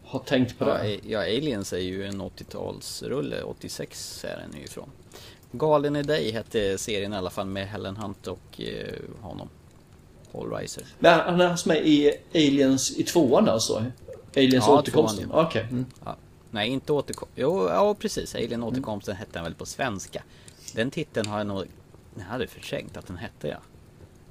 ha 0.04 0.20
tänkt 0.20 0.60
på 0.60 0.66
Ja, 0.70 0.78
det. 0.78 1.00
Ja, 1.08 1.20
Aliens 1.20 1.74
är 1.74 1.78
ju 1.78 2.06
en 2.06 2.22
80-talsrulle, 2.22 3.42
86 3.42 4.26
är 4.26 4.38
den 4.38 4.60
ju 4.60 4.66
ifrån. 4.66 4.90
Galen 5.52 5.96
i 5.96 6.04
dig 6.04 6.32
hette 6.32 6.78
serien 6.78 7.14
i 7.14 7.18
alla 7.18 7.30
fall 7.30 7.48
med 7.48 7.68
Helen 7.68 7.96
Hunt 7.98 8.28
och 8.28 8.62
eh, 8.62 9.22
honom. 9.22 9.50
Paul 10.32 10.52
Reiser. 10.52 10.84
Men 11.00 11.20
han 11.20 11.42
är 11.42 11.48
alltså 11.48 11.68
med 11.70 11.88
i 11.88 12.12
Aliens 12.34 12.98
i 12.98 13.04
tvåan 13.04 13.50
alltså? 13.50 13.86
Aliens 14.36 14.66
Ja, 14.68 14.80
återkomsten? 14.80 15.30
tvåan, 15.30 15.46
Okej. 15.46 15.62
Mm. 15.72 15.86
Ja. 16.06 16.16
Nej, 16.52 16.70
inte 16.70 16.94
återkomst. 16.94 17.34
Jo, 17.36 17.68
ja 17.70 17.96
precis. 18.00 18.36
Alien 18.36 18.64
återkomsten 18.64 19.16
hette 19.16 19.32
den 19.34 19.44
väl 19.44 19.54
på 19.56 19.66
svenska. 19.66 20.24
Den 20.76 20.92
titeln 20.92 21.28
har 21.28 21.38
jag 21.38 21.48
nog... 21.48 21.66
Jag 22.18 22.24
hade 22.24 22.48
förträngt 22.48 22.98
att 22.98 23.08
den 23.08 23.18
hette 23.18 23.48
ja. 23.48 23.58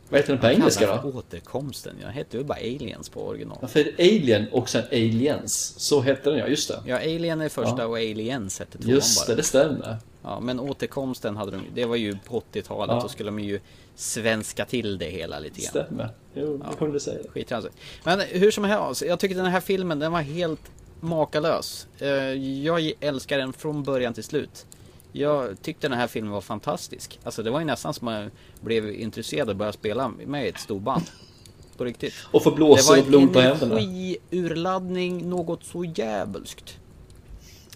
Vad 0.09 0.21
heter 0.21 0.33
den 0.33 0.41
på 0.41 0.47
engelska 0.47 0.87
Kallar 0.87 1.03
då? 1.03 1.09
Återkomsten. 1.19 1.97
Jag 2.03 2.09
hette 2.09 2.37
ju 2.37 2.45
bara 2.45 2.59
Aliens 2.59 3.09
på 3.09 3.27
original. 3.27 3.59
Ja, 3.63 3.69
för 3.69 3.93
Alien 3.99 4.47
och 4.53 4.69
sen 4.69 4.85
Aliens. 4.93 5.75
Så 5.79 6.01
hette 6.01 6.31
den 6.31 6.39
ja, 6.39 6.47
just 6.47 6.69
det. 6.69 6.83
Ja, 6.87 6.97
Alien 6.97 7.41
är 7.41 7.49
första 7.49 7.75
Ja. 7.79 7.87
och 7.87 7.97
Aliens 7.97 8.59
hette 8.59 8.79
tvåan 8.79 8.91
Just 8.95 9.27
det, 9.27 9.31
bara. 9.33 9.37
det 9.37 9.43
stämmer. 9.43 9.97
Ja, 10.23 10.41
men 10.41 10.61
återkomsten 10.61 11.37
hade 11.37 11.51
de 11.51 11.63
Det 11.75 11.85
var 11.85 11.97
ju 11.97 12.17
på 12.27 12.43
80-talet. 12.53 12.95
Ja. 12.97 13.01
Då 13.03 13.09
skulle 13.09 13.29
de 13.31 13.41
ju 13.41 13.61
svenska 13.95 14.65
till 14.65 14.99
det 14.99 15.11
hela 15.11 15.39
lite 15.39 15.61
grann. 15.61 15.71
Stämmer. 15.71 16.09
Jo, 16.35 16.61
jag 16.65 16.79
kunde 16.79 17.01
säga 17.01 17.23
det. 17.23 17.29
Skittransigt. 17.29 17.75
Men 18.05 18.21
hur 18.21 18.51
som 18.51 18.65
helst, 18.65 19.03
jag 19.03 19.21
tycker 19.21 19.35
den 19.37 19.47
här 19.47 19.61
filmen 19.61 19.99
den 19.99 20.13
var 20.13 20.21
helt 20.21 20.61
makalös. 21.01 21.87
Eh, 21.99 22.09
Jag 22.65 22.93
älskar 23.01 23.39
den 23.39 23.53
från 23.53 23.83
början 23.83 24.15
till 24.15 24.25
slut. 24.25 24.67
Jag 25.13 25.63
tyckte 25.63 25.89
den 25.89 25.99
här 25.99 26.07
filmen 26.07 26.33
var 26.33 26.41
fantastisk. 26.41 27.19
Alltså 27.25 27.43
det 27.43 27.51
var 27.51 27.59
ju 27.61 27.67
nästan 27.67 27.95
som 27.95 28.05
man 28.05 28.31
blev 28.61 28.91
intresserad 28.95 29.49
och 29.51 29.57
började 29.57 29.79
spela 29.79 30.09
med 30.27 30.49
ett 30.49 30.59
storband. 30.59 31.03
På 31.77 31.85
riktigt. 31.85 32.15
Och 32.33 32.43
få 32.43 32.51
Det 32.51 32.57
blåsor 32.57 32.93
var 32.97 33.01
och 33.03 33.07
blod 33.09 33.33
på 33.33 33.39
en 33.41 33.45
händerna. 33.47 33.79
energiurladdning, 33.81 35.29
något 35.31 35.65
så 35.65 35.85
djävulskt. 35.85 36.79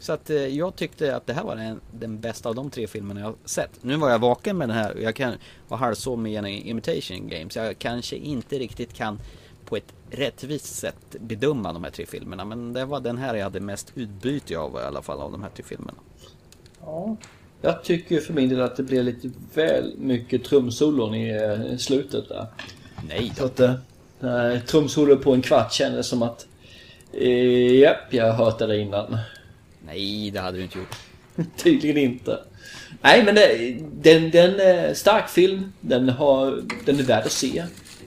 Så 0.01 0.13
att 0.13 0.31
eh, 0.31 0.37
jag 0.37 0.77
tyckte 0.77 1.17
att 1.17 1.27
det 1.27 1.33
här 1.33 1.45
var 1.45 1.57
den, 1.57 1.81
den 1.93 2.21
bästa 2.21 2.49
av 2.49 2.55
de 2.55 2.71
tre 2.71 2.87
filmerna 2.87 3.21
jag 3.21 3.35
sett. 3.45 3.71
Nu 3.83 3.97
var 3.97 4.11
jag 4.11 4.19
vaken 4.19 4.59
med 4.59 4.69
den 4.69 4.77
här 4.77 4.95
och 4.95 5.03
jag 5.03 5.15
kan 5.15 5.35
vara 5.69 5.81
halvsov 5.81 6.19
med 6.19 6.39
en 6.39 6.47
imitation 6.47 7.29
games. 7.29 7.57
Jag 7.57 7.79
kanske 7.79 8.17
inte 8.17 8.59
riktigt 8.59 8.95
kan 8.95 9.19
på 9.65 9.77
ett 9.77 9.93
rättvist 10.11 10.75
sätt 10.77 11.17
bedöma 11.21 11.73
de 11.73 11.85
här 11.85 11.91
tre 11.91 12.07
filmerna. 12.07 12.45
Men 12.45 12.73
det 12.73 12.85
var 12.85 13.01
den 13.01 13.19
här 13.19 13.35
jag 13.35 13.45
hade 13.45 13.61
mest 13.61 13.93
utbyte 13.95 14.59
av 14.59 14.75
i 14.75 14.87
alla 14.87 15.03
fall 15.03 15.21
av 15.21 15.33
de 15.33 15.43
här 15.43 15.51
tre 15.57 15.65
filmerna. 15.65 15.99
Ja. 16.81 17.17
Jag 17.63 17.85
tycker 17.85 18.21
för 18.21 18.33
min 18.33 18.49
del 18.49 18.61
att 18.61 18.77
det 18.77 18.83
blev 18.83 19.05
lite 19.05 19.31
väl 19.55 19.95
mycket 19.99 20.45
trumsolon 20.45 21.15
i 21.15 21.29
eh, 21.31 21.77
slutet 21.77 22.29
där. 22.29 22.47
Nej 23.09 23.33
Så 23.37 23.43
då. 23.43 23.47
att 23.47 23.61
eh, 24.23 24.61
trumsolo 24.67 25.17
på 25.17 25.35
en 25.35 25.43
kvart 25.43 25.73
kändes 25.73 26.07
som 26.07 26.23
att 26.23 26.47
eh, 27.13 27.75
Japp, 27.81 27.99
jag 28.15 28.33
har 28.33 28.45
hört 28.45 28.59
det 28.59 28.67
där 28.67 28.75
innan. 28.75 29.19
Nej, 29.87 30.31
det 30.31 30.41
hade 30.41 30.57
du 30.59 30.63
inte 30.63 30.79
gjort. 30.79 30.97
Tydligen 31.57 31.97
inte. 31.97 32.39
Nej 33.03 33.25
men 33.25 33.35
det, 33.35 33.77
den, 33.93 34.31
den 34.31 34.61
är 34.61 34.95
stark 34.95 35.29
film. 35.29 35.73
Den, 35.81 36.09
har, 36.09 36.63
den 36.85 36.99
är 36.99 37.03
värd 37.03 37.25
att 37.25 37.33
se. 37.33 37.65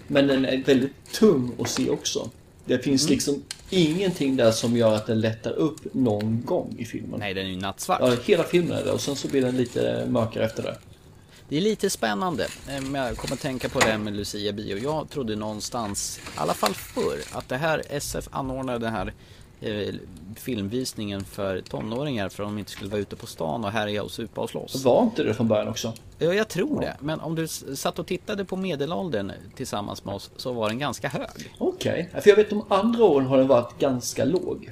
Men 0.08 0.28
den 0.28 0.46
är 0.46 0.58
väldigt 0.58 0.92
tung 1.14 1.52
att 1.60 1.70
se 1.70 1.90
också. 1.90 2.30
Det 2.66 2.80
finns 2.80 3.02
Mm. 3.04 3.12
liksom 3.14 3.44
ingenting 3.70 4.36
där 4.36 4.52
som 4.52 4.78
gör 4.78 4.94
att 4.96 5.08
den 5.08 5.22
lättar 5.22 5.52
upp 5.52 5.94
någon 5.94 6.42
gång 6.46 6.76
i 6.80 6.86
filmen. 6.86 7.20
Nej, 7.20 7.34
den 7.34 7.46
är 7.46 7.50
ju 7.50 7.56
nattsvart. 7.60 8.00
Ja, 8.02 8.16
hela 8.26 8.44
filmen 8.44 8.78
är 8.78 8.84
det 8.86 8.92
och 8.92 9.02
sen 9.02 9.16
så 9.16 9.28
blir 9.28 9.42
den 9.42 9.58
lite 9.58 10.06
mörkare 10.10 10.46
efter 10.46 10.64
det. 10.64 10.78
Det 11.50 11.58
är 11.58 11.62
lite 11.62 11.90
spännande. 11.90 12.44
eh, 12.70 12.82
Men 12.82 13.02
jag 13.06 13.18
kommer 13.18 13.36
tänka 13.36 13.70
på 13.70 13.80
det 13.80 13.86
här 13.86 13.98
med 13.98 14.16
Lucia 14.16 14.52
Bio. 14.54 14.78
Jag 14.78 15.10
trodde 15.10 15.36
någonstans, 15.36 16.20
i 16.36 16.40
alla 16.40 16.54
fall 16.54 16.74
förr, 16.74 17.20
att 17.32 17.50
det 17.50 17.58
här 17.58 17.84
SF 17.90 18.28
anordnade 18.32 18.80
den 18.80 18.94
här 18.94 19.14
eh, 19.62 19.96
filmvisningen 20.36 21.24
för 21.26 21.62
tonåringar 21.62 22.30
för 22.30 22.44
att 22.44 22.50
de 22.50 22.58
inte 22.58 22.72
skulle 22.72 22.90
vara 22.90 23.02
ute 23.02 23.16
på 23.16 23.28
stan 23.28 23.66
och 23.66 23.72
härja 23.72 24.04
och 24.04 24.12
supa 24.12 24.42
och 24.42 24.50
slåss. 24.50 24.84
Var 24.86 25.04
inte 25.04 25.24
det 25.24 25.34
från 25.34 25.48
början 25.48 25.68
också? 25.68 25.94
Ja, 26.20 26.34
jag 26.34 26.48
tror 26.48 26.82
det. 26.82 26.98
Men 27.00 27.20
om 27.20 27.36
du 27.36 27.48
satt 27.48 28.00
och 28.00 28.08
tittade 28.08 28.46
på 28.46 28.56
medelåldern 28.56 29.32
tillsammans 29.56 30.06
med 30.06 30.16
oss 30.16 30.32
så 30.38 30.54
var 30.54 30.70
den 30.70 30.80
ganska 30.80 31.08
hög. 31.10 31.54
Okej. 31.58 32.10
För 32.22 32.30
jag 32.30 32.36
vet 32.36 32.50
de 32.50 32.66
andra 32.70 33.04
åren 33.04 33.28
har 33.28 33.38
den 33.38 33.48
varit 33.48 33.80
ganska 33.80 34.26
låg. 34.26 34.72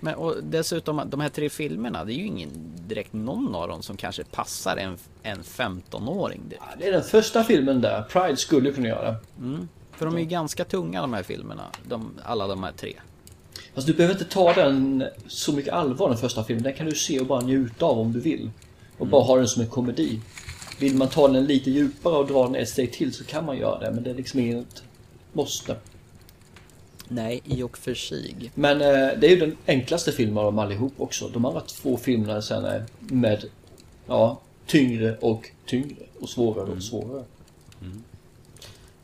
Men, 0.00 0.14
och 0.14 0.34
dessutom, 0.42 1.02
de 1.06 1.20
här 1.20 1.28
tre 1.28 1.48
filmerna, 1.50 2.04
det 2.04 2.12
är 2.12 2.16
ju 2.16 2.26
ingen 2.26 2.48
direkt 2.88 3.12
någon 3.12 3.54
av 3.54 3.68
dem 3.68 3.82
som 3.82 3.96
kanske 3.96 4.24
passar 4.24 4.76
en, 4.76 4.96
en 5.22 5.42
15-åring. 5.42 6.40
Det- 6.48 6.56
Ja, 6.60 6.64
Det 6.78 6.86
är 6.88 6.92
den 6.92 7.02
första 7.02 7.44
filmen 7.44 7.80
där. 7.80 8.02
Pride 8.02 8.36
skulle 8.36 8.72
kunna 8.72 8.88
göra 8.88 9.10
det. 9.10 9.16
För 9.92 10.06
de 10.06 10.14
är 10.16 10.20
ju 10.20 10.26
ganska 10.26 10.64
tunga 10.64 11.00
de 11.00 11.12
här 11.12 11.22
filmerna, 11.22 11.62
de, 11.88 12.10
alla 12.24 12.46
de 12.46 12.62
här 12.62 12.72
tre. 12.72 12.92
Fast 13.74 13.86
du 13.86 13.94
behöver 13.94 14.14
inte 14.14 14.24
ta 14.24 14.52
den 14.52 15.04
så 15.28 15.52
mycket 15.52 15.72
allvar 15.72 16.08
den 16.08 16.18
första 16.18 16.44
filmen. 16.44 16.62
Den 16.62 16.74
kan 16.74 16.86
du 16.86 16.94
se 16.94 17.20
och 17.20 17.26
bara 17.26 17.40
njuta 17.40 17.86
av 17.86 17.98
om 17.98 18.12
du 18.12 18.20
vill. 18.20 18.50
Och 18.98 19.06
bara 19.06 19.22
ha 19.22 19.36
den 19.36 19.48
som 19.48 19.62
en 19.62 19.68
komedi. 19.68 20.20
Vill 20.78 20.94
man 20.94 21.08
ta 21.08 21.28
den 21.28 21.44
lite 21.44 21.70
djupare 21.70 22.16
och 22.16 22.26
dra 22.26 22.44
den 22.46 22.54
ett 22.54 22.68
steg 22.68 22.92
till 22.92 23.14
så 23.14 23.24
kan 23.24 23.44
man 23.44 23.58
göra 23.58 23.78
det. 23.78 23.90
Men 23.90 24.02
det 24.02 24.10
är 24.10 24.14
liksom 24.14 24.40
inget 24.40 24.82
måste. 25.32 25.76
Nej, 27.08 27.42
i 27.44 27.62
och 27.62 27.78
för 27.78 27.94
sig. 27.94 28.50
Men 28.54 28.80
eh, 28.80 29.18
det 29.18 29.26
är 29.26 29.30
ju 29.30 29.36
den 29.36 29.56
enklaste 29.66 30.12
filmen 30.12 30.38
av 30.38 30.44
dem 30.44 30.58
allihop 30.58 30.92
också. 30.96 31.28
De 31.28 31.44
andra 31.44 31.60
två 31.60 31.96
filmerna 31.96 32.42
sen 32.42 32.64
är 32.64 32.84
med 32.98 33.44
ja, 34.06 34.40
tyngre 34.66 35.16
och 35.16 35.50
tyngre 35.66 36.02
och 36.20 36.28
svårare 36.28 36.70
och 36.70 36.82
svårare. 36.82 37.24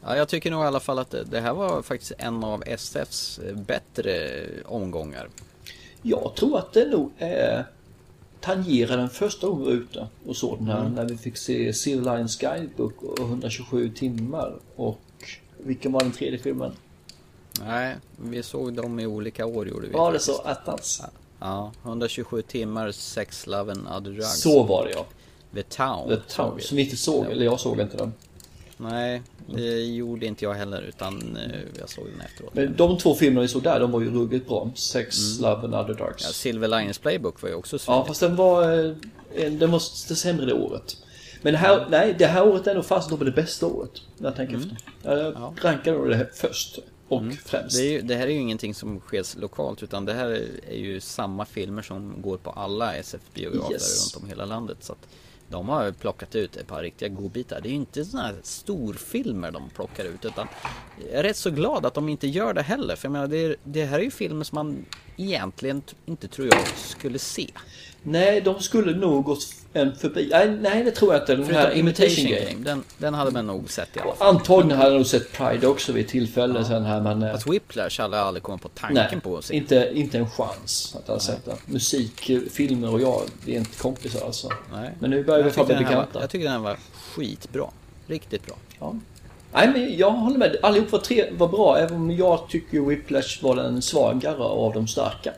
Ja, 0.05 0.17
jag 0.17 0.29
tycker 0.29 0.51
nog 0.51 0.63
i 0.63 0.67
alla 0.67 0.81
fall 0.81 0.99
att 0.99 1.11
det, 1.11 1.25
det 1.25 1.41
här 1.41 1.53
var 1.53 1.83
faktiskt 1.83 2.13
en 2.19 2.45
av 2.45 2.63
SFs 2.67 3.39
eh, 3.39 3.57
bättre 3.57 4.45
omgångar. 4.65 5.29
Jag 6.03 6.33
tror 6.37 6.59
att 6.59 6.73
det 6.73 6.91
nog 6.91 7.11
är 7.19 7.67
tangerar 8.41 8.97
den 8.97 9.11
första 9.11 9.47
gången 9.47 9.69
ute 9.69 10.07
och 10.27 10.37
såg 10.37 10.59
den 10.59 10.67
här 10.67 10.89
när 10.89 11.05
vi 11.05 11.17
fick 11.17 11.37
se 11.37 11.73
Silver 11.73 12.17
Lines 12.17 12.37
Guidebook 12.37 13.03
och 13.03 13.19
127 13.19 13.89
timmar 13.89 14.55
och 14.77 14.99
vilken 15.59 15.93
var 15.93 16.01
den 16.01 16.13
tredje 16.13 16.39
filmen? 16.39 16.73
Nej, 17.61 17.97
vi 18.17 18.43
såg 18.43 18.75
dem 18.75 19.01
i 19.01 19.07
olika 19.07 19.47
år 19.47 19.69
gjorde 19.69 19.87
vi. 19.87 19.93
Var 19.93 20.13
det 20.13 20.19
faktiskt. 20.19 20.37
så 20.37 20.43
attans? 20.43 21.03
Ja, 21.41 21.73
127 21.83 22.43
timmar, 22.43 22.93
Sex, 22.93 23.47
Love 23.47 23.73
and 23.73 23.87
Other 23.89 24.11
Drugs. 24.11 24.41
Så 24.41 24.63
var 24.63 24.85
det 24.85 24.91
ja. 24.91 25.07
The 25.55 25.63
Town. 25.63 26.09
The 26.09 26.17
Town, 26.17 26.61
som 26.61 26.77
vi 26.77 26.83
inte 26.85 26.97
såg, 26.97 27.27
eller 27.27 27.45
jag 27.45 27.61
såg 27.61 27.81
inte 27.81 27.97
den. 27.97 28.13
Nej, 28.83 29.23
det 29.47 29.85
gjorde 29.85 30.27
inte 30.27 30.45
jag 30.45 30.55
heller 30.55 30.83
utan 30.83 31.37
eh, 31.37 31.61
jag 31.79 31.89
såg 31.89 32.07
den 32.07 32.21
efteråt. 32.21 32.55
Men 32.55 32.77
de 32.77 32.99
två 32.99 33.15
filmerna 33.15 33.41
vi 33.43 33.49
såg 33.49 33.63
där, 33.63 33.81
de 33.81 33.91
var 33.91 34.01
ju 34.01 34.11
ruggigt 34.11 34.49
bra. 34.49 34.71
Sex, 34.75 35.17
Love 35.41 35.63
and 35.65 35.75
Other 35.75 35.95
Drugs. 35.95 36.25
Ja, 36.25 36.33
Silver 36.33 36.69
Linings 36.69 36.99
Playbook 36.99 37.43
var 37.43 37.49
ju 37.49 37.55
också 37.55 37.77
Ja, 37.77 37.79
svinigt. 37.79 38.07
fast 38.07 38.21
den 38.21 38.37
var... 38.37 38.63
eh, 38.87 38.95
en- 39.35 39.59
Den 39.59 39.71
var 39.71 39.79
sämre 40.15 40.47
det 40.47 40.55
året. 40.55 40.97
Men 41.43 41.55
här, 41.55 41.87
nej, 41.91 42.15
det 42.19 42.27
här 42.27 42.49
året 42.49 42.67
är 42.67 42.75
nog 42.75 42.85
fast 42.85 43.11
det 43.21 43.31
bästa 43.31 43.67
året. 43.67 43.91
När 44.19 44.29
jag 44.29 44.37
tänker 44.37 44.57
efter. 44.57 44.77
Jag 45.03 45.19
Ja. 45.19 45.55
rankar 45.63 45.93
nog 45.93 46.09
det 46.09 46.17
här 46.17 46.31
först. 46.35 46.79
Och 47.09 47.23
främst. 47.45 47.77
Det, 47.77 47.83
ju, 47.85 48.01
det 48.03 48.15
här 48.15 48.27
är 48.27 48.31
ju 48.31 48.39
ingenting 48.39 48.75
som 48.75 49.01
sker 49.01 49.41
lokalt 49.41 49.83
utan 49.83 50.05
det 50.05 50.13
här 50.13 50.27
är, 50.29 50.47
är 50.71 50.77
ju 50.77 51.01
samma 51.01 51.45
filmer 51.45 51.83
som 51.83 52.23
går 52.23 52.37
på 52.37 52.51
alla 52.51 52.95
SF-biografer 52.95 53.73
Yes. 53.73 54.15
runt 54.15 54.23
om 54.23 54.27
i 54.27 54.31
hela 54.31 54.45
landet. 54.45 54.77
Så 54.81 54.93
att 54.93 55.09
de 55.53 55.69
har 55.69 55.93
plockat 55.93 56.35
ut 56.35 56.57
ett 56.57 56.67
par 56.67 56.83
riktiga 56.83 57.09
godbitar. 57.09 57.61
Det 57.61 57.69
är 57.69 57.71
ju 57.71 57.77
inte 57.77 58.05
sådana 58.05 58.29
här 58.29 58.37
storfilmer 58.43 59.51
de 59.51 59.71
plockar 59.71 60.05
ut 60.05 60.25
utan 60.25 60.49
jag 61.11 61.19
är 61.19 61.23
rätt 61.23 61.37
så 61.37 61.51
glad 61.51 61.87
att 61.87 61.95
de 61.95 62.09
inte 62.09 62.27
gör 62.27 62.55
det 62.55 62.63
heller. 62.63 62.97
För 62.97 63.07
jag 63.07 63.13
menar, 63.13 63.27
det, 63.27 63.45
är, 63.45 63.57
det 63.65 63.85
här 63.85 63.99
är 63.99 64.03
ju 64.03 64.11
filmer 64.11 64.45
som 64.45 64.57
man 64.57 64.85
egentligen 65.17 65.83
inte 66.07 66.29
tror 66.29 66.49
jag 66.49 66.69
skulle 66.77 67.19
se. 67.19 67.51
Nej, 68.03 68.41
de 68.41 68.61
skulle 68.61 68.97
nog 68.97 69.25
gått 69.25 69.47
en 69.73 69.95
förbi. 69.97 70.29
Nej, 70.31 70.51
nej 70.61 70.85
det 70.85 70.91
tror 70.91 71.13
jag 71.15 71.23
inte. 71.23 71.35
Den 71.37 71.55
här 71.55 71.71
Imitation 71.73 72.27
Game. 72.27 72.65
Den, 72.65 72.85
den 72.99 73.15
hade 73.15 73.31
man 73.31 73.47
nog 73.47 73.71
sett 73.71 73.97
i 73.97 74.01
alla 74.01 74.15
fall. 74.15 74.29
Antagligen 74.29 74.79
hade 74.79 74.91
jag 74.91 74.97
nog 74.97 75.07
sett 75.07 75.33
Pride 75.33 75.67
också 75.67 75.93
vid 75.93 76.09
tillfälle 76.09 76.65
sen 76.65 76.85
här 76.85 77.01
men... 77.01 77.23
eh, 77.23 77.33
Fast 77.33 77.47
Whiplash 77.47 78.01
hade 78.01 78.17
jag 78.17 78.27
aldrig 78.27 78.43
kommit 78.43 78.63
på 78.63 78.69
tanken 78.69 79.07
Nej, 79.13 79.21
på 79.21 79.37
att 79.37 79.45
se. 79.45 79.57
inte, 79.57 79.91
inte 79.95 80.19
en 80.19 80.31
chans 80.31 80.95
att 80.99 81.03
jag 81.07 81.13
hade 81.15 81.25
sett 81.25 81.45
den. 81.45 81.57
Musik, 81.67 82.31
eh, 82.31 82.41
filmer 82.51 82.93
och 82.93 83.01
jag, 83.01 83.23
vi 83.45 83.55
är 83.55 83.59
inte 83.59 83.79
kompisar 83.79 84.27
alltså. 84.27 84.49
Nej. 84.73 84.91
Men 84.99 85.11
nu 85.11 85.25
börjar 85.25 85.45
vi 85.45 85.51
få 85.51 85.65
bli 85.65 85.75
bekanta. 85.75 86.21
Jag 86.21 86.31
tycker 86.31 86.49
den 86.51 86.63
var 86.63 86.77
skitbra. 87.15 87.67
Riktigt 88.07 88.47
bra. 88.47 88.57
Ja. 88.81 88.95
Nej 89.53 89.69
men 89.73 89.97
jag 89.99 90.11
håller 90.11 90.39
med. 90.39 90.57
Allihop 90.63 90.93
var, 90.93 90.99
tre, 90.99 91.31
var 91.33 91.49
bra 91.49 91.79
även 91.79 91.97
om 91.97 92.11
jag 92.11 92.49
tycker 92.49 92.81
Whiplash 92.81 93.43
var 93.43 93.57
den 93.57 93.83
svagare 93.83 94.43
av 94.43 94.73
de 94.73 94.89
starka. 94.89 95.33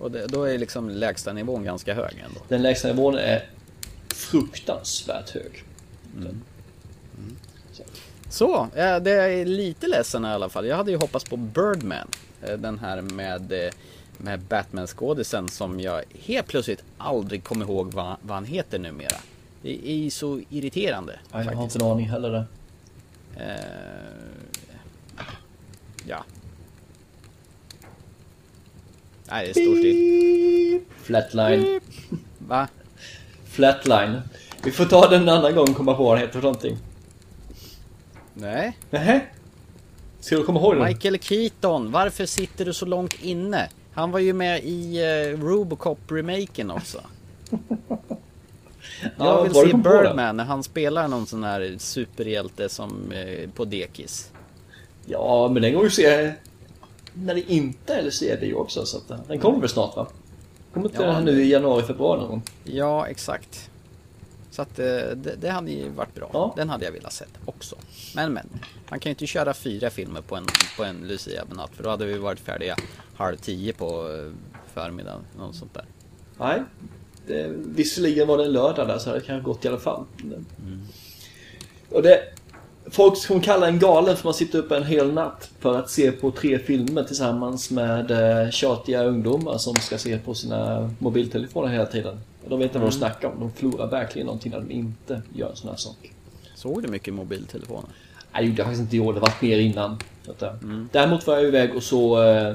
Och 0.00 0.10
det, 0.10 0.26
då 0.26 0.44
är 0.44 0.58
liksom 0.58 0.88
lägsta 0.90 1.32
nivån 1.32 1.64
ganska 1.64 1.94
hög 1.94 2.22
ändå. 2.26 2.40
Den 2.48 2.62
lägsta 2.62 2.88
nivån 2.88 3.14
är 3.14 3.44
fruktansvärt 4.14 5.30
hög. 5.30 5.64
Så, 8.30 8.68
ja, 8.76 9.00
det 9.00 9.10
är 9.10 9.44
lite 9.44 9.86
ledsen 9.86 10.24
i 10.24 10.28
alla 10.28 10.48
fall. 10.48 10.66
Jag 10.66 10.76
hade 10.76 10.90
ju 10.90 10.96
hoppats 10.96 11.24
på 11.24 11.36
Birdman. 11.36 12.08
eh, 12.42 12.52
Den 12.58 12.78
här 12.78 13.02
med, 13.02 13.52
eh, 13.52 13.70
med 14.18 14.40
Batman-skådisen 14.40 15.48
som 15.48 15.80
jag 15.80 16.02
helt 16.20 16.46
plötsligt 16.46 16.84
aldrig 16.98 17.44
kommer 17.44 17.64
ihåg 17.64 17.92
vad, 17.92 18.16
vad 18.22 18.34
han 18.34 18.44
heter 18.44 18.78
numera. 18.78 19.16
Det 19.62 19.90
är 19.90 19.94
ju 19.94 20.10
så 20.10 20.40
irriterande. 20.50 21.12
Ja, 21.12 21.28
jag 21.30 21.38
har 21.38 21.44
faktiskt. 21.44 21.74
inte 21.76 21.84
en 21.86 21.90
aning 21.92 22.08
heller 22.08 22.30
där. 22.30 22.46
Eh, 23.36 23.54
ja. 26.06 26.24
Nej, 29.30 29.46
det 29.46 29.52
står 29.52 29.76
still. 29.76 30.80
Flatline. 31.02 31.80
Va? 32.38 32.68
Flatline. 33.44 34.20
Vi 34.64 34.70
får 34.70 34.84
ta 34.84 35.08
den 35.08 35.22
en 35.22 35.28
annan 35.28 35.54
gång 35.54 35.70
och 35.70 35.76
komma 35.76 35.94
på 35.94 36.04
vad 36.04 36.16
den 36.16 36.20
heter 36.20 36.32
för 36.32 36.42
någonting. 36.42 36.76
Nej. 38.34 38.78
Nähä? 38.90 39.20
Ska 40.20 40.36
du 40.36 40.44
komma 40.44 40.60
ihåg 40.60 40.76
den? 40.76 40.84
Michael 40.84 41.18
Keaton, 41.18 41.92
varför 41.92 42.26
sitter 42.26 42.64
du 42.64 42.72
så 42.72 42.86
långt 42.86 43.14
inne? 43.22 43.68
Han 43.92 44.10
var 44.10 44.18
ju 44.18 44.32
med 44.32 44.64
i 44.64 45.00
uh, 45.00 45.44
Robocop-remaken 45.44 46.70
också. 46.70 47.00
Jag 49.00 49.10
Ja, 49.16 49.42
vill 49.42 49.52
du 49.52 49.70
se? 49.70 49.76
Birdman 49.76 50.36
när 50.36 50.44
han 50.44 50.62
spelar 50.62 51.08
någon 51.08 51.26
sån 51.26 51.44
här 51.44 51.74
superhjälte 51.78 52.68
som 52.68 53.12
eh, 53.12 53.50
på 53.50 53.64
dekis. 53.64 54.30
Ja, 55.06 55.48
men 55.52 55.62
den 55.62 55.72
går 55.72 55.82
ju 55.82 55.86
att 55.86 55.92
se 55.92 56.32
när 57.24 57.34
det 57.34 57.52
inte 57.52 57.94
är 57.94 58.02
LCD 58.02 58.54
också. 58.54 58.86
Så 58.86 58.96
att, 58.96 59.28
den 59.28 59.38
kommer 59.38 59.60
väl 59.60 59.68
snart 59.68 59.96
va? 59.96 60.06
Kommer 60.72 60.86
inte 60.88 61.02
Ja, 61.02 61.06
den 61.06 61.14
här 61.14 61.22
nu 61.22 61.42
i 61.44 61.50
januari, 61.50 61.82
februari 61.82 62.20
någon 62.20 62.28
gång? 62.28 62.42
Ja, 62.64 63.06
exakt. 63.06 63.70
Så 64.50 64.62
att 64.62 64.78
eh, 64.78 64.84
det, 64.86 65.34
det 65.40 65.50
hade 65.50 65.70
ju 65.70 65.88
varit 65.88 66.14
bra. 66.14 66.30
Ja. 66.32 66.52
Den 66.56 66.68
hade 66.70 66.84
jag 66.84 66.92
velat 66.92 67.12
sett 67.12 67.38
också. 67.44 67.76
Men 68.14 68.32
men, 68.32 68.48
man 68.90 69.00
kan 69.00 69.10
ju 69.10 69.14
inte 69.14 69.26
köra 69.26 69.54
fyra 69.54 69.90
filmer 69.90 70.20
på 70.20 70.36
en, 70.36 70.46
på 70.76 70.84
en 70.84 71.08
Lucia-natt 71.08 71.70
för 71.74 71.82
då 71.84 71.90
hade 71.90 72.06
vi 72.06 72.18
varit 72.18 72.40
färdiga 72.40 72.76
halv 73.14 73.36
tio 73.36 73.72
på 73.72 73.86
eh, 74.12 74.32
förmiddagen. 74.74 75.20
Något 75.38 75.56
sånt 75.56 75.74
där. 75.74 75.84
Nej. 76.38 76.62
Det, 77.26 77.48
visserligen 77.56 78.28
var 78.28 78.38
det 78.38 78.44
en 78.44 78.52
lördag 78.52 78.88
där 78.88 78.98
så 78.98 79.12
det 79.14 79.20
kanske 79.20 79.44
gått 79.46 79.64
i 79.64 79.68
alla 79.68 79.78
fall. 79.78 80.04
Men- 80.16 80.46
Och 81.90 82.02
det... 82.02 82.20
Folk 82.90 83.26
kommer 83.26 83.40
kalla 83.40 83.68
en 83.68 83.78
galen 83.78 84.16
för 84.16 84.24
man 84.24 84.34
sitter 84.34 84.58
uppe 84.58 84.76
en 84.76 84.84
hel 84.84 85.12
natt 85.12 85.50
för 85.58 85.78
att 85.78 85.90
se 85.90 86.12
på 86.12 86.30
tre 86.30 86.58
filmer 86.58 87.04
tillsammans 87.04 87.70
med 87.70 88.10
eh, 88.10 88.50
tjatiga 88.50 89.04
ungdomar 89.04 89.58
som 89.58 89.74
ska 89.76 89.98
se 89.98 90.18
på 90.18 90.34
sina 90.34 90.90
mobiltelefoner 90.98 91.68
hela 91.68 91.86
tiden. 91.86 92.20
Och 92.44 92.50
de 92.50 92.58
vet 92.58 92.66
inte 92.66 92.78
vad 92.78 92.88
de 92.88 92.92
snackar 92.92 93.28
om. 93.28 93.40
De 93.40 93.52
förlorar 93.52 93.86
verkligen 93.86 94.26
någonting 94.26 94.52
när 94.52 94.60
de 94.60 94.70
inte 94.70 95.22
gör 95.34 95.50
en 95.50 95.56
sån 95.56 95.70
här 95.70 95.76
sak. 95.76 96.12
Såg 96.54 96.82
du 96.82 96.88
mycket 96.88 97.14
mobiltelefoner? 97.14 97.84
Nej, 98.32 98.42
det 98.42 98.48
gjorde 98.48 98.58
jag 98.58 98.66
faktiskt 98.66 98.80
inte 98.82 98.96
i 98.96 99.00
år. 99.00 99.12
Det 99.14 99.20
varit 99.20 99.42
mer 99.42 99.58
innan. 99.58 99.98
Eh, 100.40 100.48
Däremot 100.92 101.26
var 101.26 101.34
jag 101.34 101.44
iväg 101.44 101.76
och 101.76 101.82
så 101.82 102.22
eh, 102.22 102.54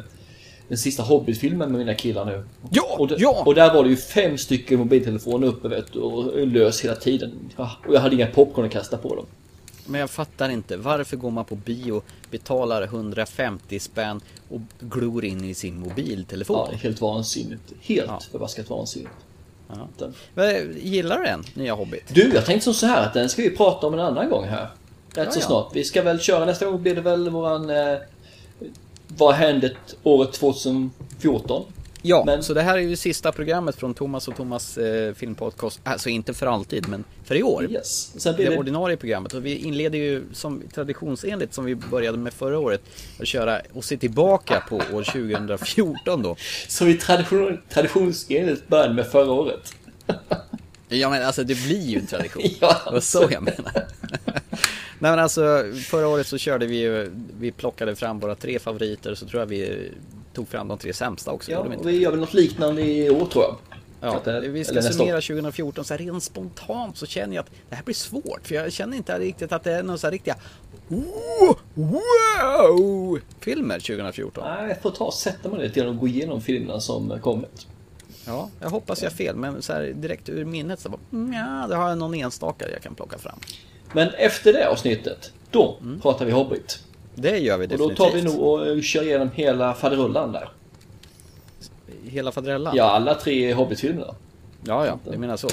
den 0.68 0.78
sista 0.78 1.04
Hobbit-filmen 1.04 1.72
med 1.72 1.80
mina 1.80 1.94
killar 1.94 2.26
nu. 2.26 2.44
Ja, 2.70 2.96
och, 3.00 3.12
ja! 3.18 3.44
och 3.46 3.56
där 3.56 3.74
var 3.74 3.84
det 3.84 3.90
ju 3.90 3.96
fem 3.96 4.38
stycken 4.38 4.80
mobiltelefoner 4.80 5.48
uppe 5.48 5.68
vet 5.68 5.96
och 5.96 6.48
lös 6.48 6.82
hela 6.82 6.96
tiden. 6.96 7.32
Och 7.88 7.96
jag 7.96 8.00
hade 8.02 8.16
inga 8.16 8.28
popcorn 8.28 8.66
att 8.66 8.72
kasta 8.72 8.98
på 8.98 9.16
dem. 9.16 9.26
Men 9.88 10.00
jag 10.02 10.10
fattar 10.10 10.50
inte, 10.50 10.78
varför 10.78 11.18
går 11.18 11.32
man 11.32 11.46
på 11.46 11.56
bio, 11.56 12.02
betalar 12.32 12.82
150 12.84 13.80
spänn 13.80 14.22
och 14.50 14.60
glor 14.80 15.26
in 15.26 15.44
i 15.46 15.54
sin 15.54 15.80
mobiltelefon? 15.80 16.68
Ja, 16.72 16.78
helt 16.78 17.02
vansinnigt. 17.02 17.74
Helt 17.82 18.08
Ja. 18.08 18.20
förbaskat 18.32 18.70
vansinnigt. 18.70 19.12
Ja. 19.68 19.88
Men, 20.34 20.76
Gillar 20.82 21.18
du 21.18 21.24
den, 21.24 21.44
nya 21.54 21.74
Hobbit? 21.74 22.04
Du, 22.14 22.32
jag 22.34 22.46
tänkte 22.46 22.64
som 22.64 22.74
så 22.74 22.86
här 22.86 23.06
att 23.08 23.14
den 23.14 23.30
ska 23.30 23.42
vi 23.42 23.50
prata 23.50 23.88
om 23.88 23.94
en 23.94 24.00
annan 24.00 24.30
gång 24.30 24.44
här. 24.46 24.70
Rätt 25.14 25.26
Ja, 25.28 25.32
så 25.32 25.42
snart. 25.42 25.70
Vi 25.76 25.84
ska 25.84 26.02
väl 26.02 26.20
köra 26.20 26.46
nästa 26.46 26.66
gång 26.66 26.82
blir 26.82 26.96
det 26.96 27.02
väl 27.02 27.30
våran... 27.30 27.70
Eh, 27.70 27.98
vad 29.08 29.36
hände 29.36 29.76
året 30.04 30.34
2014? 30.34 31.66
Ja, 32.08 32.24
Men- 32.26 32.44
så 32.44 32.54
det 32.54 32.62
här 32.62 32.78
är 32.78 32.82
ju 32.82 32.96
sista 32.96 33.32
programmet 33.32 33.76
från 33.76 33.94
Thomas 33.94 34.28
och 34.28 34.36
Thomas 34.36 34.78
eh, 34.78 35.14
filmpodcast. 35.14 35.80
Alltså 35.84 36.10
inte 36.10 36.34
för 36.34 36.48
alltid, 36.48 36.88
men 36.88 37.04
för 37.24 37.36
i 37.36 37.44
år. 37.44 37.72
Yes. 37.72 38.22
Sen 38.22 38.36
blir 38.36 38.46
Det 38.46 38.52
det, 38.52 38.58
ordinarie 38.58 38.98
programmet. 38.98 39.34
Och 39.34 39.46
vi 39.46 39.56
inleder 39.58 39.98
ju 40.00 40.24
som 40.34 40.62
traditionsenligt 40.74 41.54
som 41.54 41.66
vi 41.66 41.76
började 41.76 42.18
med 42.18 42.34
förra 42.34 42.60
året. 42.60 42.82
Att 43.20 43.28
köra 43.28 43.62
och 43.74 43.84
se 43.84 43.98
tillbaka 43.98 44.64
på 44.70 44.76
år 44.76 45.04
2014 45.04 46.24
då. 46.24 46.36
som 46.68 46.88
vi 46.88 46.98
tradition, 46.98 47.62
traditionsenligt 47.70 48.68
började 48.68 48.94
med 48.94 49.08
förra 49.08 49.32
året. 49.32 49.74
Ja 50.90 51.10
men 51.10 51.26
alltså 51.26 51.44
det 51.44 51.64
blir 51.64 51.82
ju 51.82 52.00
en 52.00 52.08
tradition. 52.08 52.44
Ja, 52.62 52.82
Det 52.86 52.92
var 52.92 53.00
så 53.00 53.28
jag 53.32 53.44
menar. 53.44 53.72
Nej 55.00 55.12
men 55.12 55.20
alltså 55.20 55.64
förra 55.90 56.08
året 56.08 56.28
så 56.28 56.38
körde 56.38 56.66
vi 56.66 56.76
ju, 56.78 57.12
vi 57.40 57.52
plockade 57.52 57.96
fram 57.96 58.20
våra 58.20 58.36
tre 58.36 58.60
favoriter 58.60 59.16
så 59.16 59.26
tror 59.28 59.42
jag 59.42 59.48
vi 59.48 59.92
tog 60.36 60.48
fram 60.48 60.68
de 60.68 60.78
tre 60.78 60.94
sämsta 60.94 61.32
också. 61.32 61.52
Ja, 61.52 61.60
och 61.60 61.88
vi 61.88 62.00
gör 62.00 62.12
väl 62.12 62.20
något 62.20 62.34
liknande 62.34 62.82
i 62.82 63.10
år 63.10 63.26
tror 63.26 63.44
jag. 63.44 63.56
Ja, 64.02 64.22
det- 64.26 64.40
vi 64.50 64.64
ska 64.64 64.82
summera 64.82 65.18
år. 65.18 65.22
2014 65.22 65.86
så 65.86 65.94
här 65.94 65.98
rent 65.98 66.24
spontant 66.24 66.98
så 66.98 67.06
känner 67.06 67.36
jag 67.36 67.44
att 67.44 67.52
det 67.70 67.76
här 67.76 67.84
blir 67.84 67.96
svårt 67.96 68.40
för 68.48 68.56
jag 68.56 68.72
känner 68.74 68.98
inte 68.98 69.20
riktigt 69.20 69.52
att 69.52 69.64
det 69.64 69.72
är 69.72 69.84
några 69.84 69.98
så 69.98 70.08
här 70.08 70.12
riktiga 70.12 70.36
"Wow, 70.88 71.60
wow 71.74 73.20
filmer 73.40 73.80
2014. 73.80 74.44
Nej, 74.48 74.68
jag 74.70 74.82
får 74.82 74.92
ta 74.92 75.06
och 75.06 75.14
sätta 75.14 75.50
mig 75.50 75.60
lite 75.68 75.80
grann 75.80 75.90
och 75.90 75.98
gå 75.98 76.08
igenom 76.08 76.42
filmerna 76.42 76.80
som 76.80 77.20
kommit. 77.22 77.68
Ja, 78.26 78.50
jag 78.60 78.70
hoppas 78.70 79.02
jag 79.02 79.10
har 79.10 79.16
fel 79.16 79.36
men 79.36 79.62
så 79.62 79.74
här 79.74 79.84
direkt 79.96 80.30
ur 80.30 80.46
minnet 80.46 80.80
så 80.80 80.90
bara, 80.90 81.00
mm, 81.14 81.34
ja, 81.34 81.68
det 81.68 81.76
har 81.76 81.90
jag 81.90 81.98
någon 81.98 82.14
enstaka 82.14 82.70
jag 82.70 82.82
kan 82.82 82.96
plocka 82.96 83.18
fram. 83.18 83.40
Men 83.94 84.10
efter 84.10 84.54
det 84.54 84.68
avsnittet, 84.70 85.32
då 85.52 85.78
pratar 86.02 86.26
vi 86.26 86.32
Hobbit. 86.32 86.80
Det 87.16 87.38
gör 87.38 87.58
vi 87.58 87.66
Och 87.66 87.70
då 87.70 87.76
definitivt. 87.90 87.98
tar 87.98 88.12
vi 88.12 88.22
nog 88.22 88.40
och 88.42 88.68
eh, 88.68 88.82
kör 88.82 89.04
igenom 89.04 89.30
hela 89.34 89.74
faderullan 89.74 90.32
där. 90.32 90.50
Hela 92.04 92.32
faderellan? 92.32 92.76
Ja, 92.76 92.84
alla 92.84 93.16
tre 93.16 93.54
Hobbit-filmerna. 93.54 94.16
Ja, 94.64 94.86
ja, 94.86 95.00
du 95.12 95.18
menar 95.18 95.38
så. 95.38 95.48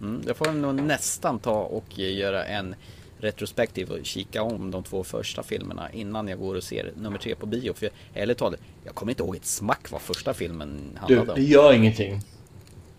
Mm, 0.00 0.22
jag 0.26 0.36
får 0.36 0.52
nog 0.52 0.74
nästan 0.74 1.38
ta 1.38 1.60
och 1.60 1.98
göra 1.98 2.44
en 2.44 2.74
retrospektiv 3.18 3.90
och 3.90 3.98
kika 4.02 4.42
om 4.42 4.70
de 4.70 4.82
två 4.82 5.04
första 5.04 5.42
filmerna 5.42 5.92
innan 5.92 6.28
jag 6.28 6.38
går 6.38 6.54
och 6.54 6.62
ser 6.62 6.92
nummer 6.96 7.18
tre 7.18 7.34
på 7.34 7.46
bio. 7.46 7.72
För 7.74 7.88
ärligt 8.14 8.38
talat, 8.38 8.60
jag 8.84 8.94
kommer 8.94 9.12
inte 9.12 9.22
ihåg 9.22 9.36
ett 9.36 9.46
smack 9.46 9.90
vad 9.90 10.00
första 10.00 10.34
filmen 10.34 10.80
Du, 11.08 11.16
handlade 11.16 11.40
det 11.40 11.44
om. 11.44 11.50
gör 11.50 11.72
ingenting. 11.72 12.20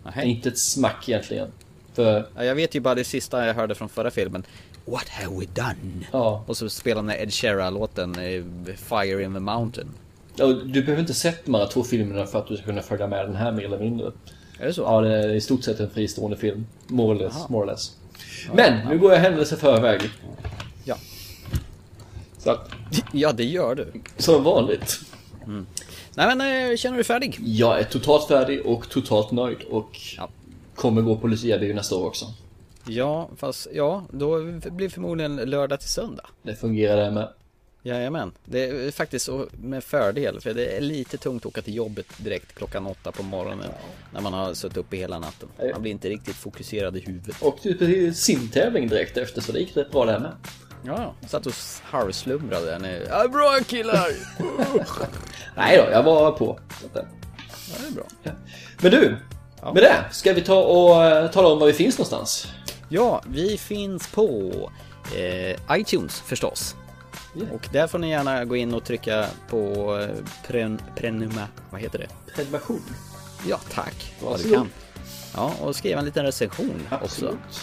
Nähä. 0.04 0.24
Inte 0.24 0.48
ett 0.48 0.58
smack 0.58 1.08
egentligen. 1.08 1.48
För, 1.94 2.26
Ja, 2.36 2.44
jag 2.44 2.54
vet 2.54 2.74
ju 2.74 2.80
bara 2.80 2.94
det 2.94 3.04
sista 3.04 3.46
jag 3.46 3.54
hörde 3.54 3.74
från 3.74 3.88
förra 3.88 4.10
filmen. 4.10 4.42
What 4.90 5.08
have 5.08 5.36
we 5.40 5.46
done? 5.54 6.04
ja. 6.12 6.44
Och 6.46 6.56
så 6.56 6.68
spelar 6.68 7.02
den 7.02 7.10
Ed 7.10 7.32
Sheeran-låten 7.34 8.14
eh, 8.18 8.44
Fire 8.76 9.22
in 9.24 9.34
the 9.34 9.40
Mountain. 9.40 9.88
Och 10.40 10.66
Du 10.66 10.80
behöver 10.82 11.00
inte 11.00 11.14
sett 11.14 11.44
de 11.44 11.54
här 11.54 11.66
två 11.66 11.82
filmerna 11.84 12.26
för 12.26 12.38
att 12.38 12.46
du 12.48 12.56
ska 12.56 12.66
kunna 12.66 12.82
följa 12.82 13.06
med 13.06 13.26
den 13.26 13.36
här 13.36 13.52
mer 13.52 13.64
eller 13.64 13.78
mindre. 13.78 14.12
Är 14.60 14.66
det 14.66 14.72
så? 14.74 14.82
Ja, 14.82 15.00
det 15.00 15.14
är 15.16 15.34
i 15.34 15.40
stort 15.40 15.64
sett 15.64 15.80
en 15.80 15.90
fristående 15.90 16.36
film. 16.36 16.66
More 16.86 17.14
or 17.18 17.18
less. 17.22 17.48
More 17.48 17.62
or 17.62 17.66
less. 17.66 17.96
Men, 18.54 18.88
nu 18.88 18.98
går 18.98 19.12
jag 19.12 19.20
händelser 19.20 19.56
förväg. 19.56 20.00
Ja. 20.84 20.96
Så 22.38 22.50
att, 22.50 22.70
Ja, 23.12 23.32
det 23.32 23.44
gör 23.44 23.74
du. 23.74 23.92
som 24.16 24.44
vanligt. 24.44 25.00
Nej 26.14 26.36
men, 26.36 26.40
eh, 26.70 26.76
känner 26.76 26.96
du 26.96 27.02
dig 27.02 27.04
färdig? 27.04 27.38
Jag 27.44 27.78
är 27.80 27.84
totalt 27.84 28.28
färdig 28.28 28.66
och 28.66 28.88
totalt 28.88 29.30
nöjd 29.30 29.58
och 29.70 30.00
Ja. 30.16 30.28
kommer 30.74 31.02
gå 31.02 31.16
på 31.16 31.26
Lucia-bio 31.26 31.74
nästa 31.74 31.96
år 31.96 32.06
också. 32.06 32.26
Ja, 32.88 33.30
fast 33.36 33.66
ja, 33.72 34.04
då 34.12 34.42
blir 34.70 34.88
förmodligen 34.88 35.36
lördag 35.36 35.80
till 35.80 35.88
söndag. 35.88 36.26
Det 36.42 36.54
fungerar 36.56 37.04
det 37.04 37.10
med. 37.10 37.28
Jajamän, 37.82 38.32
det 38.44 38.68
är 38.68 38.90
faktiskt 38.90 39.24
så 39.26 39.46
med 39.52 39.84
fördel 39.84 40.40
för 40.40 40.54
det 40.54 40.76
är 40.76 40.80
lite 40.80 41.16
tungt 41.16 41.42
att 41.42 41.46
åka 41.46 41.62
till 41.62 41.74
jobbet 41.74 42.06
direkt 42.16 42.54
klockan 42.54 42.86
åtta 42.86 43.12
på 43.12 43.22
morgonen 43.22 43.70
när 44.14 44.20
man 44.20 44.32
har 44.32 44.54
suttit 44.54 44.76
uppe 44.76 44.96
hela 44.96 45.18
natten. 45.18 45.48
Man 45.72 45.82
blir 45.82 45.92
inte 45.92 46.08
riktigt 46.08 46.36
fokuserad 46.36 46.96
i 46.96 47.00
huvudet. 47.00 47.36
Och 47.42 47.60
typ 47.62 48.16
simtävling 48.16 48.88
direkt 48.88 49.16
efter 49.16 49.40
så 49.40 49.52
det 49.52 49.58
gick 49.60 49.76
rätt 49.76 49.90
bra 49.90 50.04
det 50.04 50.12
här 50.12 50.20
med. 50.20 50.32
Ja, 50.84 51.14
satt 51.28 51.46
och 51.46 51.52
halvslumrade 51.82 52.66
där 52.66 52.78
nere. 52.78 53.06
Ja, 53.10 53.28
bra 53.28 53.58
killar! 53.66 54.08
Nej 55.56 55.76
då, 55.76 55.90
jag 55.92 56.02
var 56.02 56.32
på. 56.32 56.58
Ja, 56.94 57.02
det 57.80 57.86
är 57.86 57.90
bra. 57.92 58.04
Men 58.82 58.90
du, 58.90 59.16
Ja. 59.62 59.72
med 59.72 59.82
det 59.82 60.04
ska 60.12 60.32
vi 60.32 60.40
ta 60.40 60.64
och 60.64 61.04
eh, 61.04 61.30
tala 61.30 61.48
om 61.48 61.58
var 61.58 61.66
vi 61.66 61.72
finns 61.72 61.98
någonstans. 61.98 62.46
Ja, 62.88 63.22
vi 63.26 63.58
finns 63.58 64.08
på 64.08 64.52
eh, 65.16 65.76
iTunes 65.78 66.20
förstås. 66.20 66.76
Ja. 67.34 67.44
Och 67.52 67.68
där 67.72 67.86
får 67.86 67.98
ni 67.98 68.10
gärna 68.10 68.44
gå 68.44 68.56
in 68.56 68.74
och 68.74 68.84
trycka 68.84 69.26
på 69.48 69.96
eh, 70.00 70.24
pren, 70.46 70.80
prenuma, 70.96 71.48
vad 71.70 71.80
heter 71.80 71.98
det? 71.98 72.32
Prenumeration. 72.34 72.82
Ja, 73.48 73.60
tack. 73.72 74.14
Vad 74.22 74.42
du 74.42 74.50
kan. 74.54 74.68
Ja, 75.34 75.52
och 75.60 75.76
skriva 75.76 75.98
en 75.98 76.04
liten 76.04 76.24
recension 76.24 76.82
också. 76.90 77.04
Absolut. 77.04 77.60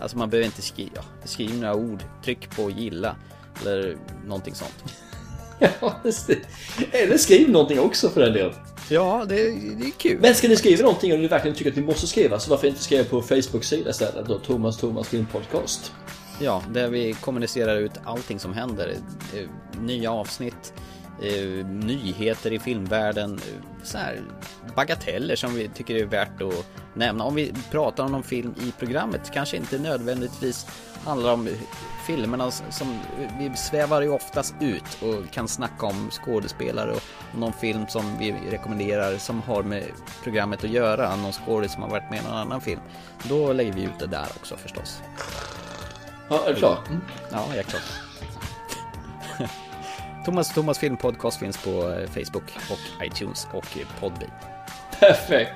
Alltså 0.00 0.18
man 0.18 0.30
behöver 0.30 0.46
inte 0.46 0.62
skriva, 0.62 0.90
ja, 0.94 1.02
skriv 1.24 1.60
några 1.60 1.74
ord, 1.74 2.04
tryck 2.24 2.56
på 2.56 2.70
gilla 2.70 3.16
eller 3.62 3.96
någonting 4.26 4.54
sånt. 4.54 4.84
Ja, 5.80 6.00
Eller 6.92 7.18
skriv 7.18 7.50
någonting 7.50 7.80
också 7.80 8.10
för 8.10 8.20
den 8.20 8.32
delen. 8.32 8.54
Ja, 8.90 9.24
det, 9.28 9.34
det 9.50 9.86
är 9.86 9.90
kul. 9.90 10.18
Men 10.20 10.34
ska 10.34 10.48
ni 10.48 10.56
skriva 10.56 10.82
någonting 10.82 11.12
och 11.12 11.18
ni 11.18 11.28
verkligen 11.28 11.56
tycker 11.56 11.70
att 11.70 11.76
ni 11.76 11.82
måste 11.82 12.06
skriva 12.06 12.38
så 12.38 12.50
varför 12.50 12.66
inte 12.66 12.82
skriva 12.82 13.04
på 13.04 13.22
Facebook-sida 13.22 13.90
istället 13.90 14.26
då? 14.26 14.38
Thomas 14.38 14.76
Thomas 14.76 15.08
Film 15.08 15.26
Podcast. 15.32 15.92
Ja, 16.40 16.62
där 16.70 16.88
vi 16.88 17.12
kommunicerar 17.12 17.76
ut 17.76 17.92
allting 18.04 18.38
som 18.38 18.52
händer. 18.52 18.94
Eh, 19.36 19.80
Nya 19.80 20.12
avsnitt, 20.12 20.72
eh, 21.22 21.66
nyheter 21.66 22.52
i 22.52 22.58
filmvärlden, 22.58 23.34
eh, 23.34 23.84
så 23.84 23.98
här 23.98 24.20
bagateller 24.76 25.36
som 25.36 25.54
vi 25.54 25.68
tycker 25.68 25.94
är 25.94 26.04
värt 26.04 26.42
att 26.42 26.66
nämna. 26.94 27.24
Om 27.24 27.34
vi 27.34 27.52
pratar 27.70 28.04
om 28.04 28.12
någon 28.12 28.22
film 28.22 28.54
i 28.60 28.72
programmet, 28.78 29.30
kanske 29.34 29.56
inte 29.56 29.78
nödvändigtvis 29.78 30.66
handlar 31.04 31.32
om 31.32 31.48
filmerna 32.06 32.50
som 32.50 32.98
vi 33.38 33.56
svävar 33.56 34.02
ju 34.02 34.08
oftast 34.08 34.54
ut 34.60 35.02
och 35.02 35.30
kan 35.30 35.48
snacka 35.48 35.86
om 35.86 36.10
skådespelare 36.10 36.90
och 36.90 37.02
någon 37.34 37.52
film 37.52 37.86
som 37.88 38.18
vi 38.18 38.34
rekommenderar 38.50 39.18
som 39.18 39.42
har 39.42 39.62
med 39.62 39.84
programmet 40.22 40.64
att 40.64 40.70
göra, 40.70 41.16
någon 41.16 41.32
skådespelare 41.32 41.68
som 41.68 41.82
har 41.82 41.90
varit 41.90 42.10
med 42.10 42.20
i 42.20 42.22
någon 42.22 42.36
annan 42.36 42.60
film. 42.60 42.80
Då 43.22 43.52
lägger 43.52 43.72
vi 43.72 43.82
ut 43.82 43.98
det 43.98 44.06
där 44.06 44.26
också 44.36 44.56
förstås. 44.56 45.02
Ja, 46.28 46.44
är 46.46 46.52
du 46.52 46.58
klar? 46.58 46.78
Ja, 47.30 47.44
jag 47.48 47.56
är 47.58 47.62
klar. 47.62 47.80
Thomas 50.24 50.54
Thomas 50.54 50.78
Film 50.78 50.96
Podcast 50.96 51.38
finns 51.38 51.64
på 51.64 51.70
eh, 51.70 52.08
Facebook 52.08 52.56
och 52.70 53.04
iTunes 53.06 53.48
och 53.52 53.78
Podbean. 54.00 54.30
Perfekt. 55.00 55.52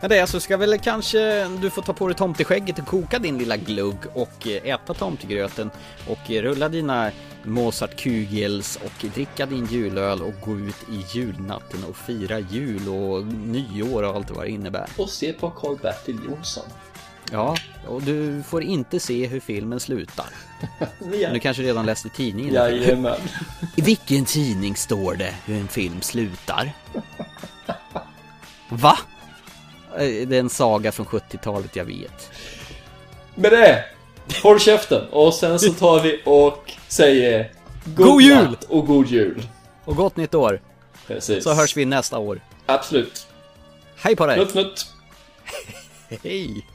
Men 0.00 0.10
det 0.10 0.18
är 0.18 0.26
så 0.26 0.40
ska 0.40 0.56
väl 0.56 0.78
kanske 0.78 1.48
du 1.48 1.70
få 1.70 1.82
ta 1.82 1.92
på 1.92 2.08
dig 2.08 2.16
tomteskägget 2.16 2.78
och 2.78 2.86
koka 2.86 3.18
din 3.18 3.38
lilla 3.38 3.56
glugg 3.56 3.96
och 4.14 4.46
eh, 4.46 4.74
äta 4.74 4.94
tomtegröten 4.94 5.70
och 6.08 6.30
eh, 6.30 6.42
rulla 6.42 6.68
dina 6.68 7.10
Mozart 7.42 7.96
Kugels 7.96 8.76
och 8.76 9.06
dricka 9.14 9.46
din 9.46 9.66
julöl 9.66 10.22
och 10.22 10.34
gå 10.44 10.58
ut 10.58 10.76
i 10.92 11.18
julnatten 11.18 11.84
och 11.84 11.96
fira 11.96 12.38
jul 12.38 12.88
och 12.88 13.26
nyår 13.26 14.02
och 14.02 14.14
allt 14.14 14.30
vad 14.30 14.44
det 14.44 14.50
innebär. 14.50 14.86
Och 14.96 15.10
se 15.10 15.32
på 15.32 15.50
Karl-Bertil 15.50 16.18
Jonsson. 16.28 16.64
Ja, 17.32 17.56
och 17.88 18.02
du 18.02 18.42
får 18.42 18.62
inte 18.62 19.00
se 19.00 19.26
hur 19.26 19.40
filmen 19.40 19.80
slutar. 19.80 20.26
Du 21.32 21.38
kanske 21.40 21.62
redan 21.62 21.86
läst 21.86 22.06
i 22.06 22.08
tidningen? 22.08 22.54
Jajamän. 22.54 23.20
I 23.76 23.80
vilken 23.80 24.24
tidning 24.24 24.76
står 24.76 25.14
det 25.14 25.34
hur 25.44 25.56
en 25.60 25.68
film 25.68 26.02
slutar? 26.02 26.72
Va? 28.70 28.98
Eh, 29.96 30.28
Det 30.28 30.36
är 30.36 30.40
en 30.40 30.50
saga 30.50 30.92
från 30.92 31.06
70-talet, 31.06 31.76
jag 31.76 31.84
vet. 31.84 32.30
Med 33.34 33.52
det, 33.52 33.84
håll 34.42 34.60
käften 34.60 35.08
och 35.10 35.34
sen 35.34 35.58
så 35.58 35.72
tar 35.72 36.00
vi 36.02 36.22
och 36.24 36.72
säger 36.88 37.52
God 37.84 38.22
jul! 38.22 38.44
natt 38.44 38.64
och 38.64 38.86
god 38.86 39.06
jul. 39.06 39.42
Och 39.84 39.96
gott 39.96 40.16
nytt 40.16 40.34
år, 40.34 40.60
Precis. 41.06 41.44
så 41.44 41.54
hörs 41.54 41.76
vi 41.76 41.84
nästa 41.84 42.18
år. 42.18 42.40
Absolut. 42.66 43.26
Hej 43.96 44.16
på 44.16 44.26
dig! 44.26 44.38
Nutt 44.38 44.54
nutt. 44.54 44.86
Hej! 46.22 46.66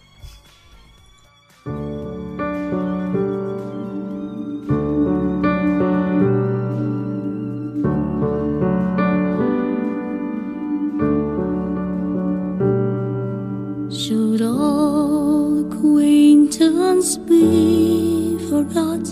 Acquaintance 16.95 17.17
be 17.17 18.37
forgot 18.49 19.05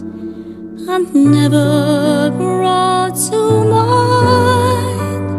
and 0.87 1.13
never 1.13 2.31
brought 2.31 3.15
to 3.15 3.65
mind? 3.65 5.29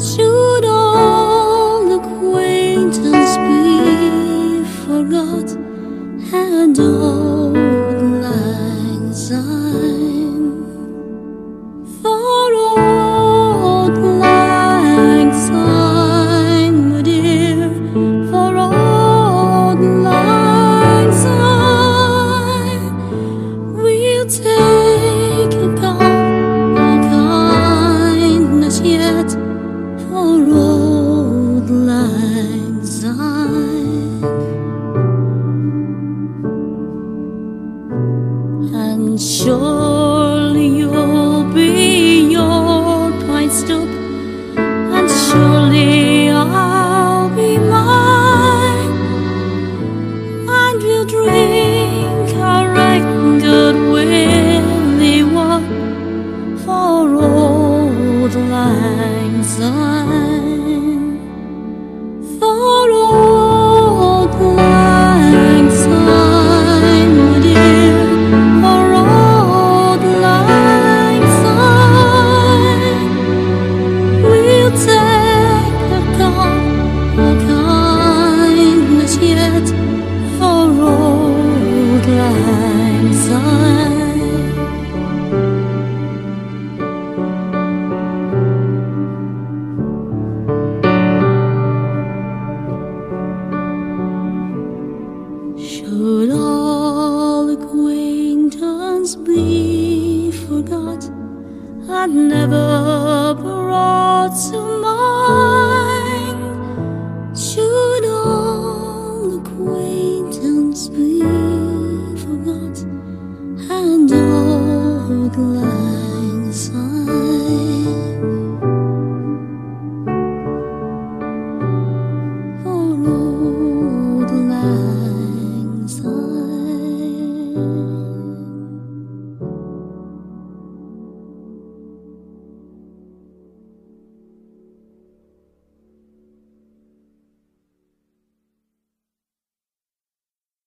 Should 0.00 0.64
all 0.64 1.92
acquaintance 1.98 3.36
be 3.48 4.64
forgot 4.84 5.50
and 6.32 6.78
old 6.78 6.99